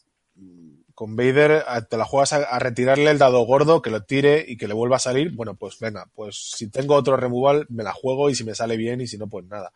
Con 0.94 1.16
Vader, 1.16 1.64
te 1.90 1.98
la 1.98 2.06
juegas 2.06 2.34
a, 2.34 2.60
retirarle 2.60 3.10
el 3.10 3.18
dado 3.18 3.44
gordo, 3.44 3.82
que 3.82 3.90
lo 3.90 4.04
tire 4.04 4.46
y 4.48 4.56
que 4.56 4.68
le 4.68 4.76
vuelva 4.76 4.98
a 4.98 5.00
salir. 5.00 5.34
Bueno, 5.34 5.56
pues 5.56 5.80
venga, 5.80 6.06
pues 6.14 6.52
si 6.56 6.70
tengo 6.70 6.94
otro 6.94 7.18
removal, 7.18 7.66
me 7.70 7.84
la 7.84 7.92
juego 7.92 8.30
y 8.30 8.36
si 8.36 8.44
me 8.44 8.54
sale 8.54 8.78
bien 8.78 9.02
y 9.02 9.08
si 9.08 9.18
no, 9.18 9.28
pues 9.28 9.46
nada. 9.46 9.72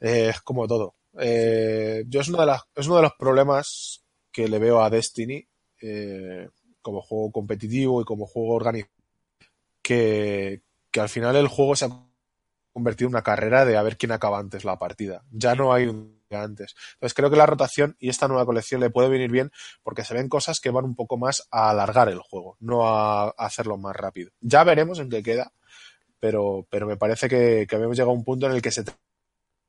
Eh, 0.00 0.30
es 0.30 0.40
como 0.40 0.66
todo. 0.66 0.94
Eh, 1.18 2.04
yo 2.08 2.20
es, 2.20 2.28
una 2.28 2.40
de 2.40 2.46
las, 2.46 2.62
es 2.74 2.86
uno 2.86 2.96
de 2.96 3.02
los 3.02 3.14
problemas 3.18 4.04
que 4.30 4.48
le 4.48 4.58
veo 4.58 4.82
a 4.82 4.90
Destiny 4.90 5.46
eh, 5.80 6.48
como 6.82 7.00
juego 7.00 7.32
competitivo 7.32 8.00
y 8.00 8.04
como 8.04 8.26
juego 8.26 8.54
orgánico. 8.54 8.90
Que, 9.82 10.62
que 10.90 11.00
al 11.00 11.08
final 11.08 11.36
el 11.36 11.48
juego 11.48 11.76
se 11.76 11.86
ha 11.86 12.08
convertido 12.72 13.08
en 13.08 13.14
una 13.14 13.22
carrera 13.22 13.64
de 13.64 13.76
a 13.76 13.82
ver 13.82 13.96
quién 13.96 14.12
acaba 14.12 14.38
antes 14.38 14.64
la 14.64 14.78
partida. 14.78 15.24
Ya 15.30 15.54
no 15.54 15.72
hay 15.72 15.86
un 15.86 16.18
antes. 16.36 16.74
Entonces 16.94 17.14
creo 17.14 17.30
que 17.30 17.36
la 17.36 17.46
rotación 17.46 17.96
y 17.98 18.08
esta 18.08 18.28
nueva 18.28 18.46
colección 18.46 18.80
le 18.80 18.90
puede 18.90 19.08
venir 19.08 19.30
bien 19.30 19.50
porque 19.82 20.04
se 20.04 20.14
ven 20.14 20.28
cosas 20.28 20.60
que 20.60 20.70
van 20.70 20.84
un 20.84 20.94
poco 20.94 21.16
más 21.16 21.48
a 21.50 21.70
alargar 21.70 22.08
el 22.08 22.18
juego, 22.18 22.56
no 22.60 22.86
a, 22.86 23.30
hacerlo 23.30 23.76
más 23.78 23.96
rápido. 23.96 24.30
Ya 24.40 24.64
veremos 24.64 24.98
en 24.98 25.08
qué 25.08 25.22
queda, 25.22 25.52
pero, 26.20 26.66
pero 26.70 26.86
me 26.86 26.96
parece 26.96 27.28
que, 27.28 27.66
que 27.68 27.76
habíamos 27.76 27.96
llegado 27.96 28.12
a 28.12 28.14
un 28.14 28.24
punto 28.24 28.46
en 28.46 28.52
el 28.52 28.62
que 28.62 28.70
se 28.70 28.84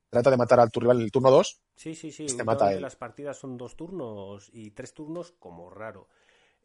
trata 0.10 0.32
de 0.32 0.38
matar 0.38 0.60
al 0.60 0.72
tu 0.72 0.80
rival 0.80 0.98
en 0.98 1.04
el 1.04 1.12
turno 1.12 1.32
2. 1.32 1.62
Sí, 1.76 1.95
sí, 1.95 2.12
sí. 2.12 2.26
Te 2.26 2.43
mata 2.43 2.72
Las 2.72 2.95
partidas 2.95 3.38
son 3.38 3.58
dos 3.58 3.76
turnos 3.76 4.50
y 4.54 4.72
tres 4.72 4.93
turnos 4.93 5.34
como 5.39 5.69
raro. 5.69 6.08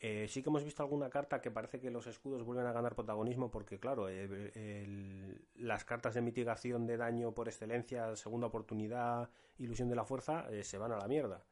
Eh, 0.01 0.27
sí 0.29 0.43
que 0.43 0.51
hemos 0.51 0.65
visto 0.65 0.83
alguna 0.83 1.09
carta 1.09 1.41
que 1.41 1.51
parece 1.51 1.81
que 1.81 1.91
los 1.91 2.07
escudos 2.07 2.43
vuelven 2.43 2.67
a 2.67 2.73
ganar 2.73 2.95
protagonismo 2.95 3.51
porque, 3.51 3.79
claro, 3.79 4.09
eh, 4.11 5.39
las 5.55 5.85
cartas 5.85 6.15
de 6.15 6.21
mitigación 6.21 6.87
de 6.87 6.97
daño 6.97 7.33
por 7.33 7.49
excelencia, 7.49 8.15
segunda 8.17 8.49
oportunidad, 8.49 9.31
ilusión 9.59 9.89
de 9.89 9.97
la 9.97 10.05
fuerza, 10.05 10.47
eh, 10.51 10.65
se 10.65 10.79
van 10.79 10.93
a 10.93 10.99
la 10.99 11.09
mierda. 11.09 11.45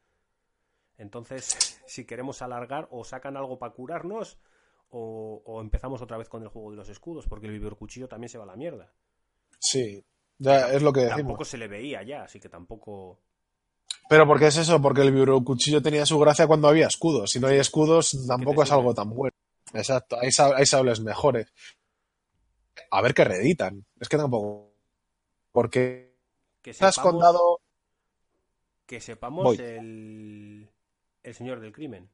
Entonces, 0.99 1.81
si 1.87 2.05
queremos 2.05 2.43
alargar, 2.43 2.89
o 2.91 3.05
sacan 3.05 3.37
algo 3.37 3.59
para 3.59 3.73
curarnos, 3.73 4.39
o, 4.91 5.59
empezamos 5.63 6.03
otra 6.03 6.19
vez 6.19 6.29
con 6.29 6.43
el 6.43 6.49
juego 6.49 6.71
de 6.71 6.77
los 6.77 6.91
escudos, 6.91 7.27
porque 7.27 7.47
el 7.47 7.77
cuchillo 7.77 8.09
también 8.09 8.29
se 8.29 8.37
va 8.37 8.45
a 8.45 8.49
la 8.49 8.57
mierda. 8.57 8.93
Sí, 9.59 10.05
es 10.43 10.83
lo 10.83 10.93
que 10.93 11.07
Tampoco 11.07 11.45
se 11.45 11.59
le 11.59 11.69
veía 11.69 12.03
ya, 12.03 12.25
así 12.25 12.41
que 12.41 12.49
tampoco. 12.49 13.21
Pero 14.09 14.27
porque 14.27 14.49
es 14.49 14.57
eso, 14.57 14.81
porque 14.81 15.03
el 15.03 15.45
cuchillo 15.45 15.81
tenía 15.81 16.05
su 16.07 16.19
gracia 16.19 16.47
cuando 16.47 16.69
había 16.69 16.87
escudos. 16.87 17.31
Si 17.31 17.41
no 17.41 17.47
hay 17.47 17.59
escudos, 17.59 18.27
tampoco 18.27 18.63
es 18.63 18.73
algo 18.73 18.95
tan 18.95 19.11
bueno. 19.11 19.37
Exacto, 19.73 20.19
hay, 20.21 20.31
hay 20.57 20.67
sables 20.67 21.01
mejores. 21.01 21.53
A 22.91 23.01
ver 23.01 23.15
qué 23.15 23.25
reeditan. 23.25 23.85
Es 24.01 24.09
que 24.09 24.17
tampoco. 24.17 24.75
Porque. 25.53 26.15
Que 26.61 26.73
sepamos, 26.73 26.99
has 26.99 27.03
contado. 27.03 27.61
Que 28.87 29.01
sepamos 29.01 29.59
el. 29.59 30.71
El 31.23 31.35
señor 31.35 31.61
del 31.61 31.73
crimen. 31.73 32.11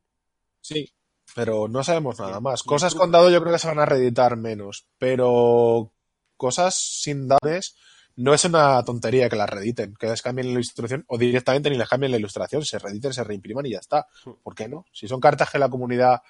Sí, 0.60 0.92
pero 1.34 1.68
no 1.68 1.82
sabemos 1.82 2.18
nada 2.20 2.40
más. 2.40 2.62
Cosas 2.62 2.94
contado 2.94 3.30
yo 3.30 3.40
creo 3.40 3.52
que 3.52 3.58
se 3.58 3.68
van 3.68 3.78
a 3.78 3.86
reeditar 3.86 4.36
menos. 4.36 4.86
Pero 4.98 5.92
cosas 6.36 6.74
sin 6.74 7.26
danes 7.28 7.76
no 8.18 8.34
es 8.34 8.44
una 8.44 8.82
tontería 8.82 9.28
que 9.28 9.36
las 9.36 9.48
rediten, 9.48 9.94
que 9.94 10.08
les 10.08 10.22
cambien 10.22 10.48
la 10.48 10.54
ilustración 10.54 11.04
o 11.06 11.16
directamente 11.16 11.70
ni 11.70 11.76
les 11.76 11.88
cambien 11.88 12.10
la 12.10 12.18
ilustración, 12.18 12.64
se 12.64 12.80
rediten, 12.80 13.12
se 13.12 13.22
reimpriman 13.22 13.64
y 13.66 13.70
ya 13.70 13.78
está. 13.78 14.08
¿Por 14.42 14.56
qué 14.56 14.68
no? 14.68 14.86
Si 14.92 15.06
son 15.06 15.20
cartas 15.20 15.48
que 15.50 15.58
la 15.60 15.68
comunidad 15.68 16.20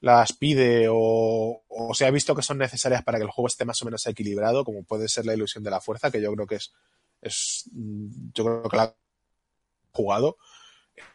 las 0.00 0.32
pide 0.32 0.86
o, 0.90 1.60
se 1.92 2.06
ha 2.06 2.10
visto 2.10 2.34
que 2.34 2.40
son 2.40 2.56
necesarias 2.56 3.02
para 3.04 3.18
que 3.18 3.24
el 3.24 3.30
juego 3.30 3.48
esté 3.48 3.66
más 3.66 3.80
o 3.82 3.84
menos 3.84 4.06
equilibrado, 4.06 4.64
como 4.64 4.82
puede 4.84 5.08
ser 5.08 5.26
la 5.26 5.34
ilusión 5.34 5.62
de 5.62 5.70
la 5.70 5.82
fuerza, 5.82 6.10
que 6.10 6.22
yo 6.22 6.32
creo 6.32 6.46
que 6.46 6.54
es, 6.54 6.72
es 7.20 7.70
yo 7.74 8.44
creo 8.44 8.62
que 8.62 8.76
la 8.78 8.82
ha 8.84 8.94
jugado, 9.92 10.38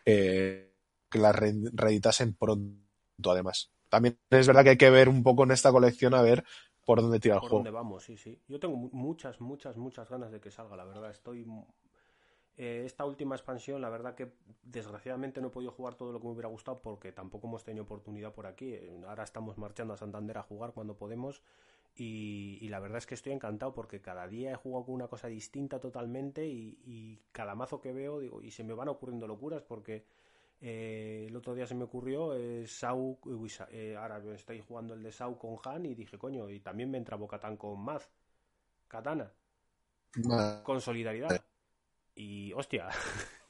eh, 0.05 0.71
que 1.09 1.17
la 1.17 1.31
reeditasen 1.31 2.35
pronto 2.35 3.31
además. 3.31 3.71
También 3.89 4.19
es 4.29 4.45
verdad 4.45 4.63
que 4.63 4.69
hay 4.69 4.77
que 4.77 4.91
ver 4.91 5.09
un 5.09 5.23
poco 5.23 5.45
en 5.45 5.51
esta 5.51 5.71
colección 5.71 6.13
a 6.13 6.21
ver 6.21 6.43
por 6.85 7.01
dónde 7.01 7.19
tira 7.19 7.35
el 7.35 7.41
por 7.41 7.49
juego. 7.49 7.63
dónde 7.63 7.71
vamos, 7.71 8.03
sí, 8.03 8.17
sí. 8.17 8.39
Yo 8.47 8.59
tengo 8.59 8.75
muchas, 8.75 9.39
muchas, 9.41 9.77
muchas 9.77 10.09
ganas 10.09 10.31
de 10.31 10.39
que 10.39 10.51
salga, 10.51 10.75
la 10.75 10.85
verdad. 10.85 11.11
Estoy. 11.11 11.45
Eh, 12.57 12.83
esta 12.85 13.05
última 13.05 13.35
expansión, 13.35 13.81
la 13.81 13.89
verdad 13.89 14.13
que 14.13 14.33
desgraciadamente 14.61 15.41
no 15.41 15.47
he 15.47 15.51
podido 15.51 15.71
jugar 15.71 15.95
todo 15.95 16.11
lo 16.11 16.19
que 16.19 16.27
me 16.27 16.33
hubiera 16.33 16.49
gustado 16.49 16.81
porque 16.81 17.11
tampoco 17.11 17.47
hemos 17.47 17.63
tenido 17.63 17.85
oportunidad 17.85 18.33
por 18.33 18.45
aquí. 18.45 18.75
Ahora 19.07 19.23
estamos 19.23 19.57
marchando 19.57 19.93
a 19.93 19.97
Santander 19.97 20.37
a 20.37 20.43
jugar 20.43 20.73
cuando 20.73 20.95
podemos 20.95 21.41
y, 21.95 22.67
la 22.69 22.79
verdad 22.79 22.99
es 22.99 23.05
que 23.05 23.15
estoy 23.15 23.33
encantado 23.33 23.73
porque 23.73 24.01
cada 24.01 24.27
día 24.27 24.51
he 24.51 24.55
jugado 24.55 24.85
con 24.85 24.95
una 24.95 25.07
cosa 25.07 25.27
distinta 25.27 25.79
totalmente 25.79 26.47
y, 26.47 27.21
cada 27.31 27.55
mazo 27.55 27.81
que 27.81 27.93
veo 27.93 28.19
digo 28.19 28.41
y 28.41 28.51
se 28.51 28.63
me 28.63 28.73
van 28.73 28.87
ocurriendo 28.87 29.27
locuras 29.27 29.63
porque 29.63 30.05
eh, 30.61 31.25
el 31.27 31.35
otro 31.35 31.55
día 31.55 31.65
se 31.65 31.73
me 31.73 31.85
ocurrió 31.85 32.35
eh, 32.35 32.67
Sau, 32.67 33.19
eh, 33.71 33.95
ahora 33.97 34.21
estoy 34.35 34.61
jugando 34.61 34.93
el 34.93 35.01
de 35.01 35.11
Sau 35.11 35.37
con 35.37 35.57
Han 35.65 35.87
y 35.87 35.95
dije 35.95 36.19
coño 36.19 36.49
y 36.49 36.59
también 36.59 36.91
me 36.91 36.99
entra 36.99 37.17
Bocatán 37.17 37.57
con 37.57 37.83
Maz, 37.83 38.07
Katana, 38.87 39.33
con 40.63 40.79
solidaridad 40.79 41.43
y 42.15 42.53
hostia. 42.53 42.89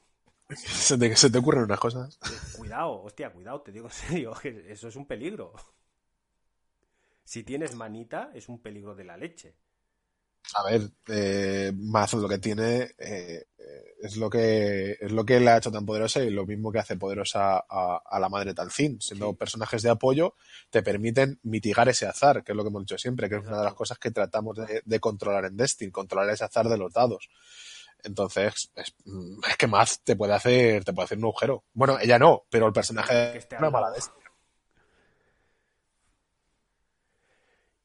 Se 0.53 0.97
te, 0.97 1.15
se 1.15 1.29
te 1.29 1.37
ocurren 1.37 1.63
unas 1.63 1.79
cosas. 1.79 2.19
Cuidado, 2.57 3.03
hostia, 3.03 3.31
cuidado, 3.31 3.61
te 3.61 3.71
digo 3.71 3.85
en 3.85 3.93
serio, 3.93 4.33
eso 4.43 4.89
es 4.89 4.95
un 4.97 5.05
peligro. 5.05 5.53
Si 7.23 7.43
tienes 7.43 7.73
manita, 7.73 8.31
es 8.33 8.49
un 8.49 8.61
peligro 8.61 8.93
de 8.93 9.05
la 9.05 9.15
leche. 9.15 9.55
A 10.55 10.63
ver, 10.69 10.81
eh, 11.07 11.71
Mazo 11.73 12.19
lo 12.19 12.27
que 12.27 12.39
tiene 12.39 12.91
eh, 12.97 13.45
es 14.01 14.17
lo 14.17 14.29
que 14.29 14.97
es 14.99 15.11
lo 15.11 15.25
que 15.25 15.39
le 15.39 15.51
ha 15.51 15.57
hecho 15.57 15.71
tan 15.71 15.85
poderosa 15.85 16.23
y 16.23 16.29
lo 16.29 16.45
mismo 16.45 16.71
que 16.71 16.79
hace 16.79 16.97
poderosa 16.97 17.63
a, 17.69 18.19
la 18.19 18.29
madre 18.29 18.53
Talcin. 18.53 18.99
Siendo 19.01 19.33
personajes 19.33 19.81
de 19.83 19.89
apoyo, 19.89 20.35
te 20.69 20.81
permiten 20.81 21.39
mitigar 21.43 21.87
ese 21.89 22.07
azar, 22.07 22.43
que 22.43 22.51
es 22.51 22.55
lo 22.55 22.63
que 22.63 22.69
hemos 22.69 22.83
dicho 22.83 22.97
siempre, 22.97 23.29
que 23.29 23.35
es 23.35 23.45
una 23.45 23.59
de 23.59 23.65
las 23.65 23.73
cosas 23.73 23.97
que 23.99 24.11
tratamos 24.11 24.57
de, 24.85 24.99
controlar 24.99 25.45
en 25.45 25.57
Destiny, 25.57 25.91
controlar 25.91 26.29
ese 26.29 26.45
azar 26.45 26.67
de 26.67 26.77
los 26.77 26.93
dados. 26.93 27.29
Entonces, 28.03 28.71
es, 28.75 28.95
que 29.57 29.67
Maz 29.67 30.01
te 30.03 30.15
puede 30.15 30.33
hacer, 30.33 30.83
te 30.83 30.93
puede 30.93 31.05
hacer 31.05 31.17
un 31.17 31.25
agujero. 31.25 31.65
Bueno, 31.73 31.99
ella 31.99 32.17
no, 32.17 32.43
pero 32.49 32.67
el 32.67 32.73
personaje 32.73 33.37
es 33.37 33.47
una 33.57 33.69
mala 33.69 33.91
Destiny. 33.91 34.21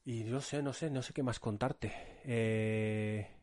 Y 0.06 0.22
no 0.22 0.40
sé, 0.40 0.62
no 0.62 0.72
sé, 0.72 0.88
no 0.88 1.02
sé 1.02 1.12
qué 1.12 1.24
más 1.24 1.40
contarte. 1.40 1.92
Eh, 2.24 3.35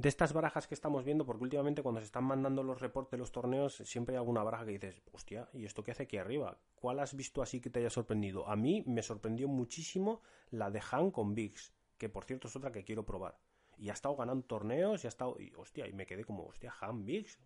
de 0.00 0.08
estas 0.08 0.32
barajas 0.32 0.66
que 0.66 0.74
estamos 0.74 1.04
viendo, 1.04 1.26
porque 1.26 1.44
últimamente 1.44 1.82
cuando 1.82 2.00
se 2.00 2.06
están 2.06 2.24
mandando 2.24 2.62
los 2.62 2.80
reportes 2.80 3.12
de 3.12 3.18
los 3.18 3.32
torneos, 3.32 3.82
siempre 3.84 4.14
hay 4.14 4.18
alguna 4.18 4.42
baraja 4.42 4.64
que 4.64 4.70
dices, 4.72 5.02
hostia, 5.12 5.46
¿y 5.52 5.66
esto 5.66 5.84
qué 5.84 5.90
hace 5.90 6.04
aquí 6.04 6.16
arriba? 6.16 6.56
¿Cuál 6.74 7.00
has 7.00 7.14
visto 7.14 7.42
así 7.42 7.60
que 7.60 7.68
te 7.68 7.80
haya 7.80 7.90
sorprendido? 7.90 8.48
A 8.48 8.56
mí 8.56 8.82
me 8.86 9.02
sorprendió 9.02 9.46
muchísimo 9.46 10.22
la 10.52 10.70
de 10.70 10.80
Han 10.90 11.10
con 11.10 11.34
Biggs, 11.34 11.74
que 11.98 12.08
por 12.08 12.24
cierto 12.24 12.48
es 12.48 12.56
otra 12.56 12.72
que 12.72 12.82
quiero 12.82 13.04
probar. 13.04 13.36
Y 13.76 13.90
ha 13.90 13.92
estado 13.92 14.16
ganando 14.16 14.42
torneos 14.46 15.04
y 15.04 15.06
ha 15.06 15.08
estado, 15.08 15.36
y 15.38 15.52
hostia, 15.54 15.86
y 15.86 15.92
me 15.92 16.06
quedé 16.06 16.24
como, 16.24 16.46
hostia, 16.46 16.74
Han 16.80 17.04
Biggs, 17.04 17.38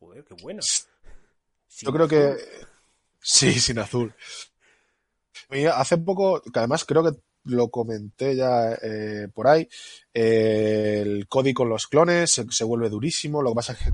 joder, 0.00 0.24
qué 0.24 0.34
buena. 0.42 0.62
Yo 1.68 1.92
creo 1.92 2.08
que 2.08 2.36
sí, 3.20 3.52
sin 3.60 3.78
azul. 3.80 4.14
Hace 5.74 5.98
poco, 5.98 6.40
que 6.40 6.58
además 6.58 6.86
creo 6.86 7.04
que 7.04 7.20
lo 7.46 7.68
comenté 7.68 8.36
ya 8.36 8.72
eh, 8.82 9.28
por 9.32 9.48
ahí. 9.48 9.68
Eh, 10.12 11.02
el 11.02 11.28
código 11.28 11.62
con 11.62 11.68
los 11.68 11.86
clones 11.86 12.30
se, 12.32 12.64
vuelve 12.64 12.88
durísimo. 12.88 13.42
Lo 13.42 13.50
que 13.50 13.56
pasa 13.56 13.72
es 13.72 13.78
que 13.78 13.90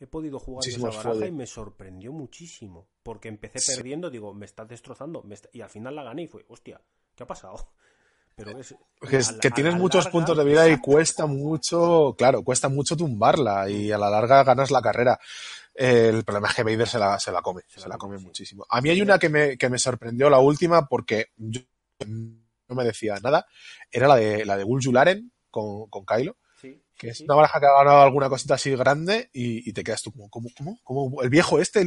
He 0.00 0.06
podido 0.06 0.38
jugar 0.38 0.66
esa 0.66 0.80
baraja 0.80 1.26
y 1.26 1.32
me 1.32 1.46
sorprendió 1.46 2.12
muchísimo. 2.12 2.86
Porque 3.02 3.28
empecé 3.28 3.74
perdiendo, 3.74 4.10
digo, 4.10 4.32
me 4.32 4.46
estás 4.46 4.68
destrozando. 4.68 5.24
Y 5.52 5.60
al 5.60 5.70
final 5.70 5.96
la 5.96 6.04
gané 6.04 6.22
y 6.22 6.28
fue, 6.28 6.44
hostia, 6.48 6.80
¿qué 7.16 7.24
ha 7.24 7.26
pasado? 7.26 7.56
Pero 8.36 8.56
es, 8.56 9.32
que, 9.40 9.50
tienes 9.50 9.74
muchos 9.74 10.06
puntos 10.06 10.36
de 10.38 10.44
vida 10.44 10.68
y 10.68 10.78
cuesta 10.78 11.26
mucho, 11.26 12.14
claro, 12.16 12.44
cuesta 12.44 12.68
mucho 12.68 12.96
tumbarla 12.96 13.68
y 13.68 13.90
a 13.90 13.98
la 13.98 14.08
larga 14.08 14.44
ganas 14.44 14.70
la 14.70 14.80
carrera. 14.80 15.18
el 15.74 16.22
problema 16.22 16.46
es 16.46 16.54
que 16.54 16.62
Vader 16.62 16.86
se 16.86 17.00
la, 17.00 17.18
se 17.18 17.32
la 17.32 17.42
come, 17.42 17.62
se, 17.66 17.88
la, 17.88 17.98
come, 17.98 18.16
muchísimo. 18.18 18.64
A 18.68 18.80
mí 18.80 18.90
hay 18.90 19.02
una 19.02 19.18
que 19.18 19.28
me, 19.28 19.58
que 19.58 19.68
me 19.68 19.80
sorprendió, 19.80 20.30
la 20.30 20.38
última, 20.38 20.86
porque 20.86 21.32
yo 21.36 21.62
no 22.68 22.76
me 22.76 22.84
decía 22.84 23.16
nada, 23.22 23.46
era 23.90 24.08
la 24.08 24.16
de 24.16 24.44
la 24.44 24.56
de 24.56 24.64
con, 25.50 25.88
con 25.88 26.04
Kylo. 26.04 26.36
que 26.96 27.08
es 27.08 27.20
una 27.22 27.34
baraja 27.34 27.60
que 27.60 27.66
ha 27.66 27.72
ganado 27.72 28.02
alguna 28.02 28.28
cosita 28.28 28.54
así 28.54 28.74
grande 28.74 29.30
y, 29.32 29.72
te 29.72 29.84
quedas 29.84 30.02
tú 30.02 30.12
como, 30.12 30.28
¿cómo, 30.28 30.48
cómo, 30.56 30.78
cómo 30.82 31.22
el 31.22 31.30
viejo 31.30 31.60
este 31.60 31.80
ha 31.80 31.84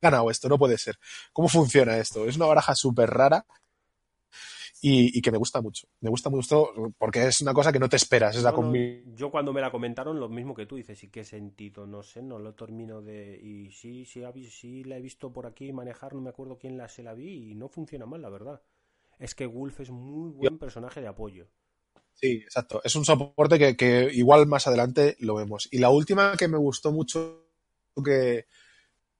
ganado 0.00 0.30
esto? 0.30 0.48
No 0.48 0.58
puede 0.58 0.78
ser. 0.78 0.98
¿Cómo 1.32 1.48
funciona 1.48 1.96
esto? 1.98 2.26
Es 2.26 2.36
una 2.36 2.46
baraja 2.46 2.74
súper 2.74 3.10
rara 3.10 3.44
y, 4.84 5.22
que 5.22 5.30
me 5.30 5.38
gusta 5.38 5.62
mucho. 5.62 5.86
Me 6.00 6.10
gusta 6.10 6.28
mucho 6.28 6.72
porque 6.98 7.26
es 7.28 7.40
una 7.40 7.54
cosa 7.54 7.72
que 7.72 7.78
no 7.78 7.88
te 7.88 7.96
esperas. 7.96 8.36
Es 8.36 8.44
yo 9.14 9.30
cuando 9.30 9.52
me 9.52 9.60
la 9.60 9.70
comentaron, 9.70 10.18
lo 10.18 10.28
mismo 10.28 10.54
que 10.54 10.66
tú 10.66 10.76
dices, 10.76 11.02
¿y 11.04 11.08
qué 11.08 11.24
sentido? 11.24 11.86
No 11.86 12.02
sé, 12.02 12.20
no 12.20 12.38
lo 12.40 12.54
termino 12.54 13.00
de... 13.00 13.38
Y 13.40 13.70
sí, 13.70 14.04
sí, 14.04 14.24
sí 14.50 14.84
la 14.84 14.96
he 14.96 15.00
visto 15.00 15.32
por 15.32 15.46
aquí 15.46 15.72
manejar, 15.72 16.14
no 16.14 16.20
me 16.20 16.30
acuerdo 16.30 16.58
quién 16.58 16.76
la 16.76 16.88
se 16.88 17.04
la 17.04 17.14
vi 17.14 17.52
y 17.52 17.54
no 17.54 17.68
funciona 17.68 18.06
mal, 18.06 18.22
la 18.22 18.28
verdad 18.28 18.60
es 19.22 19.36
que 19.36 19.46
Wolf 19.46 19.80
es 19.80 19.90
muy 19.90 20.30
buen 20.32 20.58
personaje 20.58 21.00
de 21.00 21.06
apoyo. 21.06 21.48
Sí, 22.12 22.42
exacto. 22.44 22.80
Es 22.82 22.96
un 22.96 23.04
soporte 23.04 23.76
que, 23.76 24.10
igual 24.12 24.46
más 24.46 24.66
adelante 24.66 25.16
lo 25.20 25.36
vemos. 25.36 25.68
Y 25.70 25.78
la 25.78 25.90
última 25.90 26.36
que 26.36 26.48
me 26.48 26.58
gustó 26.58 26.90
mucho, 26.90 27.46
que 28.04 28.46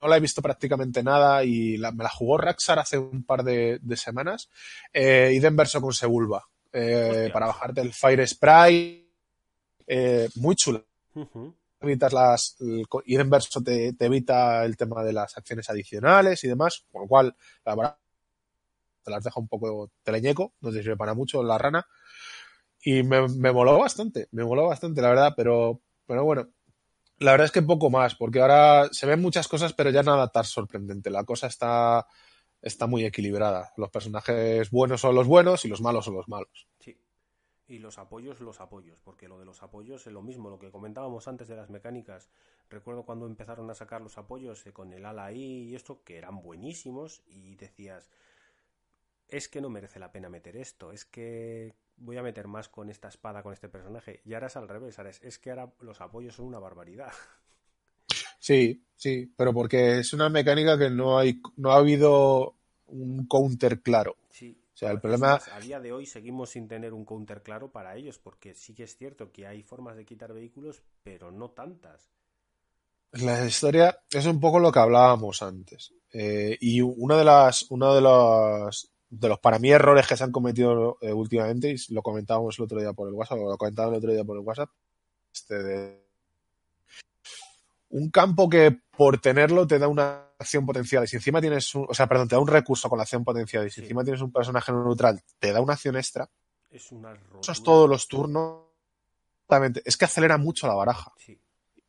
no 0.01 0.09
la 0.09 0.17
he 0.17 0.21
visto 0.21 0.43
prácticamente 0.43 1.05
nada 1.05 1.45
y 1.45 1.79
me 1.79 2.03
la 2.03 2.11
jugó 2.11 2.37
Raxar 2.37 2.81
hace 2.81 2.99
un 2.99 3.23
par 3.25 3.45
de, 3.45 3.81
semanas, 3.95 4.51
eh, 4.93 5.41
Verso 5.53 5.81
con 5.81 5.93
Sebulba, 5.93 6.49
eh, 6.73 7.31
para 7.33 7.47
bajarte 7.47 7.81
el 7.81 7.93
Fire 7.93 8.27
Spray, 8.27 9.09
eh, 9.87 10.29
muy 10.35 10.57
chula. 10.57 10.83
Evitas 11.81 12.13
las, 12.13 12.57
el, 12.61 13.29
Verso 13.29 13.63
te, 13.63 13.93
te, 13.93 14.07
evita 14.07 14.65
el 14.65 14.77
tema 14.77 15.05
de 15.05 15.13
las 15.13 15.37
acciones 15.39 15.71
adicionales 15.71 16.43
y 16.43 16.49
demás, 16.49 16.85
con 16.91 17.03
lo 17.03 17.09
cual 17.09 17.37
la 17.65 17.77
verdad 17.77 18.02
te 19.03 19.11
las 19.11 19.25
deja 19.25 19.41
un 19.41 19.49
poco 19.49 19.91
teleñeco, 20.03 20.55
no 20.61 20.71
te 20.71 20.83
sirve 20.83 20.97
para 20.97 21.15
mucho 21.15 21.43
la 21.43 21.59
rana. 21.59 21.87
Y 22.85 23.03
me, 23.03 23.29
me 23.29 23.53
moló 23.53 23.79
bastante, 23.79 24.29
me 24.33 24.45
moló 24.45 24.67
bastante, 24.67 25.03
la 25.03 25.09
verdad, 25.11 25.35
pero, 25.37 25.81
pero 26.07 26.25
bueno, 26.25 26.49
la 27.19 27.31
verdad 27.33 27.47
es 27.47 27.53
que 27.53 27.63
poco 27.63 27.91
más, 27.91 28.15
porque 28.15 28.41
ahora 28.41 28.89
se 28.91 29.07
ven 29.07 29.23
muchas 29.23 29.49
cosas, 29.49 29.73
pero 29.73 29.91
ya 29.91 30.03
nada 30.03 30.29
tan 30.29 30.45
sorprendente. 30.45 31.11
La 31.11 31.25
cosa 31.25 31.47
está, 31.47 32.07
está 32.61 32.87
muy 32.87 33.05
equilibrada. 33.05 33.73
Los 33.77 33.91
personajes 33.91 34.71
buenos 34.71 35.01
son 35.01 35.15
los 35.15 35.27
buenos 35.27 35.65
y 35.65 35.69
los 35.69 35.81
malos 35.81 36.05
son 36.05 36.15
los 36.15 36.29
malos. 36.29 36.69
Sí. 36.81 36.99
Y 37.69 37.79
los 37.79 37.99
apoyos, 37.99 38.41
los 38.41 38.61
apoyos, 38.61 38.99
porque 39.03 39.29
lo 39.29 39.39
de 39.39 39.47
los 39.47 39.63
apoyos 39.63 40.07
es 40.07 40.13
lo 40.13 40.21
mismo, 40.21 40.51
lo 40.51 40.59
que 40.59 40.71
comentábamos 40.71 41.29
antes 41.29 41.49
de 41.49 41.57
las 41.57 41.71
mecánicas. 41.71 42.29
Recuerdo 42.69 43.05
cuando 43.05 43.27
empezaron 43.27 43.71
a 43.71 43.75
sacar 43.75 44.03
los 44.03 44.19
apoyos 44.19 44.67
eh, 44.67 44.73
con 44.73 44.93
el 44.93 45.07
ala 45.07 45.27
ahí 45.27 45.71
y 45.71 45.75
esto, 45.75 46.03
que 46.03 46.19
eran 46.19 46.43
buenísimos, 46.43 47.23
y 47.27 47.55
decías, 47.57 48.09
es 49.33 49.49
que 49.49 49.63
no 49.63 49.71
merece 49.71 49.99
la 49.99 50.13
pena 50.13 50.29
meter 50.29 50.57
esto, 50.57 50.93
es 50.93 51.07
que 51.07 51.75
voy 51.97 52.19
a 52.19 52.23
meter 52.23 52.47
más 52.49 52.69
con 52.69 52.91
esta 52.91 53.09
espada, 53.09 53.43
con 53.43 53.55
este 53.55 53.69
personaje. 53.69 54.21
Y 54.25 54.35
ahora 54.35 54.49
es 54.49 54.57
al 54.57 54.69
revés, 54.69 54.99
es 55.23 55.39
que 55.39 55.51
ahora 55.51 55.73
los 55.81 56.01
apoyos 56.01 56.37
son 56.37 56.47
una 56.47 56.59
barbaridad. 56.59 57.13
Sí, 58.39 58.85
sí, 58.97 59.33
pero 59.37 59.55
porque 59.55 60.01
es 60.01 60.13
una 60.13 60.29
mecánica 60.29 60.77
que 60.77 60.91
no 60.91 61.17
hay, 61.17 61.41
no 61.57 61.71
ha 61.71 61.77
habido 61.77 62.57
un 62.87 63.29
counter 63.29 63.81
claro. 63.83 64.17
Sí. 64.31 64.59
O 64.75 64.77
sea, 64.77 64.91
el 64.91 65.01
problema. 65.01 65.41
a 65.53 65.61
día 65.61 65.79
de 65.79 65.93
hoy 65.93 66.07
seguimos 66.07 66.51
sin 66.51 66.67
tener 66.67 66.93
un 66.93 67.05
counter 67.05 67.45
claro 67.45 67.71
para 67.71 67.97
ellos, 67.97 68.19
porque 68.19 68.53
sí 68.53 68.75
que 68.75 68.83
es 68.83 68.97
cierto 68.97 69.31
que 69.31 69.47
hay 69.47 69.63
formas 69.63 69.97
de 69.97 70.05
quitar 70.05 70.33
vehículos, 70.33 70.83
pero 71.05 71.31
no 71.31 71.51
tantas. 71.51 72.11
La 73.13 73.47
historia 73.47 74.01
es 74.11 74.27
un 74.27 74.41
poco 74.41 74.59
lo 74.59 74.73
que 74.73 74.81
hablábamos 74.81 75.41
antes. 75.43 75.95
Eh, 76.13 76.59
y 76.61 76.81
una 76.81 77.17
de 77.17 77.25
las, 77.25 77.71
una 77.71 77.95
de 77.95 78.01
las 78.01 78.92
de 79.13 79.29
los 79.29 79.39
para 79.41 79.59
mí 79.59 79.71
errores 79.71 80.07
que 80.07 80.17
se 80.17 80.25
han 80.25 80.33
cometido 80.33 80.97
eh, 81.03 81.13
últimamente, 81.13 81.71
y 81.71 81.95
lo 81.95 82.03
comentábamos 82.03 82.59
el 82.59 82.65
otro 82.65 82.81
día 82.81 82.95
por 82.95 83.09
el 83.09 83.15
WhatsApp, 83.15 83.39
o 83.39 83.51
lo 83.51 83.59
comentaba 83.59 83.91
el 83.91 83.97
otro 83.97 84.11
día 84.11 84.25
por 84.25 84.39
el 84.39 84.43
WhatsApp, 84.43 84.71
este 85.33 85.63
de 85.63 86.03
un 87.91 88.11
campo 88.11 88.49
que 88.49 88.75
por 88.97 89.21
tenerlo 89.21 89.67
te 89.67 89.79
da 89.79 89.87
una 89.87 90.29
acción 90.39 90.65
potencial 90.65 91.05
y 91.05 91.09
si 91.09 91.17
encima 91.17 91.43
tienes 91.43 91.75
un, 91.75 91.87
o 91.89 91.93
sea, 91.93 92.07
perdón, 92.07 92.29
te 92.29 92.37
da 92.37 92.41
un 92.41 92.49
recurso 92.49 92.89
con 92.89 92.97
la 92.97 93.03
acción 93.03 93.23
potencial 93.23 93.67
y 93.67 93.71
si 93.71 93.83
encima 93.83 94.03
tienes 94.03 94.23
un 94.23 94.33
personaje 94.33 94.73
neutral, 94.73 95.23
te 95.39 95.53
da 95.53 95.61
una 95.61 95.75
acción 95.75 95.97
extra. 95.97 96.31
Es 96.71 96.91
una 96.91 97.13
es 97.13 97.63
todos 97.63 97.89
los 97.89 98.09
turnos. 98.09 98.63
Es 99.85 99.99
que 99.99 100.07
acelera 100.07 100.39
mucho 100.39 100.67
la 100.67 100.75
baraja. 100.75 101.13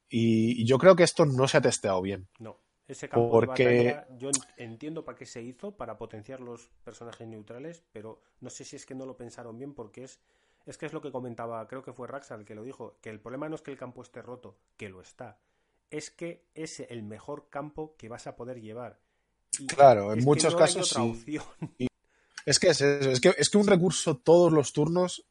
Y, 0.09 0.61
y 0.61 0.65
yo 0.65 0.77
creo 0.77 0.97
que 0.97 1.03
esto 1.03 1.25
no 1.25 1.47
se 1.47 1.55
ha 1.55 1.61
testeado 1.61 2.01
bien. 2.01 2.27
No. 2.37 2.57
Ese 2.87 3.07
campo 3.07 3.29
Porque... 3.29 3.67
de 3.67 3.93
batalla, 3.93 4.17
yo 4.17 4.29
entiendo 4.57 5.05
para 5.05 5.17
qué 5.17 5.25
se 5.25 5.41
hizo, 5.41 5.75
para 5.77 5.97
potenciar 5.97 6.41
los 6.41 6.69
personajes 6.83 7.27
neutrales, 7.27 7.83
pero 7.91 8.21
no 8.41 8.49
sé 8.49 8.65
si 8.65 8.75
es 8.75 8.85
que 8.85 8.95
no 8.95 9.05
lo 9.05 9.15
pensaron 9.15 9.57
bien 9.57 9.73
porque 9.73 10.03
es, 10.03 10.19
es 10.65 10.77
que 10.77 10.85
es 10.85 10.93
lo 10.93 11.01
que 11.01 11.11
comentaba, 11.11 11.65
creo 11.67 11.83
que 11.83 11.93
fue 11.93 12.07
Raxar 12.07 12.39
el 12.39 12.45
que 12.45 12.55
lo 12.55 12.63
dijo, 12.63 12.97
que 13.01 13.09
el 13.09 13.21
problema 13.21 13.47
no 13.47 13.55
es 13.55 13.61
que 13.61 13.71
el 13.71 13.77
campo 13.77 14.01
esté 14.01 14.21
roto, 14.21 14.57
que 14.75 14.89
lo 14.89 15.01
está, 15.01 15.39
es 15.89 16.11
que 16.11 16.45
es 16.55 16.81
el 16.81 17.03
mejor 17.03 17.49
campo 17.49 17.95
que 17.97 18.09
vas 18.09 18.27
a 18.27 18.35
poder 18.35 18.59
llevar. 18.59 18.99
claro, 19.67 20.11
en 20.11 20.23
muchos 20.23 20.55
casos 20.55 20.89
sí. 21.25 21.39
Es 22.45 22.59
que 22.59 22.67
es, 22.67 22.81
es 22.81 23.21
que 23.21 23.33
es 23.37 23.49
que 23.49 23.57
un 23.57 23.67
recurso 23.67 24.17
todos 24.17 24.51
los 24.51 24.73
turnos 24.73 25.25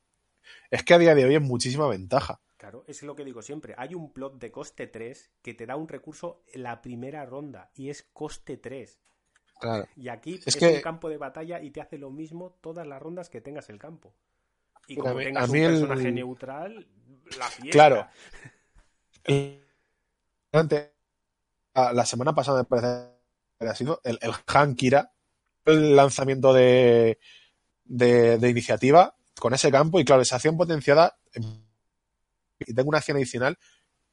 es 0.71 0.83
que 0.83 0.95
a 0.95 0.99
día 0.99 1.15
de 1.15 1.27
hoy 1.27 1.35
es 1.35 1.43
muchísima 1.43 1.87
ventaja. 1.87 2.41
Claro, 2.63 2.85
es 2.87 3.03
lo 3.03 3.17
que 3.17 3.25
digo 3.25 3.43
siempre. 3.43 3.75
Hay 3.77 3.93
un 3.97 4.13
plot 4.13 4.39
de 4.39 4.53
coste 4.53 4.87
3 4.87 5.33
que 5.43 5.53
te 5.53 5.67
da 5.67 5.75
un 5.75 5.89
recurso 5.89 6.45
en 6.53 6.63
la 6.63 6.81
primera 6.81 7.27
ronda 7.27 7.73
y 7.75 7.91
es 7.91 8.05
coste 8.13 8.57
3. 8.57 9.01
Claro. 9.59 9.89
Y 9.97 10.09
aquí 10.09 10.35
Es 10.35 10.47
es, 10.47 10.57
que- 10.59 10.75
un 10.77 10.81
campo 10.81 11.09
de 11.09 11.17
batalla 11.17 11.61
y 11.61 11.73
te 11.73 11.81
hace 11.81 11.99
lo 11.99 12.11
mismo 12.13 12.57
todas 12.61 12.87
las 12.87 13.03
rondas 13.03 13.31
que 13.31 13.41
tengas 13.41 13.69
el 13.69 13.81
campo. 13.81 14.15
Y 14.87 14.95
como 14.95 15.13
mí- 15.17 15.25
tengas 15.25 15.51
un 15.51 15.57
el- 15.57 15.71
personaje 15.73 16.13
neutral, 16.13 16.87
la 17.37 17.47
fiesta. 17.49 17.73
Claro. 17.73 18.07
Antes, 20.53 20.91
la 21.75 22.07
semana 22.07 22.33
pasada 22.33 22.59
me 22.63 22.65
parece 22.65 23.09
que 23.59 23.67
ha 23.67 23.75
sido 23.75 24.01
el, 24.05 24.21
el 24.23 24.31
Hankira, 24.47 25.13
el 25.65 25.97
lanzamiento 25.97 26.53
de, 26.53 27.19
de, 27.83 28.39
de 28.39 28.49
iniciativa 28.51 29.17
con 29.41 29.53
ese 29.53 29.73
campo 29.73 29.99
y 29.99 30.05
claro, 30.05 30.23
esa 30.23 30.37
acción 30.37 30.57
potenciada 30.57 31.19
y 32.67 32.75
tengo 32.75 32.89
una 32.89 32.99
acción 32.99 33.17
adicional 33.17 33.59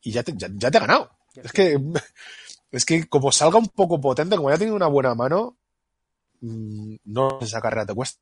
y 0.01 0.11
ya 0.11 0.23
te, 0.23 0.33
ya, 0.35 0.49
ya 0.53 0.71
te 0.71 0.77
he 0.77 0.81
ganado. 0.81 1.11
Ya 1.35 1.41
Es 1.43 1.51
que, 1.53 1.77
es 2.71 2.85
que 2.85 3.07
como 3.07 3.31
salga 3.31 3.59
un 3.59 3.67
poco 3.69 3.99
potente, 4.01 4.35
como 4.35 4.49
ya 4.51 4.57
tiene 4.57 4.73
una 4.73 4.87
buena 4.87 5.15
mano, 5.15 5.57
mm, 6.41 6.95
no 7.05 7.39
esa 7.41 7.61
carrera 7.61 7.85
te 7.85 7.95
cuesta. 7.95 8.21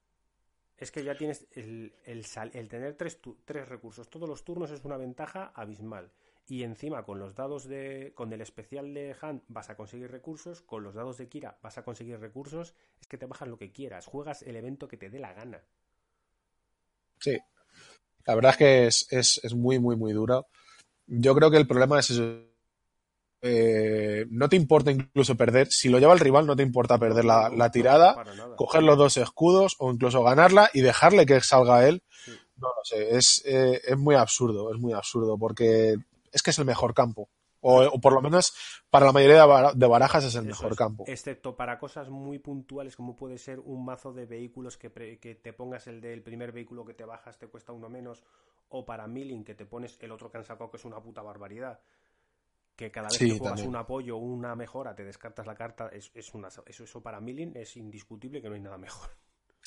Es 0.78 0.91
que 0.91 1.03
ya 1.03 1.17
tienes 1.17 1.45
el, 1.55 1.93
el, 2.05 2.69
tener 2.69 2.95
tres, 2.95 3.19
tu- 3.19 3.38
tres 3.45 3.67
recursos 3.67 4.09
todos 4.09 4.30
los 4.30 4.43
turnos 4.43 4.71
es 4.71 4.84
una 4.86 4.97
ventaja 4.97 5.51
abismal. 5.55 6.11
Y 6.47 6.63
encima 6.63 7.03
con 7.03 7.19
los 7.19 7.36
dados 7.36 7.65
de. 7.65 8.13
con 8.15 8.32
el 8.32 8.39
especial 8.41 8.93
de 8.93 9.15
Han 9.21 9.43
vas 9.49 9.69
a 9.69 9.75
conseguir 9.75 10.09
recursos, 10.11 10.61
con 10.61 10.84
los 10.84 10.95
dados 10.95 11.17
de 11.17 11.28
Kira 11.28 11.57
vas 11.61 11.78
a 11.78 11.84
conseguir 11.84 12.19
recursos, 12.19 12.73
es 13.01 13.07
que 13.07 13.17
te 13.17 13.25
bajas 13.25 13.49
lo 13.49 13.57
que 13.57 13.71
quieras, 13.73 14.05
juegas 14.05 14.43
el 14.43 14.55
evento 14.55 14.88
que 14.88 14.97
te 14.97 15.09
dé 15.09 15.19
la 15.19 15.34
gana. 15.34 15.61
Sí. 17.19 17.38
La 18.28 18.36
verdad 18.36 18.51
es 18.51 18.57
que 18.57 18.88
es, 18.88 19.07
es, 19.09 19.39
es 19.43 19.55
muy, 19.55 19.80
muy, 19.80 19.95
muy 19.95 20.11
duro. 20.13 20.47
Yo 21.07 21.34
creo 21.34 21.49
que 21.49 21.57
el 21.57 21.65
problema 21.65 21.99
es 21.99 22.09
eso. 22.09 22.41
Eh, 23.41 24.25
no 24.30 24.49
te 24.49 24.57
importa 24.57 24.91
incluso 24.91 25.36
perder. 25.36 25.69
Si 25.71 25.88
lo 25.88 25.97
lleva 25.97 26.13
el 26.13 26.19
rival, 26.19 26.45
no 26.45 26.55
te 26.55 26.63
importa 26.63 26.97
perder 26.97 27.23
la, 27.23 27.49
la 27.49 27.71
tirada, 27.71 28.23
coger 28.57 28.84
los 28.84 28.97
dos 28.97 29.15
escudos 29.17 29.75
o 29.80 29.91
incluso 29.91 30.23
ganarla 30.23 30.69
y 30.73 30.82
dejarle 30.82 31.25
que 31.25 31.39
salga 31.39 31.88
él. 31.88 32.03
Sí. 32.25 32.32
No 32.57 32.67
lo 32.67 32.84
sé. 32.84 33.15
Es, 33.15 33.41
eh, 33.45 33.82
es 33.86 33.97
muy 33.97 34.15
absurdo, 34.15 34.73
es 34.73 34.80
muy 34.80 34.91
absurdo 34.91 35.38
porque 35.38 35.95
es 36.32 36.43
que 36.43 36.49
es 36.49 36.59
el 36.59 36.65
mejor 36.65 36.93
campo. 36.93 37.30
O, 37.62 37.82
o 37.82 37.99
por 37.99 38.14
lo 38.14 38.22
menos 38.22 38.53
para 38.89 39.05
la 39.08 39.12
mayoría 39.12 39.41
de, 39.41 39.47
bara- 39.47 39.74
de 39.74 39.88
barajas 39.88 40.24
es 40.26 40.36
el 40.36 40.45
Eso 40.45 40.49
mejor 40.49 40.70
es, 40.72 40.78
campo. 40.78 41.03
Excepto 41.05 41.55
para 41.55 41.80
cosas 41.80 42.10
muy 42.10 42.39
puntuales 42.39 42.95
como 42.95 43.16
puede 43.16 43.38
ser 43.38 43.60
un 43.60 43.86
mazo 43.86 44.14
de 44.14 44.26
vehículos 44.26 44.78
que, 44.78 44.89
pre- 44.89 45.20
que 45.20 45.36
te 45.36 45.53
pongas 45.53 45.88
el 45.88 46.01
del 46.01 46.22
primer 46.24 46.51
vehículo 46.51 46.86
que 46.86 46.93
te 46.93 47.05
bajas 47.05 47.38
te 47.38 47.47
cuesta 47.47 47.72
uno 47.74 47.89
menos 47.89 48.24
o 48.70 48.86
para 48.86 49.08
milling 49.08 49.43
que 49.43 49.55
te 49.55 49.66
pones 49.66 49.97
el 50.01 50.12
otro 50.12 50.30
que 50.32 50.38
han 50.38 50.43
sacado 50.43 50.70
que 50.70 50.78
es 50.78 50.86
una 50.86 51.01
puta 51.01 51.22
barbaridad 51.22 51.80
que 52.76 52.91
cada 52.91 53.12
vez 53.12 53.24
Sí, 53.24 53.28
que 53.28 53.34
juegas 53.34 53.60
también. 53.60 53.70
un 53.70 53.76
apoyo 53.76 54.18
o 54.18 54.20
una 54.20 54.55
mejora 54.55 54.95
te 54.95 55.03
descartas 55.03 55.45
la 55.47 55.55
carta 55.55 55.89
es, 55.89 56.12
es 56.14 56.34
una, 56.34 56.49
eso, 56.49 56.64
eso 56.68 57.01
para 57.01 57.20
milling 57.22 57.55
es 57.58 57.76
indiscutible 57.78 58.41
que 58.41 58.49
no 58.49 58.55
hay 58.55 58.62
nada 58.62 58.78
mejor 58.78 59.10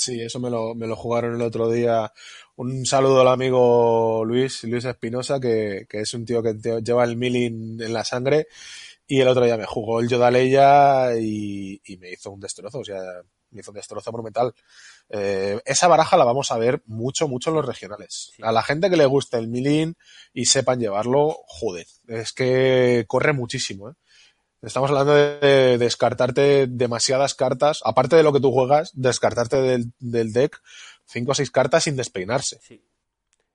Sí, 0.00 0.18
eso 0.22 0.40
me 0.40 0.48
lo, 0.48 0.74
me 0.74 0.86
lo 0.86 0.96
jugaron 0.96 1.34
el 1.34 1.42
otro 1.42 1.70
día. 1.70 2.10
Un 2.56 2.86
saludo 2.86 3.20
al 3.20 3.28
amigo 3.28 4.24
Luis, 4.24 4.64
Luis 4.64 4.86
Espinosa, 4.86 5.38
que, 5.38 5.84
que 5.86 6.00
es 6.00 6.14
un 6.14 6.24
tío 6.24 6.42
que 6.42 6.54
lleva 6.82 7.04
el 7.04 7.18
milling 7.18 7.82
en 7.82 7.92
la 7.92 8.02
sangre. 8.02 8.46
Y 9.06 9.20
el 9.20 9.28
otro 9.28 9.44
día 9.44 9.58
me 9.58 9.66
jugó 9.66 10.00
el 10.00 10.08
Yodaleya 10.08 11.16
y, 11.18 11.82
y 11.84 11.98
me 11.98 12.10
hizo 12.12 12.30
un 12.30 12.40
destrozo, 12.40 12.78
o 12.78 12.84
sea, 12.84 12.98
me 13.50 13.60
hizo 13.60 13.72
un 13.72 13.74
destrozo 13.76 14.10
monumental. 14.10 14.54
Eh, 15.10 15.60
esa 15.66 15.86
baraja 15.86 16.16
la 16.16 16.24
vamos 16.24 16.50
a 16.50 16.56
ver 16.56 16.82
mucho, 16.86 17.28
mucho 17.28 17.50
en 17.50 17.56
los 17.56 17.66
regionales. 17.66 18.32
A 18.40 18.52
la 18.52 18.62
gente 18.62 18.88
que 18.88 18.96
le 18.96 19.04
guste 19.04 19.36
el 19.36 19.48
milling 19.48 19.96
y 20.32 20.46
sepan 20.46 20.80
llevarlo, 20.80 21.36
joder, 21.46 21.86
es 22.08 22.32
que 22.32 23.04
corre 23.06 23.34
muchísimo, 23.34 23.90
¿eh? 23.90 23.94
Estamos 24.62 24.90
hablando 24.90 25.14
de 25.14 25.78
descartarte 25.78 26.66
demasiadas 26.66 27.34
cartas, 27.34 27.80
aparte 27.84 28.16
de 28.16 28.22
lo 28.22 28.32
que 28.32 28.40
tú 28.40 28.52
juegas, 28.52 28.90
descartarte 28.94 29.56
del, 29.56 29.92
del 29.98 30.32
deck 30.32 30.60
cinco 31.06 31.32
o 31.32 31.34
seis 31.34 31.50
cartas 31.50 31.84
sin 31.84 31.96
despeinarse. 31.96 32.58
sí. 32.60 32.84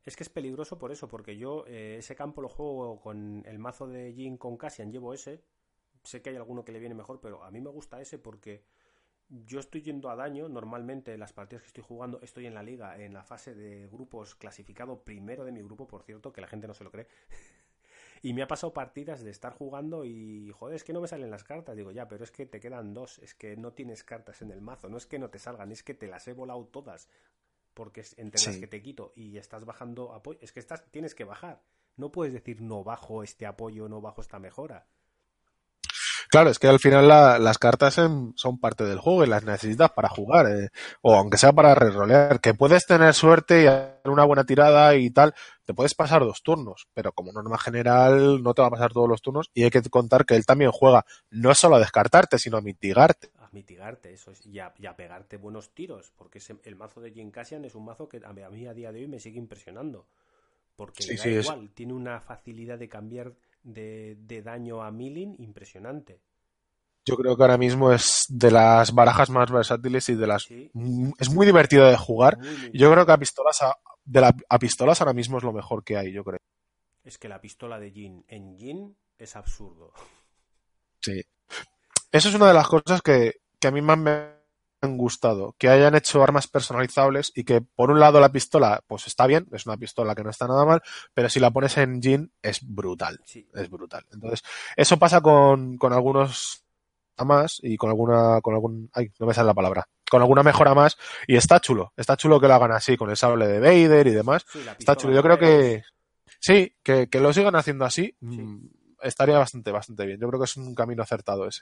Es 0.06 0.16
que 0.16 0.22
es 0.22 0.30
peligroso 0.30 0.78
por 0.78 0.92
eso 0.92 1.08
porque 1.08 1.36
yo 1.36 1.66
eh, 1.66 1.96
ese 1.98 2.16
campo 2.16 2.40
lo 2.42 2.48
juego 2.48 3.02
con 3.02 3.44
el 3.48 3.58
mazo 3.58 3.88
de 3.88 4.14
Jin 4.14 4.38
con 4.38 4.56
Cassian 4.56 4.92
llevo 4.92 5.16
ese. 5.16 5.42
Sé 6.04 6.22
que 6.22 6.30
hay 6.30 6.36
alguno 6.36 6.64
que 6.64 6.72
le 6.72 6.80
viene 6.80 6.94
mejor 6.94 7.20
pero 7.20 7.44
a 7.44 7.50
mí 7.50 7.60
me 7.60 7.72
gusta 7.72 8.00
ese 8.00 8.20
porque 8.20 8.64
yo 9.28 9.60
estoy 9.60 9.82
yendo 9.82 10.12
a 10.12 10.16
daño. 10.16 10.48
Normalmente 10.48 11.14
en 11.14 11.20
las 11.20 11.34
partidas 11.34 11.64
que 11.64 11.70
estoy 11.70 11.84
jugando 11.84 12.22
estoy 12.22 12.46
en 12.46 12.54
la 12.54 12.62
liga 12.62 13.02
en 13.02 13.16
la 13.16 13.24
fase 13.24 13.56
de 13.56 13.88
grupos 13.88 14.36
clasificado 14.36 15.02
primero 15.04 15.44
de 15.44 15.52
mi 15.52 15.64
grupo 15.64 15.88
por 15.88 16.04
cierto 16.04 16.32
que 16.32 16.42
la 16.42 16.48
gente 16.48 16.68
no 16.68 16.76
se 16.76 16.84
lo 16.84 16.92
cree 16.92 17.08
y 18.26 18.34
me 18.34 18.42
ha 18.42 18.48
pasado 18.48 18.74
partidas 18.74 19.24
de 19.24 19.30
estar 19.30 19.54
jugando 19.54 20.04
y 20.04 20.52
joder 20.52 20.78
es 20.78 20.84
que 20.84 20.94
no 20.94 21.00
me 21.00 21.08
salen 21.08 21.30
las 21.30 21.44
cartas. 21.44 21.76
Digo 21.76 21.92
ya 21.92 22.08
pero 22.08 22.24
es 22.24 22.32
que 22.32 22.48
te 22.48 22.60
quedan 22.60 22.92
dos 22.92 23.20
es 23.20 23.36
que 23.36 23.56
no 23.56 23.74
tienes 23.74 24.04
cartas 24.04 24.42
en 24.42 24.50
el 24.50 24.62
mazo 24.62 24.90
no 24.90 24.98
es 24.98 25.06
que 25.06 25.20
no 25.20 25.30
te 25.30 25.38
salgan 25.38 25.72
es 25.72 25.84
que 25.84 25.94
te 25.94 26.08
las 26.08 26.28
he 26.28 26.34
volado 26.34 26.66
todas 26.66 27.08
porque 27.76 28.02
es 28.02 28.18
entre 28.18 28.44
las 28.44 28.58
que 28.58 28.66
te 28.66 28.82
quito 28.82 29.14
y 29.16 29.38
estás 29.38 29.66
bajando 29.66 30.12
apoyo. 30.12 30.40
Es 30.42 30.52
que 30.52 30.60
estás 30.60 30.84
tienes 30.90 31.14
que 31.14 31.24
bajar. 31.24 31.62
No 31.98 32.12
puedes 32.12 32.34
decir 32.34 32.62
no 32.62 32.84
bajo 32.84 33.22
este 33.22 33.46
apoyo 33.46 33.88
no 33.90 34.02
bajo 34.02 34.22
esta 34.22 34.40
mejora 34.40 34.88
Claro, 36.30 36.50
es 36.50 36.60
que 36.60 36.68
al 36.68 36.80
final 36.80 37.08
la- 37.08 37.40
las 37.40 37.58
cartas 37.58 37.98
en- 37.98 38.34
son 38.36 38.60
parte 38.60 38.84
del 38.84 39.00
juego 39.00 39.24
y 39.24 39.28
las 39.28 39.44
necesitas 39.44 39.92
para 39.92 40.10
jugar, 40.10 40.48
eh, 40.48 40.70
o 41.02 41.16
aunque 41.16 41.38
sea 41.38 41.54
para 41.54 41.76
rerolear, 41.76 42.40
que 42.42 42.54
puedes 42.54 42.86
tener 42.86 43.14
suerte 43.14 43.64
y 43.64 43.68
hacer 43.68 44.10
una 44.10 44.26
buena 44.26 44.44
tirada 44.46 44.96
y 44.96 45.10
tal, 45.12 45.34
te 45.66 45.74
puedes 45.74 45.96
pasar 45.96 46.22
dos 46.22 46.44
turnos, 46.44 46.88
pero 46.94 47.12
como 47.14 47.32
norma 47.32 47.58
general 47.58 48.42
no 48.44 48.54
te 48.54 48.62
va 48.62 48.68
a 48.68 48.72
pasar 48.72 48.92
todos 48.94 49.10
los 49.10 49.22
turnos 49.22 49.50
y 49.54 49.64
hay 49.64 49.70
que 49.72 49.82
contar 49.84 50.26
que 50.26 50.36
él 50.36 50.46
también 50.46 50.72
juega 50.72 51.06
no 51.32 51.54
solo 51.56 51.76
a 51.76 51.80
descartarte, 51.80 52.38
sino 52.40 52.58
a 52.58 52.62
mitigarte. 52.62 53.32
a 53.38 53.50
mitigarte 53.52 54.14
eso 54.14 54.32
es, 54.32 54.46
y, 54.46 54.60
a, 54.60 54.74
y 54.78 54.86
a 54.86 54.96
pegarte 54.96 55.38
buenos 55.38 55.74
tiros 55.74 56.12
porque 56.18 56.40
ese- 56.40 56.60
el 56.64 56.76
mazo 56.76 57.02
de 57.02 57.12
Jin 57.12 57.32
Cassian 57.32 57.66
es 57.66 57.76
un 57.76 57.86
mazo 57.86 58.10
que 58.10 58.22
a 58.26 58.34
mí, 58.34 58.66
a 58.68 58.74
día 58.74 58.92
de 58.92 59.00
hoy 59.00 59.08
me 59.08 59.20
sigue 59.20 59.38
impresionando 59.40 60.08
porque 60.76 61.06
Sí, 61.06 61.18
da 61.18 61.24
sí, 61.24 61.30
es- 61.36 61.48
igual 61.48 61.72
tiene 61.74 61.94
una 61.94 62.22
facilidad 62.22 62.80
de 62.80 62.90
cambiar 62.90 63.34
de, 63.66 64.16
de 64.20 64.42
daño 64.42 64.82
a 64.82 64.92
milling 64.92 65.36
impresionante 65.40 66.22
Yo 67.06 67.18
creo 67.18 67.36
que 67.36 67.44
ahora 67.44 67.58
mismo 67.58 67.92
es 67.92 68.26
de 68.30 68.52
las 68.52 68.94
barajas 68.94 69.30
más 69.30 69.52
versátiles 69.52 70.08
y 70.10 70.16
de 70.16 70.28
las... 70.28 70.44
Sí. 70.44 70.72
Es 71.20 71.30
muy 71.30 71.46
divertido 71.46 71.86
de 71.86 71.98
jugar. 71.98 72.38
Yo 72.74 72.92
creo 72.92 73.06
que 73.06 73.12
a 73.12 73.18
pistolas, 73.18 73.62
a, 73.62 73.76
de 74.06 74.22
la, 74.22 74.36
a 74.50 74.60
pistolas 74.60 75.02
ahora 75.02 75.14
mismo 75.14 75.38
es 75.38 75.44
lo 75.44 75.52
mejor 75.54 75.84
que 75.84 75.98
hay, 75.98 76.14
yo 76.14 76.24
creo. 76.24 76.40
es 77.04 77.18
que 77.18 77.28
la 77.28 77.42
pistola 77.42 77.80
de 77.80 77.92
Jin 77.92 78.24
en 78.28 78.58
Jin 78.58 78.98
es 79.18 79.36
absurdo 79.36 79.94
Sí. 81.02 81.22
Eso 82.12 82.30
es 82.30 82.36
una 82.36 82.48
de 82.48 82.54
las 82.54 82.68
cosas 82.68 83.02
que, 83.02 83.34
que 83.60 83.68
a 83.68 83.72
mí 83.72 83.82
más 83.82 83.98
me 83.98 84.45
han 84.86 84.98
gustado. 84.98 85.56
Que 85.58 85.68
hayan 85.70 85.96
hecho 85.96 86.24
armas 86.24 86.48
personalizables 86.48 87.32
y 87.36 87.44
que, 87.44 87.62
por 87.62 87.92
un 87.92 88.00
lado, 88.00 88.20
la 88.20 88.32
pistola, 88.32 88.82
pues 88.88 89.08
está 89.08 89.28
bien, 89.28 89.48
es 89.52 89.66
una 89.66 89.78
pistola 89.78 90.16
que 90.16 90.24
no 90.24 90.30
está 90.30 90.48
nada 90.48 90.66
mal, 90.66 90.82
pero 91.14 91.30
si 91.30 91.40
la 91.40 91.52
pones 91.52 91.78
en 91.78 92.02
jean, 92.02 92.32
es 92.42 92.60
brutal. 92.64 93.20
sí 93.26 93.48
Es 93.54 93.70
brutal. 93.70 94.06
Entonces, 94.14 94.42
eso 94.78 94.98
pasa 94.98 95.22
con, 95.22 95.78
con 95.78 95.92
algunos 95.94 96.64
más 97.24 97.60
y 97.64 97.78
con 97.78 97.90
alguna, 97.90 98.42
con 98.42 98.54
algún, 98.54 98.90
ay, 98.94 99.12
no 99.20 99.26
me 99.26 99.34
sale 99.34 99.48
la 99.48 99.54
palabra, 99.54 99.88
con 100.10 100.22
alguna 100.22 100.44
mejora 100.44 100.74
más 100.74 100.98
y 101.28 101.38
está 101.38 101.62
chulo, 101.62 101.94
está 101.96 102.18
chulo 102.18 102.42
que 102.42 102.48
lo 102.48 102.56
hagan 102.56 102.74
así, 102.74 102.98
con 102.98 103.10
el 103.10 103.16
sable 103.16 103.48
de 103.48 103.60
Vader 103.60 104.08
y 104.08 104.12
demás. 104.12 104.46
Sí, 104.52 104.60
Está 104.78 104.96
chulo. 104.98 105.14
Yo 105.14 105.24
creo 105.24 105.38
que 105.40 105.84
sí, 106.40 106.76
que, 106.84 107.08
que 107.08 107.20
lo 107.22 107.32
sigan 107.34 107.56
haciendo 107.56 107.86
así. 107.86 108.16
mm, 108.20 108.58
Estaría 109.02 109.38
bastante, 109.38 109.72
bastante 109.72 110.06
bien. 110.06 110.20
Yo 110.20 110.28
creo 110.28 110.40
que 110.40 110.46
es 110.46 110.58
un 110.58 110.74
camino 110.74 111.04
acertado 111.04 111.48
ese. 111.48 111.62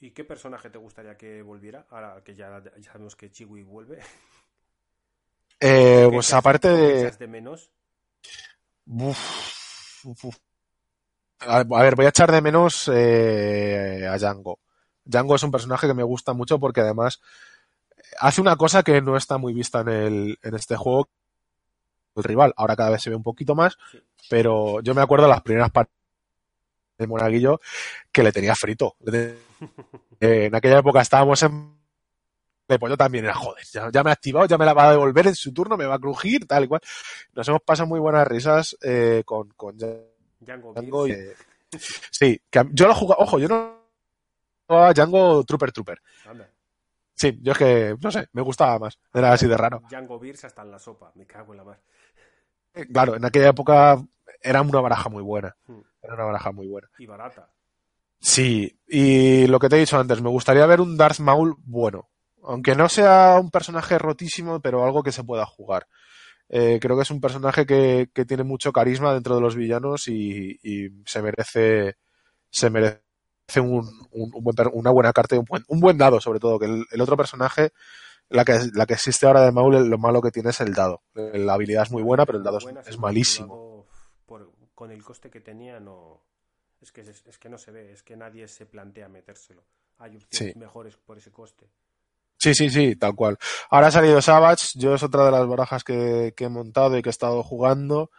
¿Y 0.00 0.12
qué 0.12 0.24
personaje 0.24 0.70
te 0.70 0.78
gustaría 0.78 1.16
que 1.16 1.42
volviera? 1.42 1.86
Ahora 1.90 2.22
que 2.24 2.34
ya, 2.34 2.62
ya 2.78 2.82
sabemos 2.92 3.16
que 3.16 3.30
Chiwi 3.30 3.62
vuelve. 3.62 4.00
Eh, 5.62 6.04
¿Qué 6.06 6.14
pues 6.14 6.28
echas- 6.30 6.38
aparte 6.38 6.68
de. 6.70 7.10
de 7.10 7.26
menos? 7.26 7.70
Uf, 8.86 10.04
uf, 10.06 10.24
uf. 10.24 10.36
A 11.40 11.62
ver, 11.64 11.94
voy 11.96 12.06
a 12.06 12.08
echar 12.08 12.32
de 12.32 12.40
menos 12.40 12.90
eh, 12.90 14.06
a 14.10 14.16
Django. 14.16 14.58
Django 15.04 15.34
es 15.36 15.42
un 15.42 15.50
personaje 15.50 15.86
que 15.86 15.92
me 15.92 16.02
gusta 16.02 16.32
mucho 16.32 16.58
porque 16.58 16.80
además 16.80 17.20
hace 18.20 18.40
una 18.40 18.56
cosa 18.56 18.82
que 18.82 19.02
no 19.02 19.18
está 19.18 19.36
muy 19.36 19.52
vista 19.52 19.80
en, 19.82 19.88
el, 19.90 20.38
en 20.42 20.54
este 20.54 20.76
juego. 20.76 21.10
El 22.16 22.24
rival, 22.24 22.54
ahora 22.56 22.74
cada 22.74 22.90
vez 22.92 23.02
se 23.02 23.10
ve 23.10 23.16
un 23.16 23.22
poquito 23.22 23.54
más, 23.54 23.76
Sí. 23.92 24.02
pero 24.30 24.80
yo 24.80 24.94
me 24.94 25.02
acuerdo 25.02 25.28
las 25.28 25.42
primeras 25.42 25.70
partes 25.70 25.94
de 27.00 27.06
Monaguillo 27.06 27.60
que 28.12 28.22
le 28.22 28.32
tenía 28.32 28.54
frito. 28.54 28.96
Eh, 30.20 30.44
en 30.46 30.54
aquella 30.54 30.78
época 30.78 31.00
estábamos 31.00 31.42
en 31.42 31.80
de 32.68 32.78
pollo 32.78 32.96
también 32.96 33.24
era 33.24 33.34
joder, 33.34 33.64
ya, 33.72 33.90
ya 33.90 34.04
me 34.04 34.10
ha 34.10 34.12
activado, 34.12 34.46
ya 34.46 34.56
me 34.56 34.64
la 34.64 34.74
va 34.74 34.88
a 34.88 34.90
devolver 34.92 35.26
en 35.26 35.34
su 35.34 35.52
turno, 35.52 35.76
me 35.76 35.86
va 35.86 35.96
a 35.96 35.98
crujir, 35.98 36.46
tal 36.46 36.64
y 36.64 36.68
cual. 36.68 36.80
Nos 37.34 37.48
hemos 37.48 37.62
pasado 37.62 37.88
muy 37.88 37.98
buenas 37.98 38.26
risas 38.28 38.76
eh, 38.82 39.22
con, 39.26 39.48
con 39.56 39.76
Django 39.76 40.72
Django 40.72 41.08
y, 41.08 41.16
sí, 42.10 42.40
que 42.48 42.62
yo 42.72 42.86
lo 42.86 42.94
jugaba, 42.94 43.22
ojo, 43.24 43.38
yo 43.38 43.48
no 43.48 43.80
jugaba 44.68 44.92
Django 44.92 45.42
Trooper 45.44 45.72
Trooper. 45.72 46.00
Anda. 46.26 46.48
Sí, 47.14 47.38
yo 47.42 47.52
es 47.52 47.58
que, 47.58 47.96
no 48.00 48.10
sé, 48.10 48.28
me 48.32 48.40
gustaba 48.40 48.78
más. 48.78 48.98
Era 49.12 49.32
así 49.32 49.46
de 49.46 49.56
raro. 49.56 49.82
Django 49.90 50.18
Beers 50.18 50.44
hasta 50.44 50.62
en 50.62 50.70
la 50.70 50.78
sopa. 50.78 51.12
Me 51.16 51.26
cago 51.26 51.52
en 51.52 51.58
la 51.58 51.64
mar. 51.64 51.80
claro, 52.92 53.16
en 53.16 53.24
aquella 53.24 53.48
época 53.48 54.02
era 54.40 54.62
una 54.62 54.80
baraja 54.80 55.10
muy 55.10 55.22
buena. 55.22 55.54
Hmm. 55.66 55.80
Era 56.02 56.14
una 56.14 56.24
baraja 56.24 56.52
muy 56.52 56.66
buena. 56.66 56.88
Y 56.98 57.06
barata. 57.06 57.50
Sí, 58.20 58.78
y 58.86 59.46
lo 59.46 59.58
que 59.58 59.68
te 59.68 59.76
he 59.76 59.80
dicho 59.80 59.98
antes, 59.98 60.20
me 60.20 60.28
gustaría 60.28 60.66
ver 60.66 60.80
un 60.80 60.96
Darth 60.96 61.20
Maul 61.20 61.56
bueno. 61.64 62.08
Aunque 62.42 62.74
no 62.74 62.88
sea 62.88 63.38
un 63.40 63.50
personaje 63.50 63.98
rotísimo, 63.98 64.60
pero 64.60 64.84
algo 64.84 65.02
que 65.02 65.12
se 65.12 65.24
pueda 65.24 65.46
jugar. 65.46 65.86
Eh, 66.48 66.78
creo 66.80 66.96
que 66.96 67.02
es 67.02 67.10
un 67.10 67.20
personaje 67.20 67.66
que, 67.66 68.10
que 68.14 68.24
tiene 68.24 68.44
mucho 68.44 68.72
carisma 68.72 69.14
dentro 69.14 69.34
de 69.36 69.40
los 69.40 69.56
villanos 69.56 70.08
y, 70.08 70.58
y 70.62 70.88
se 71.06 71.22
merece 71.22 71.96
se 72.50 72.70
merece 72.70 73.00
un, 73.58 73.88
un- 74.12 74.32
un 74.34 74.44
buen 74.44 74.56
una 74.72 74.90
buena 74.90 75.12
carta 75.12 75.36
y 75.36 75.38
un 75.38 75.44
buen, 75.46 75.64
un 75.68 75.80
buen 75.80 75.98
dado, 75.98 76.20
sobre 76.20 76.40
todo. 76.40 76.58
Que 76.58 76.66
el, 76.66 76.84
el 76.90 77.00
otro 77.00 77.16
personaje, 77.16 77.72
la 78.30 78.44
que, 78.44 78.58
la 78.74 78.86
que 78.86 78.94
existe 78.94 79.26
ahora 79.26 79.42
de 79.42 79.52
Maul, 79.52 79.88
lo 79.88 79.98
malo 79.98 80.22
que 80.22 80.30
tiene 80.32 80.50
es 80.50 80.60
el 80.60 80.74
dado. 80.74 81.02
La 81.14 81.54
habilidad 81.54 81.84
es 81.84 81.92
muy 81.92 82.02
buena, 82.02 82.26
pero 82.26 82.38
el 82.38 82.44
dado 82.44 82.58
es, 82.58 82.64
malísimo. 82.98 83.69
Con 84.80 84.90
el 84.90 85.04
coste 85.04 85.28
que 85.28 85.42
tenía, 85.42 85.78
no. 85.78 86.22
Es 86.80 86.90
que, 86.90 87.02
es, 87.02 87.22
es 87.26 87.38
que 87.38 87.50
no 87.50 87.58
se 87.58 87.70
ve, 87.70 87.92
es 87.92 88.02
que 88.02 88.16
nadie 88.16 88.48
se 88.48 88.64
plantea 88.64 89.10
metérselo. 89.10 89.62
Hay 89.98 90.16
opciones 90.16 90.54
Sí. 90.54 90.58
mejores 90.58 90.96
por 90.96 91.18
ese 91.18 91.30
coste. 91.30 91.68
Sí, 92.38 92.54
sí, 92.54 92.70
sí, 92.70 92.96
tal 92.96 93.14
cual. 93.14 93.36
Ahora 93.68 93.88
ha 93.88 93.90
salido 93.90 94.22
Savage, 94.22 94.68
yo 94.76 94.94
es 94.94 95.02
otra 95.02 95.26
de 95.26 95.32
las 95.32 95.46
barajas 95.46 95.84
que, 95.84 96.32
que 96.34 96.44
he 96.44 96.48
montado 96.48 96.96
y 96.96 97.02
que 97.02 97.10
he 97.10 97.16
estado 97.18 97.42
jugando. 97.42 98.10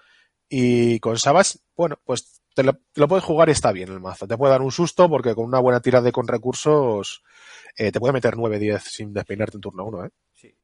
Y 0.47 0.99
con 0.99 1.17
Savage, 1.17 1.57
bueno, 1.75 1.99
pues 2.03 2.43
te 2.53 2.61
lo, 2.61 2.73
te 2.73 3.01
lo 3.01 3.07
puedes 3.07 3.25
jugar 3.25 3.49
y 3.49 3.53
está 3.53 3.71
bien 3.71 3.89
el 3.91 3.99
mazo. 3.99 4.27
Te 4.27 4.37
puede 4.37 4.51
dar 4.51 4.61
un 4.61 4.71
susto 4.71 5.09
porque 5.09 5.33
con 5.33 5.45
una 5.45 5.59
buena 5.59 5.79
tirada 5.79 6.11
con 6.11 6.27
recursos 6.27 7.23
eh, 7.75 7.91
te 7.91 7.99
puede 7.99 8.13
meter 8.13 8.35
9-10 8.35 8.79
sin 8.81 9.11
despeinarte 9.13 9.57
en 9.57 9.61
turno 9.61 9.85
1, 9.85 10.05
¿eh? 10.05 10.09
Sí. 10.33 10.55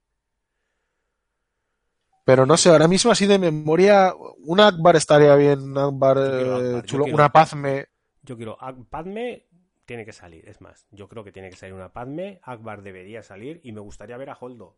Pero 2.28 2.46
no 2.46 2.58
sé, 2.58 2.68
ahora 2.70 2.90
mismo 2.90 3.10
así 3.10 3.26
de 3.26 3.40
memoria, 3.40 4.14
un 4.40 4.60
Akbar 4.60 4.98
estaría 4.98 5.34
bien, 5.36 5.62
un 5.62 5.78
Akbar 5.78 6.18
eh, 6.18 6.42
Akbar, 6.42 6.84
chulo, 6.86 7.04
quiero- 7.06 7.16
una 7.16 7.30
Pazme. 7.32 7.88
Yo 8.22 8.36
quiero. 8.36 8.58
Padme 8.90 9.48
tiene 9.86 10.04
que 10.04 10.12
salir, 10.12 10.46
es 10.50 10.60
más. 10.60 10.86
Yo 10.92 11.08
creo 11.08 11.24
que 11.24 11.32
tiene 11.32 11.50
que 11.50 11.56
salir 11.56 11.74
una 11.74 11.88
Padme. 11.94 12.42
Akbar 12.44 12.82
debería 12.82 13.24
salir 13.24 13.62
y 13.64 13.72
me 13.72 13.80
gustaría 13.80 14.18
ver 14.18 14.30
a 14.30 14.38
Holdo. 14.38 14.76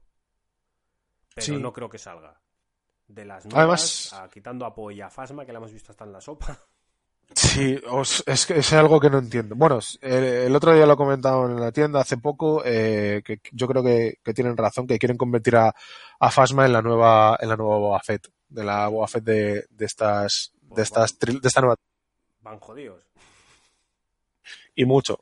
Pero 1.34 1.46
Sí. 1.46 1.58
no 1.58 1.74
creo 1.74 1.90
que 1.90 1.98
salga. 1.98 2.40
De 3.08 3.26
las 3.26 3.48
nuevas, 3.48 4.12
Además- 4.14 4.14
a- 4.14 4.30
quitando 4.32 4.68
a 4.68 4.76
Poe 4.76 4.94
y 4.94 5.02
a 5.02 5.10
Fasma, 5.10 5.44
que 5.44 5.52
la 5.52 5.58
hemos 5.58 5.74
visto 5.74 5.92
hasta 5.92 6.04
en 6.04 6.12
la 6.12 6.22
sopa. 6.22 6.56
Sí, 7.36 7.80
os- 7.88 8.24
es, 8.28 8.50
es 8.52 8.74
algo 8.74 9.00
que 9.00 9.10
no 9.10 9.20
entiendo. 9.20 9.56
Bueno, 9.56 9.80
el, 10.02 10.24
el 10.24 10.56
otro 10.56 10.74
día 10.74 10.86
lo 10.86 10.94
he 10.94 10.98
comentado 10.98 11.46
en 11.50 11.60
la 11.60 11.72
tienda 11.72 12.02
hace 12.02 12.18
poco, 12.18 12.64
eh, 12.66 13.22
que 13.24 13.40
yo 13.52 13.68
creo 13.68 13.84
que, 13.84 14.20
que 14.24 14.34
tienen 14.34 14.58
razón, 14.58 14.88
que 14.88 14.98
quieren 15.00 15.18
convertir 15.18 15.56
a, 15.56 15.74
a 16.20 16.32
Fasma 16.32 16.66
en 16.66 16.74
la 16.74 16.82
nueva, 16.82 17.38
en 17.40 17.50
la 17.50 17.56
nueva 17.56 17.78
Boba 17.78 18.00
Fett, 18.02 18.28
de 18.50 18.64
la 18.64 18.88
Boba 18.88 19.08
Fett 19.08 19.24
de, 19.24 19.66
de 19.70 19.86
estas, 19.86 20.54
de 20.62 20.82
estas, 20.82 21.18
tri- 21.20 21.40
de 21.40 21.48
esta 21.48 21.62
nueva, 21.62 21.76
Van 22.42 22.60
jodidos. 22.60 23.04
y 24.76 24.86
mucho. 24.86 25.20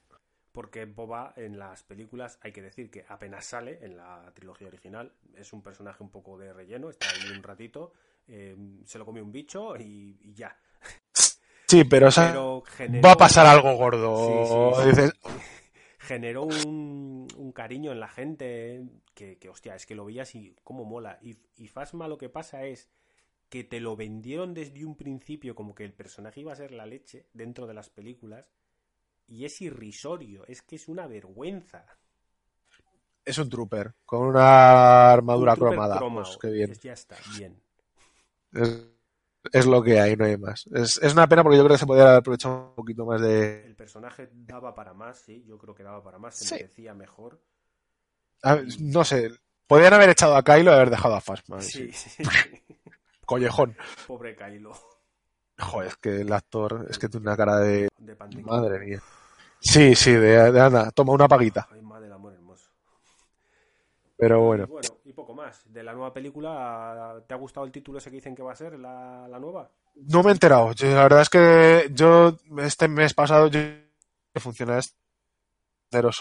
Porque 0.52 0.86
Boba 0.86 1.34
en 1.36 1.60
las 1.60 1.84
películas, 1.84 2.40
hay 2.42 2.52
que 2.52 2.62
decir 2.64 2.90
que 2.90 3.06
apenas 3.08 3.46
sale 3.46 3.80
en 3.86 3.96
la 3.96 4.32
trilogía 4.34 4.68
original, 4.68 5.14
es 5.36 5.54
un 5.54 5.62
personaje 5.62 6.04
un 6.04 6.10
poco 6.10 6.38
de 6.38 6.52
relleno, 6.52 6.90
está 6.90 7.08
ahí 7.10 7.32
un 7.32 7.44
ratito, 7.44 7.94
eh, 8.28 8.56
se 8.86 8.98
lo 8.98 9.06
come 9.06 9.22
un 9.22 9.32
bicho 9.32 9.76
y, 9.78 10.18
y 10.22 10.34
ya. 10.34 10.58
Sí, 11.68 11.84
pero, 11.84 12.08
o 12.08 12.12
sea, 12.12 12.32
Pero 12.32 12.64
generó- 12.66 13.04
va 13.06 13.12
a 13.14 13.18
pasar 13.18 13.46
algo 13.46 13.76
gordo. 13.76 14.12
Sí, 14.14 14.46
sí, 14.46 14.74
sí. 14.74 14.90
Dices, 14.90 15.12
generó 16.00 16.44
un, 16.44 17.28
un 17.38 17.52
cariño 17.52 17.92
en 17.92 18.00
la 18.00 18.08
gente 18.08 18.84
que, 19.14 19.38
que, 19.38 19.50
hostia, 19.50 19.76
es 19.76 19.86
que 19.86 19.96
lo 19.96 20.06
veías 20.06 20.36
y 20.36 20.56
cómo 20.64 20.86
mola. 20.86 21.20
Y, 21.22 21.38
y 21.58 21.68
Fasma 21.68 22.08
lo 22.08 22.18
que 22.18 22.30
pasa 22.30 22.64
es 22.66 22.90
que 23.50 23.64
te 23.64 23.80
lo 23.82 23.96
vendieron 23.96 24.54
desde 24.54 24.86
un 24.86 24.96
principio 24.98 25.56
como 25.56 25.76
que 25.76 25.86
el 25.86 25.94
personaje 25.94 26.42
iba 26.42 26.54
a 26.54 26.58
ser 26.58 26.72
la 26.72 26.86
leche 26.88 27.28
dentro 27.34 27.68
de 27.68 27.74
las 27.76 27.90
películas 27.90 28.48
y 29.28 29.46
es 29.46 29.62
irrisorio, 29.62 30.46
es 30.48 30.62
que 30.64 30.76
es 30.78 30.88
una 30.90 31.08
vergüenza. 31.08 31.86
es 33.26 33.38
un 33.38 33.50
trooper, 33.50 33.94
con 34.06 34.22
una 34.28 35.12
armadura 35.12 35.54
Un 35.54 35.60
cromada. 35.60 36.00
Pues 36.14 36.38
qué 36.42 36.50
bien. 36.50 36.74
Ya 36.82 36.94
está, 36.94 37.16
bien. 37.24 37.62
Es, 38.54 38.88
es 39.52 39.66
lo 39.66 39.82
que 39.84 40.00
hay, 40.00 40.16
no 40.16 40.26
hay 40.26 40.38
más. 40.38 40.66
Es, 40.74 40.98
es 41.02 41.14
una 41.14 41.28
pena 41.28 41.44
porque 41.44 41.58
yo 41.58 41.64
creo 41.64 41.76
que 41.76 41.80
se 41.80 41.86
podría 41.86 42.06
haber 42.06 42.18
aprovechado 42.18 42.70
un 42.70 42.76
poquito 42.76 43.06
más 43.06 43.22
de, 43.22 43.66
El 43.66 43.76
personaje 43.76 44.30
daba 44.34 44.74
para 44.76 44.94
más, 44.94 45.20
sí, 45.20 45.44
yo 45.48 45.58
creo 45.58 45.74
que 45.76 45.84
daba 45.84 46.04
para 46.04 46.18
más, 46.20 46.36
se 46.36 46.46
Sí. 46.46 46.54
merecía 46.56 46.94
mejor. 46.94 47.40
A 48.44 48.60
no 48.80 49.04
sé, 49.04 49.32
podrían 49.66 49.94
haber 49.94 50.10
echado 50.10 50.36
a 50.36 50.44
Kylo 50.44 50.72
y 50.72 50.74
haber 50.76 50.90
dejado 50.90 51.16
a 51.16 51.22
Fasma. 51.22 51.60
Sí, 51.62 51.92
sí. 51.92 52.24
Collejón. 53.26 53.76
Pobre 54.08 54.36
Kylo. 54.36 54.74
Joder, 55.60 55.88
es 55.88 55.98
que 55.98 56.22
el 56.22 56.32
actor 56.32 56.86
es 56.90 57.00
que 57.00 57.10
tiene 57.10 57.26
una 57.26 57.36
cara 57.36 57.58
de... 57.58 57.90
De. 57.98 58.16
Madre 58.44 58.80
mía. 58.80 59.02
Sí, 59.60 59.96
sí, 59.96 60.12
de, 60.12 60.52
de 60.52 60.62
anda, 60.62 60.92
toma 60.92 61.14
una 61.14 61.28
paguita. 61.28 61.68
Ay, 61.72 61.82
madre 61.82 62.04
del 62.04 62.14
amor 62.14 62.34
hermoso. 62.34 62.70
Pero 64.18 64.42
Y 64.42 64.46
bueno, 64.46 64.68
bueno, 64.68 64.90
y 65.06 65.14
poco 65.14 65.34
más. 65.34 65.62
De 65.72 65.84
la 65.84 65.94
nueva 65.94 66.12
película, 66.14 67.24
¿te 67.28 67.34
ha 67.34 67.38
gustado 67.38 67.66
el 67.66 67.72
título 67.72 68.00
ese 68.00 68.10
que 68.10 68.16
dicen 68.18 68.36
que 68.36 68.42
va 68.44 68.54
a 68.54 68.56
ser, 68.56 68.78
la, 68.80 69.28
la 69.28 69.40
nueva? 69.40 69.70
no 69.96 70.22
me 70.24 70.30
he 70.30 70.34
enterado. 70.34 70.72
Yo- 70.74 70.88
la 70.94 71.04
verdad 71.04 71.22
es 71.22 71.30
que 71.30 71.90
yo 71.92 72.36
este 72.58 72.88
mes 72.88 73.14
pasado 73.14 73.48
yo 73.48 73.60
funciona 74.36 74.80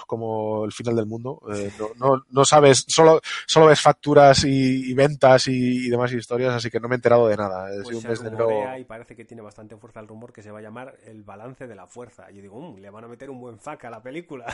como 0.07 0.65
el 0.65 0.73
final 0.73 0.97
del 0.97 1.07
mundo. 1.07 1.41
Eh, 1.53 1.71
no, 1.79 1.89
no, 1.97 2.23
no 2.31 2.45
sabes, 2.45 2.85
solo, 2.87 3.21
solo 3.47 3.67
ves 3.67 3.81
facturas 3.81 4.45
y, 4.45 4.91
y 4.91 4.95
ventas 4.95 5.49
y, 5.49 5.87
y 5.87 5.91
demás 5.91 6.13
historias, 6.13 6.55
así 6.55 6.71
que 6.71 6.79
no 6.81 6.89
me 6.89 6.95
he 6.95 6.97
enterado 6.97 7.27
de 7.29 7.37
nada. 7.37 7.71
Es 7.71 7.83
Pues 7.83 7.97
un 7.97 8.09
mes 8.11 8.23
de 8.23 8.31
rumorea 8.31 8.79
y 8.79 8.85
parece 8.85 9.17
que 9.17 9.25
tiene 9.25 9.43
bastante 9.43 9.77
fuerza 9.77 10.01
el 10.01 10.09
rumor 10.09 10.33
que 10.33 10.43
se 10.43 10.51
va 10.51 10.61
a 10.61 10.63
llamar 10.63 10.97
El 11.05 11.23
balance 11.25 11.67
de 11.67 11.75
la 11.75 11.87
fuerza. 11.87 12.31
Y 12.31 12.37
yo 12.37 12.43
digo, 12.43 12.61
"Mm, 12.61 12.77
le 12.79 12.91
van 12.91 13.05
a 13.05 13.09
meter 13.09 13.29
un 13.29 13.41
buen 13.41 13.59
fac 13.59 13.85
a 13.85 13.91
la 13.91 14.03
película. 14.03 14.47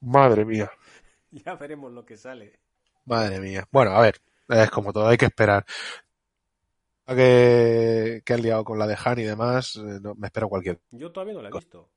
Madre 0.00 0.44
mía. 0.44 0.70
ya 1.44 1.54
veremos 1.56 1.92
lo 1.92 2.04
que 2.04 2.16
sale. 2.16 2.60
Madre 3.04 3.40
mía. 3.40 3.66
Bueno, 3.70 3.92
a 3.92 4.00
ver, 4.00 4.20
es 4.48 4.70
como 4.70 4.92
todo, 4.92 5.08
hay 5.08 5.16
que 5.16 5.26
esperar. 5.26 5.64
Que, 7.06 8.22
que 8.24 8.32
han 8.32 8.40
liado 8.40 8.64
con 8.64 8.78
la 8.78 8.86
de 8.86 8.96
Han 9.04 9.18
y 9.18 9.24
demás, 9.24 9.76
eh, 9.76 9.98
no, 10.00 10.14
me 10.14 10.28
espero 10.28 10.48
cualquier. 10.48 10.80
Yo 10.90 11.12
todavía 11.12 11.34
no 11.34 11.42
la 11.42 11.50
he 11.50 11.52
visto. 11.52 11.90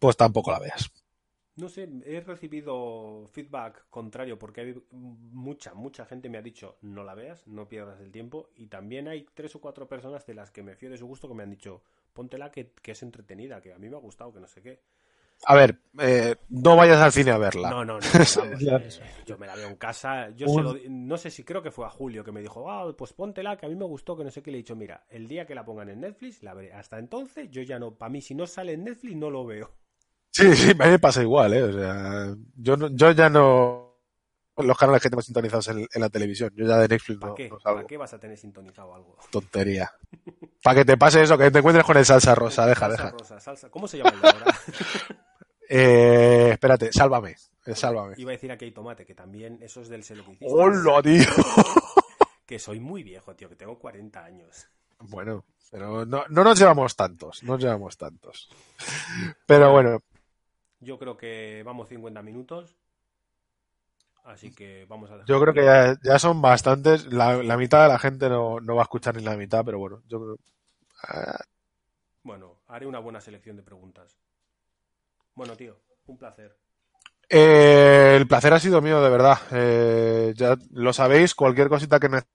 Pues 0.00 0.16
tampoco 0.16 0.50
la 0.50 0.58
veas. 0.58 0.90
No 1.56 1.68
sé, 1.68 1.86
he 2.06 2.20
recibido 2.20 3.28
feedback 3.30 3.84
contrario 3.90 4.38
porque 4.38 4.62
hay 4.62 4.82
mucha, 4.90 5.74
mucha 5.74 6.06
gente 6.06 6.30
me 6.30 6.38
ha 6.38 6.42
dicho 6.42 6.78
no 6.80 7.04
la 7.04 7.14
veas, 7.14 7.46
no 7.46 7.68
pierdas 7.68 8.00
el 8.00 8.10
tiempo 8.10 8.48
y 8.56 8.68
también 8.68 9.06
hay 9.06 9.26
tres 9.34 9.54
o 9.54 9.60
cuatro 9.60 9.86
personas 9.86 10.24
de 10.24 10.32
las 10.32 10.50
que 10.50 10.62
me 10.62 10.76
fío 10.76 10.88
de 10.88 10.96
su 10.96 11.06
gusto 11.06 11.28
que 11.28 11.34
me 11.34 11.42
han 11.42 11.50
dicho 11.50 11.82
póntela 12.14 12.50
que, 12.50 12.70
que 12.70 12.92
es 12.92 13.02
entretenida, 13.02 13.60
que 13.60 13.74
a 13.74 13.78
mí 13.78 13.90
me 13.90 13.96
ha 13.96 14.00
gustado, 14.00 14.32
que 14.32 14.40
no 14.40 14.48
sé 14.48 14.62
qué. 14.62 14.80
A 15.44 15.54
ver, 15.56 15.78
eh, 15.98 16.36
no 16.50 16.76
vayas 16.76 16.98
al 16.98 17.12
cine 17.12 17.32
a 17.32 17.38
verla. 17.38 17.70
No, 17.70 17.84
no, 17.84 17.98
no, 17.98 18.00
vamos, 18.36 18.62
yo 19.26 19.38
me 19.38 19.46
la 19.46 19.56
veo 19.56 19.68
en 19.68 19.76
casa, 19.76 20.30
yo 20.30 20.46
se 20.48 20.62
lo 20.62 20.76
no 20.88 21.16
sé 21.18 21.30
si 21.30 21.42
creo 21.42 21.62
que 21.62 21.70
fue 21.72 21.84
a 21.84 21.90
Julio 21.90 22.22
que 22.22 22.30
me 22.32 22.40
dijo, 22.40 22.70
ah, 22.70 22.94
pues 22.96 23.12
póntela, 23.12 23.56
que 23.56 23.66
a 23.66 23.68
mí 23.68 23.74
me 23.74 23.84
gustó, 23.84 24.16
que 24.16 24.22
no 24.24 24.30
sé 24.30 24.42
qué, 24.42 24.50
le 24.52 24.58
he 24.58 24.62
dicho, 24.62 24.76
mira, 24.76 25.04
el 25.10 25.26
día 25.26 25.44
que 25.46 25.54
la 25.54 25.64
pongan 25.64 25.88
en 25.88 26.00
Netflix 26.00 26.42
la 26.42 26.54
veré, 26.54 26.72
hasta 26.72 26.98
entonces 26.98 27.50
yo 27.50 27.62
ya 27.62 27.78
no, 27.78 27.92
para 27.94 28.10
mí 28.10 28.20
si 28.20 28.34
no 28.34 28.46
sale 28.46 28.74
en 28.74 28.84
Netflix 28.84 29.16
no 29.16 29.30
lo 29.30 29.44
veo. 29.44 29.72
Sí, 30.30 30.54
sí, 30.56 30.70
a 30.70 30.74
mí 30.84 30.90
me 30.92 30.98
pasa 30.98 31.22
igual, 31.22 31.52
¿eh? 31.54 31.62
O 31.62 31.72
sea, 31.72 32.34
yo, 32.56 32.76
no- 32.76 32.88
yo 32.88 33.10
ya 33.10 33.28
no... 33.28 33.90
Los 34.58 34.76
canales 34.78 35.02
que 35.02 35.08
tengo 35.10 35.22
sintonizados 35.22 35.68
en, 35.68 35.86
en 35.92 36.00
la 36.00 36.10
televisión, 36.10 36.50
yo 36.54 36.66
ya 36.66 36.76
de 36.78 36.88
Netflix 36.88 37.18
¿Para 37.20 37.30
no, 37.30 37.36
qué? 37.36 37.48
no 37.50 37.58
salgo. 37.60 37.76
¿Para 37.78 37.86
qué 37.88 37.96
vas 37.96 38.12
a 38.14 38.18
tener 38.18 38.36
sintonizado 38.38 38.94
algo? 38.94 39.16
Tontería. 39.30 39.90
Para 40.62 40.76
que 40.76 40.84
te 40.84 40.96
pase 40.96 41.22
eso, 41.22 41.36
que 41.38 41.50
te 41.50 41.58
encuentres 41.58 41.84
con 41.86 41.96
el 41.96 42.04
salsa 42.04 42.34
rosa, 42.34 42.66
deja, 42.66 42.80
salsa 42.88 43.02
deja. 43.04 43.10
rosa, 43.10 43.40
salsa. 43.40 43.70
¿Cómo 43.70 43.88
se 43.88 43.98
llama 43.98 44.10
el 44.10 44.20
de 44.20 44.26
ahora? 44.28 44.46
Eh, 45.74 46.50
espérate, 46.52 46.92
sálvame, 46.92 47.34
eh, 47.64 47.74
sálvame. 47.74 48.14
Iba 48.18 48.30
a 48.30 48.32
decir 48.32 48.52
aquí 48.52 48.66
hay 48.66 48.72
tomate, 48.72 49.06
que 49.06 49.14
también 49.14 49.58
eso 49.62 49.80
es 49.80 49.88
del 49.88 50.00
hiciste. 50.00 50.36
¡Hola, 50.40 51.02
tío! 51.02 51.24
Que 52.46 52.58
soy 52.58 52.80
muy 52.80 53.02
viejo, 53.02 53.34
tío, 53.34 53.48
que 53.48 53.56
tengo 53.56 53.78
40 53.78 54.22
años. 54.22 54.66
Bueno, 54.98 55.44
pero 55.70 56.04
no, 56.04 56.24
no 56.28 56.44
nos 56.44 56.58
llevamos 56.58 56.94
tantos, 56.94 57.42
no 57.42 57.52
nos 57.52 57.62
llevamos 57.62 57.96
tantos. 57.96 58.50
Pero 59.46 59.72
bueno, 59.72 60.02
Yo 60.80 60.98
creo 60.98 61.16
que 61.16 61.62
vamos 61.64 61.88
50 61.88 62.22
minutos. 62.22 62.76
Así 64.24 64.52
que 64.54 64.84
vamos 64.86 65.10
a 65.10 65.14
dejar. 65.18 65.26
yo 65.26 65.40
creo 65.40 65.54
que 65.54 65.64
ya, 65.64 65.96
ya 66.02 66.18
son 66.18 66.40
bastantes. 66.42 67.06
La, 67.12 67.42
la 67.42 67.56
mitad 67.56 67.82
de 67.82 67.88
la 67.88 67.98
gente 67.98 68.28
no, 68.28 68.60
no 68.60 68.74
va 68.76 68.82
a 68.82 68.84
escuchar 68.84 69.16
ni 69.16 69.22
la 69.22 69.36
mitad, 69.36 69.64
pero 69.64 69.78
bueno, 69.78 70.02
yo 70.08 70.20
creo. 70.20 70.38
Ah, 71.08 71.40
Bueno, 72.24 72.62
haré 72.66 72.86
una 72.86 72.98
buena 73.00 73.20
selección 73.20 73.56
de 73.56 73.62
preguntas. 73.62 74.18
Bueno, 75.34 75.56
tío, 75.56 75.76
un 76.06 76.18
placer. 76.18 76.56
eh, 77.28 78.14
el 78.16 78.26
placer 78.26 78.52
ha 78.52 78.58
sido 78.60 78.80
mío, 78.82 79.00
de 79.02 79.10
verdad. 79.10 79.38
Eh, 79.52 80.32
ya 80.36 80.56
lo 80.72 80.92
sabéis, 80.92 81.34
cualquier 81.34 81.68
cosita 81.68 81.98
que 81.98 82.08
necesitéis 82.08 82.32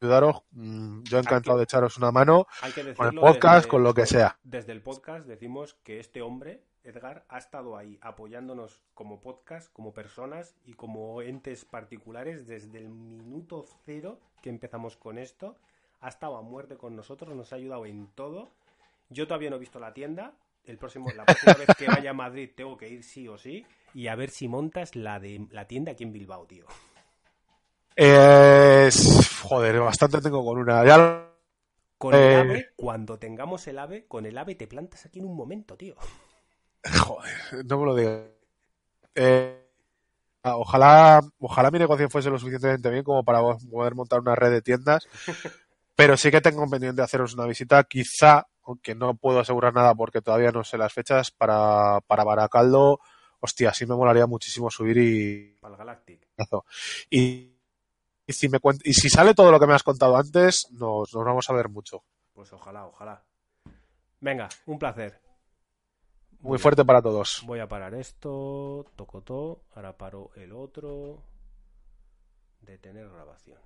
ayudaros, 0.00 0.42
mm, 0.52 1.02
yo 1.04 1.18
encantado 1.18 1.58
de 1.58 1.64
echaros 1.64 1.96
una 1.98 2.10
mano 2.10 2.46
Hay 2.62 2.72
que 2.72 2.94
con 2.94 3.08
el 3.14 3.20
podcast, 3.20 3.56
desde- 3.56 3.68
con 3.68 3.82
lo 3.84 3.94
que 3.94 4.06
sea. 4.06 4.38
Desde 4.42 4.72
el 4.72 4.82
podcast 4.82 5.26
decimos 5.26 5.74
que 5.84 6.00
este 6.00 6.22
hombre 6.22 6.62
Edgar 6.82 7.24
ha 7.28 7.38
estado 7.38 7.76
ahí 7.76 7.98
apoyándonos 8.00 8.80
como 8.94 9.20
podcast, 9.20 9.72
como 9.72 9.92
personas 9.92 10.56
y 10.64 10.72
como 10.74 11.22
entes 11.22 11.64
particulares 11.64 12.48
desde 12.48 12.78
el 12.78 12.88
minuto 12.88 13.64
cero 13.84 14.18
que 14.42 14.50
empezamos 14.50 14.96
con 14.96 15.18
esto. 15.18 15.56
Ha 16.00 16.08
estado 16.08 16.36
a 16.36 16.42
muerte 16.42 16.76
con 16.76 16.96
nosotros, 16.96 17.32
nos 17.36 17.52
ha 17.52 17.56
ayudado 17.56 17.86
en 17.86 18.08
todo. 18.08 18.50
Yo 19.10 19.28
todavía 19.28 19.50
no 19.50 19.56
he 19.56 19.60
visto 19.60 19.78
la 19.78 19.94
tienda. 19.94 20.32
El 20.64 20.78
próximo, 20.78 21.10
la 21.16 21.24
próxima 21.24 21.54
vez 21.54 21.68
que 21.76 21.86
vaya 21.88 22.10
a 22.10 22.14
Madrid 22.14 22.50
tengo 22.56 22.76
que 22.76 22.88
ir 22.88 23.02
sí 23.02 23.26
o 23.28 23.36
sí. 23.36 23.66
Y 23.94 24.06
a 24.06 24.14
ver 24.14 24.30
si 24.30 24.48
montas 24.48 24.94
la 24.96 25.18
de 25.20 25.46
la 25.50 25.66
tienda 25.66 25.92
aquí 25.92 26.04
en 26.04 26.12
Bilbao, 26.12 26.46
tío. 26.46 26.66
Es... 27.96 29.40
Joder, 29.42 29.80
bastante 29.80 30.20
tengo 30.20 30.44
con 30.44 30.58
una. 30.58 30.84
Ya 30.86 30.96
lo- 30.98 31.32
Con 31.98 32.14
el 32.14 32.20
Eh. 32.20 32.36
ave, 32.36 32.70
cuando 32.76 33.18
tengamos 33.18 33.66
el 33.68 33.78
ave, 33.78 34.06
con 34.06 34.24
el 34.26 34.36
ave 34.38 34.54
te 34.54 34.66
plantas 34.66 35.04
aquí 35.06 35.18
en 35.20 35.26
un 35.26 35.36
momento, 35.36 35.76
tío. 35.76 35.94
Joder, 37.00 37.64
no 37.66 37.78
me 37.78 37.86
lo 37.86 37.94
digas. 37.94 38.22
Eh, 39.14 39.68
ah, 40.42 40.56
ojalá, 40.56 41.20
ojalá 41.38 41.70
mi 41.70 41.78
negocio 41.78 42.08
fuese 42.10 42.30
lo 42.30 42.38
suficientemente 42.38 42.90
bien 42.90 43.04
como 43.04 43.22
para 43.24 43.40
poder 43.70 43.94
montar 43.94 44.20
una 44.20 44.34
red 44.34 44.50
de 44.50 44.62
tiendas. 44.62 45.06
Pero 45.94 46.16
sí 46.16 46.30
que 46.30 46.40
tengo 46.40 46.68
pendiente 46.68 46.96
de 47.02 47.04
haceros 47.04 47.34
una 47.34 47.46
visita. 47.46 47.84
Quizá, 47.84 48.46
aunque 48.64 48.94
no 48.94 49.14
puedo 49.14 49.40
asegurar 49.40 49.74
nada 49.74 49.94
porque 49.94 50.20
todavía 50.22 50.50
no 50.52 50.64
sé 50.64 50.78
las 50.78 50.92
fechas, 50.92 51.30
para, 51.30 52.00
para 52.06 52.24
Baracaldo, 52.24 53.00
hostia, 53.40 53.72
sí 53.74 53.86
me 53.86 53.96
molaría 53.96 54.26
muchísimo 54.26 54.70
subir 54.70 54.98
y. 54.98 55.58
Para 55.60 55.74
el 55.74 55.78
Galactic. 55.78 56.28
Y, 57.10 57.56
y 58.26 58.32
si 58.32 58.48
me 58.48 58.58
cuen- 58.60 58.80
y 58.84 58.92
si 58.94 59.08
sale 59.08 59.34
todo 59.34 59.50
lo 59.50 59.58
que 59.60 59.66
me 59.66 59.74
has 59.74 59.82
contado 59.82 60.16
antes, 60.16 60.66
nos, 60.72 61.12
nos 61.14 61.24
vamos 61.24 61.48
a 61.50 61.52
ver 61.54 61.68
mucho. 61.68 62.04
Pues 62.32 62.52
ojalá, 62.52 62.86
ojalá. 62.86 63.22
Venga, 64.20 64.48
un 64.66 64.78
placer. 64.78 65.20
Muy 66.40 66.50
Voy 66.50 66.56
a- 66.56 66.58
fuerte 66.60 66.84
para 66.84 67.02
todos. 67.02 67.42
Voy 67.46 67.58
a 67.60 67.68
parar 67.68 67.94
esto, 67.94 68.86
toco 68.96 69.20
todo, 69.22 69.62
ahora 69.74 69.96
paro 69.96 70.30
el 70.36 70.52
otro. 70.52 71.22
Detener 72.60 73.08
grabación. 73.08 73.58